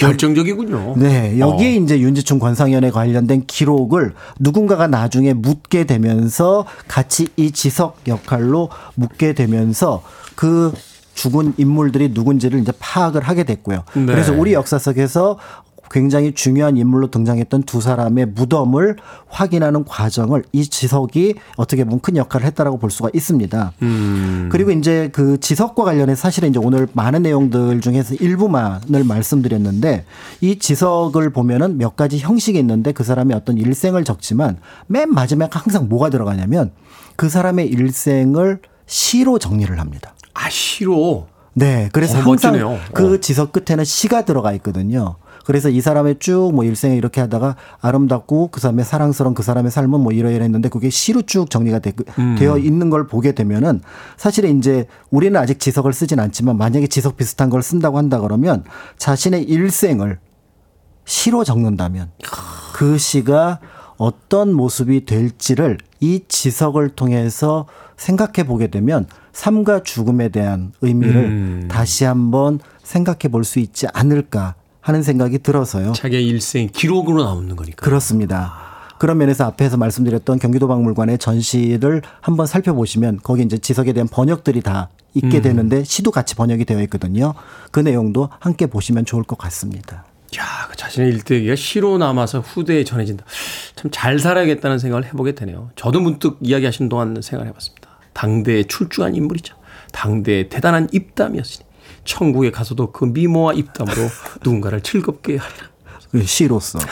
결정적이군요. 0.00 0.94
네, 0.96 1.38
여기에 1.38 1.78
어. 1.78 1.80
이제 1.82 2.00
윤지충 2.00 2.38
권상현에 2.38 2.90
관련된 2.90 3.44
기록을 3.46 4.14
누군가가 4.38 4.86
나중에 4.86 5.32
묻게 5.32 5.84
되면서 5.84 6.66
같이 6.88 7.28
이 7.36 7.50
지석 7.50 7.98
역할로 8.08 8.70
묻게 8.94 9.34
되면서 9.34 10.02
그 10.34 10.72
죽은 11.14 11.54
인물들이 11.58 12.10
누군지를 12.12 12.60
이제 12.60 12.72
파악을 12.78 13.22
하게 13.22 13.44
됐고요. 13.44 13.84
네. 13.94 14.06
그래서 14.06 14.32
우리 14.32 14.54
역사 14.54 14.78
속에서 14.78 15.38
굉장히 15.90 16.32
중요한 16.32 16.76
인물로 16.76 17.10
등장했던 17.10 17.64
두 17.64 17.80
사람의 17.80 18.26
무덤을 18.26 18.96
확인하는 19.28 19.84
과정을 19.84 20.44
이 20.52 20.64
지석이 20.64 21.34
어떻게 21.56 21.84
보면 21.84 22.00
큰 22.00 22.16
역할을 22.16 22.46
했다라고 22.46 22.78
볼 22.78 22.90
수가 22.90 23.10
있습니다. 23.12 23.72
음. 23.82 24.48
그리고 24.52 24.70
이제 24.70 25.10
그 25.12 25.40
지석과 25.40 25.82
관련해서 25.84 26.20
사실은 26.20 26.50
이제 26.50 26.60
오늘 26.62 26.86
많은 26.92 27.22
내용들 27.22 27.80
중에서 27.80 28.14
일부만을 28.14 29.02
말씀드렸는데 29.04 30.04
이 30.40 30.58
지석을 30.58 31.30
보면은 31.30 31.76
몇 31.76 31.96
가지 31.96 32.18
형식이 32.18 32.58
있는데 32.60 32.92
그 32.92 33.02
사람의 33.02 33.36
어떤 33.36 33.58
일생을 33.58 34.04
적지만 34.04 34.58
맨 34.86 35.12
마지막에 35.12 35.50
항상 35.58 35.88
뭐가 35.88 36.10
들어가냐면 36.10 36.70
그 37.16 37.28
사람의 37.28 37.66
일생을 37.66 38.60
시로 38.86 39.38
정리를 39.38 39.78
합니다. 39.80 40.14
아, 40.34 40.48
시로. 40.48 41.26
네. 41.52 41.88
그래서 41.92 42.18
어, 42.18 42.22
항상 42.22 42.52
멋지네요. 42.52 42.78
그 42.92 43.14
어. 43.14 43.16
지석 43.18 43.52
끝에는 43.52 43.84
시가 43.84 44.24
들어가 44.24 44.52
있거든요. 44.54 45.16
그래서 45.44 45.68
이 45.68 45.80
사람의 45.80 46.18
쭉 46.18 46.52
뭐 46.52 46.64
일생에 46.64 46.96
이렇게 46.96 47.20
하다가 47.20 47.56
아름답고 47.80 48.48
그 48.48 48.60
사람의 48.60 48.84
사랑스러운 48.84 49.34
그 49.34 49.42
사람의 49.42 49.70
삶은 49.70 50.00
뭐 50.00 50.12
이러이러했는데 50.12 50.68
그게 50.68 50.90
시로 50.90 51.22
쭉 51.22 51.50
정리가 51.50 51.78
되, 51.80 51.92
음. 52.18 52.36
되어 52.38 52.58
있는 52.58 52.90
걸 52.90 53.06
보게 53.06 53.32
되면은 53.32 53.80
사실은 54.16 54.58
이제 54.58 54.86
우리는 55.10 55.38
아직 55.38 55.60
지석을 55.60 55.92
쓰진 55.92 56.18
않지만 56.20 56.56
만약에 56.56 56.86
지석 56.86 57.16
비슷한 57.16 57.50
걸 57.50 57.62
쓴다고 57.62 57.98
한다 57.98 58.20
그러면 58.20 58.64
자신의 58.98 59.44
일생을 59.44 60.18
시로 61.04 61.44
적는다면 61.44 62.10
그 62.74 62.98
시가 62.98 63.60
어떤 63.96 64.52
모습이 64.52 65.04
될지를 65.04 65.78
이 66.00 66.22
지석을 66.26 66.90
통해서 66.90 67.66
생각해 67.96 68.46
보게 68.46 68.68
되면 68.68 69.06
삶과 69.32 69.82
죽음에 69.82 70.30
대한 70.30 70.72
의미를 70.80 71.16
음. 71.16 71.68
다시 71.70 72.04
한번 72.04 72.60
생각해 72.82 73.28
볼 73.30 73.44
수 73.44 73.58
있지 73.58 73.86
않을까 73.92 74.54
하는 74.80 75.02
생각이 75.02 75.38
들어서요. 75.40 75.92
자기의 75.92 76.26
일생 76.26 76.68
기록으로 76.72 77.24
나오는 77.24 77.54
거니까. 77.56 77.84
그렇습니다. 77.84 78.54
그런 78.98 79.18
면에서 79.18 79.44
앞에서 79.46 79.76
말씀드렸던 79.78 80.38
경기도 80.38 80.68
박물관의 80.68 81.18
전시를 81.18 82.02
한번 82.20 82.46
살펴보시면 82.46 83.20
거기 83.22 83.42
이제 83.42 83.56
지석에 83.58 83.92
대한 83.92 84.08
번역들이 84.08 84.60
다 84.60 84.88
있게 85.14 85.38
음. 85.38 85.42
되는데 85.42 85.84
시도 85.84 86.10
같이 86.10 86.34
번역이 86.34 86.64
되어 86.66 86.80
있거든요. 86.82 87.34
그 87.70 87.80
내용도 87.80 88.28
함께 88.40 88.66
보시면 88.66 89.06
좋을 89.06 89.22
것 89.24 89.38
같습니다. 89.38 90.04
야, 90.38 90.44
그 90.70 90.76
자신의 90.76 91.10
일대기가 91.12 91.56
시로 91.56 91.98
남아서 91.98 92.40
후대에 92.40 92.84
전해진다. 92.84 93.24
참 93.74 93.90
잘 93.90 94.18
살아야겠다는 94.18 94.78
생각을 94.78 95.04
해보게 95.06 95.34
되네요. 95.34 95.70
저도 95.76 96.00
문득 96.00 96.38
이야기하신 96.42 96.88
동안 96.88 97.20
생각을 97.20 97.48
해봤습니다. 97.48 97.88
당대에 98.12 98.64
출중한 98.64 99.14
인물이죠. 99.16 99.56
당대의 99.92 100.48
대단한 100.50 100.88
입담이었으니 100.92 101.64
천국에 102.10 102.50
가서도 102.50 102.90
그 102.92 103.04
미모와 103.04 103.52
입담으로 103.54 104.08
누군가를 104.42 104.80
즐겁게 104.82 105.36
하리라. 105.36 105.70
그 106.10 106.24
시로서. 106.24 106.80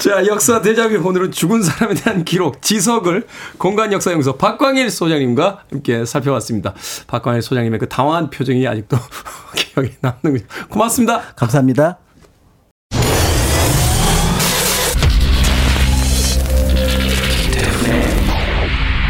자, 0.00 0.26
역사 0.26 0.62
대자뷰 0.62 0.96
오늘은 1.06 1.30
죽은 1.32 1.62
사람에 1.62 1.94
대한 1.94 2.24
기록, 2.24 2.62
지석을 2.62 3.26
공간 3.58 3.92
역사 3.92 4.10
연구소 4.12 4.38
박광일 4.38 4.90
소장님과 4.90 5.64
함께 5.70 6.06
살펴봤습니다. 6.06 6.74
박광일 7.06 7.42
소장님의 7.42 7.80
그 7.80 7.88
당황한 7.88 8.30
표정이 8.30 8.66
아직도 8.66 8.96
기억에 9.56 9.94
남는군요. 10.00 10.46
고맙습니다. 10.70 11.20
감사합니다. 11.36 11.98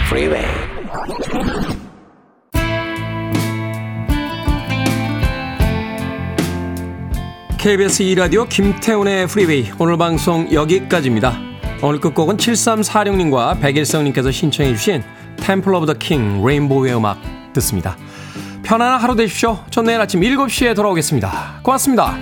Freeway. 0.08 0.53
KBS 7.64 8.04
2라디오 8.04 8.46
김태훈의 8.46 9.26
프리웨이 9.26 9.70
오늘 9.78 9.96
방송 9.96 10.52
여기까지입니다. 10.52 11.34
오늘 11.82 11.98
끝곡은 11.98 12.36
7346님과 12.36 13.58
백일성님께서 13.58 14.30
신청해 14.30 14.74
주신 14.74 15.02
Temple 15.38 15.72
of 15.72 15.86
the 15.86 15.94
King 15.94 16.44
Rainbow의 16.44 16.94
음악 16.94 17.18
듣습니다. 17.54 17.96
편안한 18.64 19.00
하루 19.00 19.16
되십시오. 19.16 19.64
전 19.70 19.86
내일 19.86 19.98
아침 19.98 20.20
7시에 20.20 20.76
돌아오겠습니다. 20.76 21.60
고맙습니다. 21.62 22.18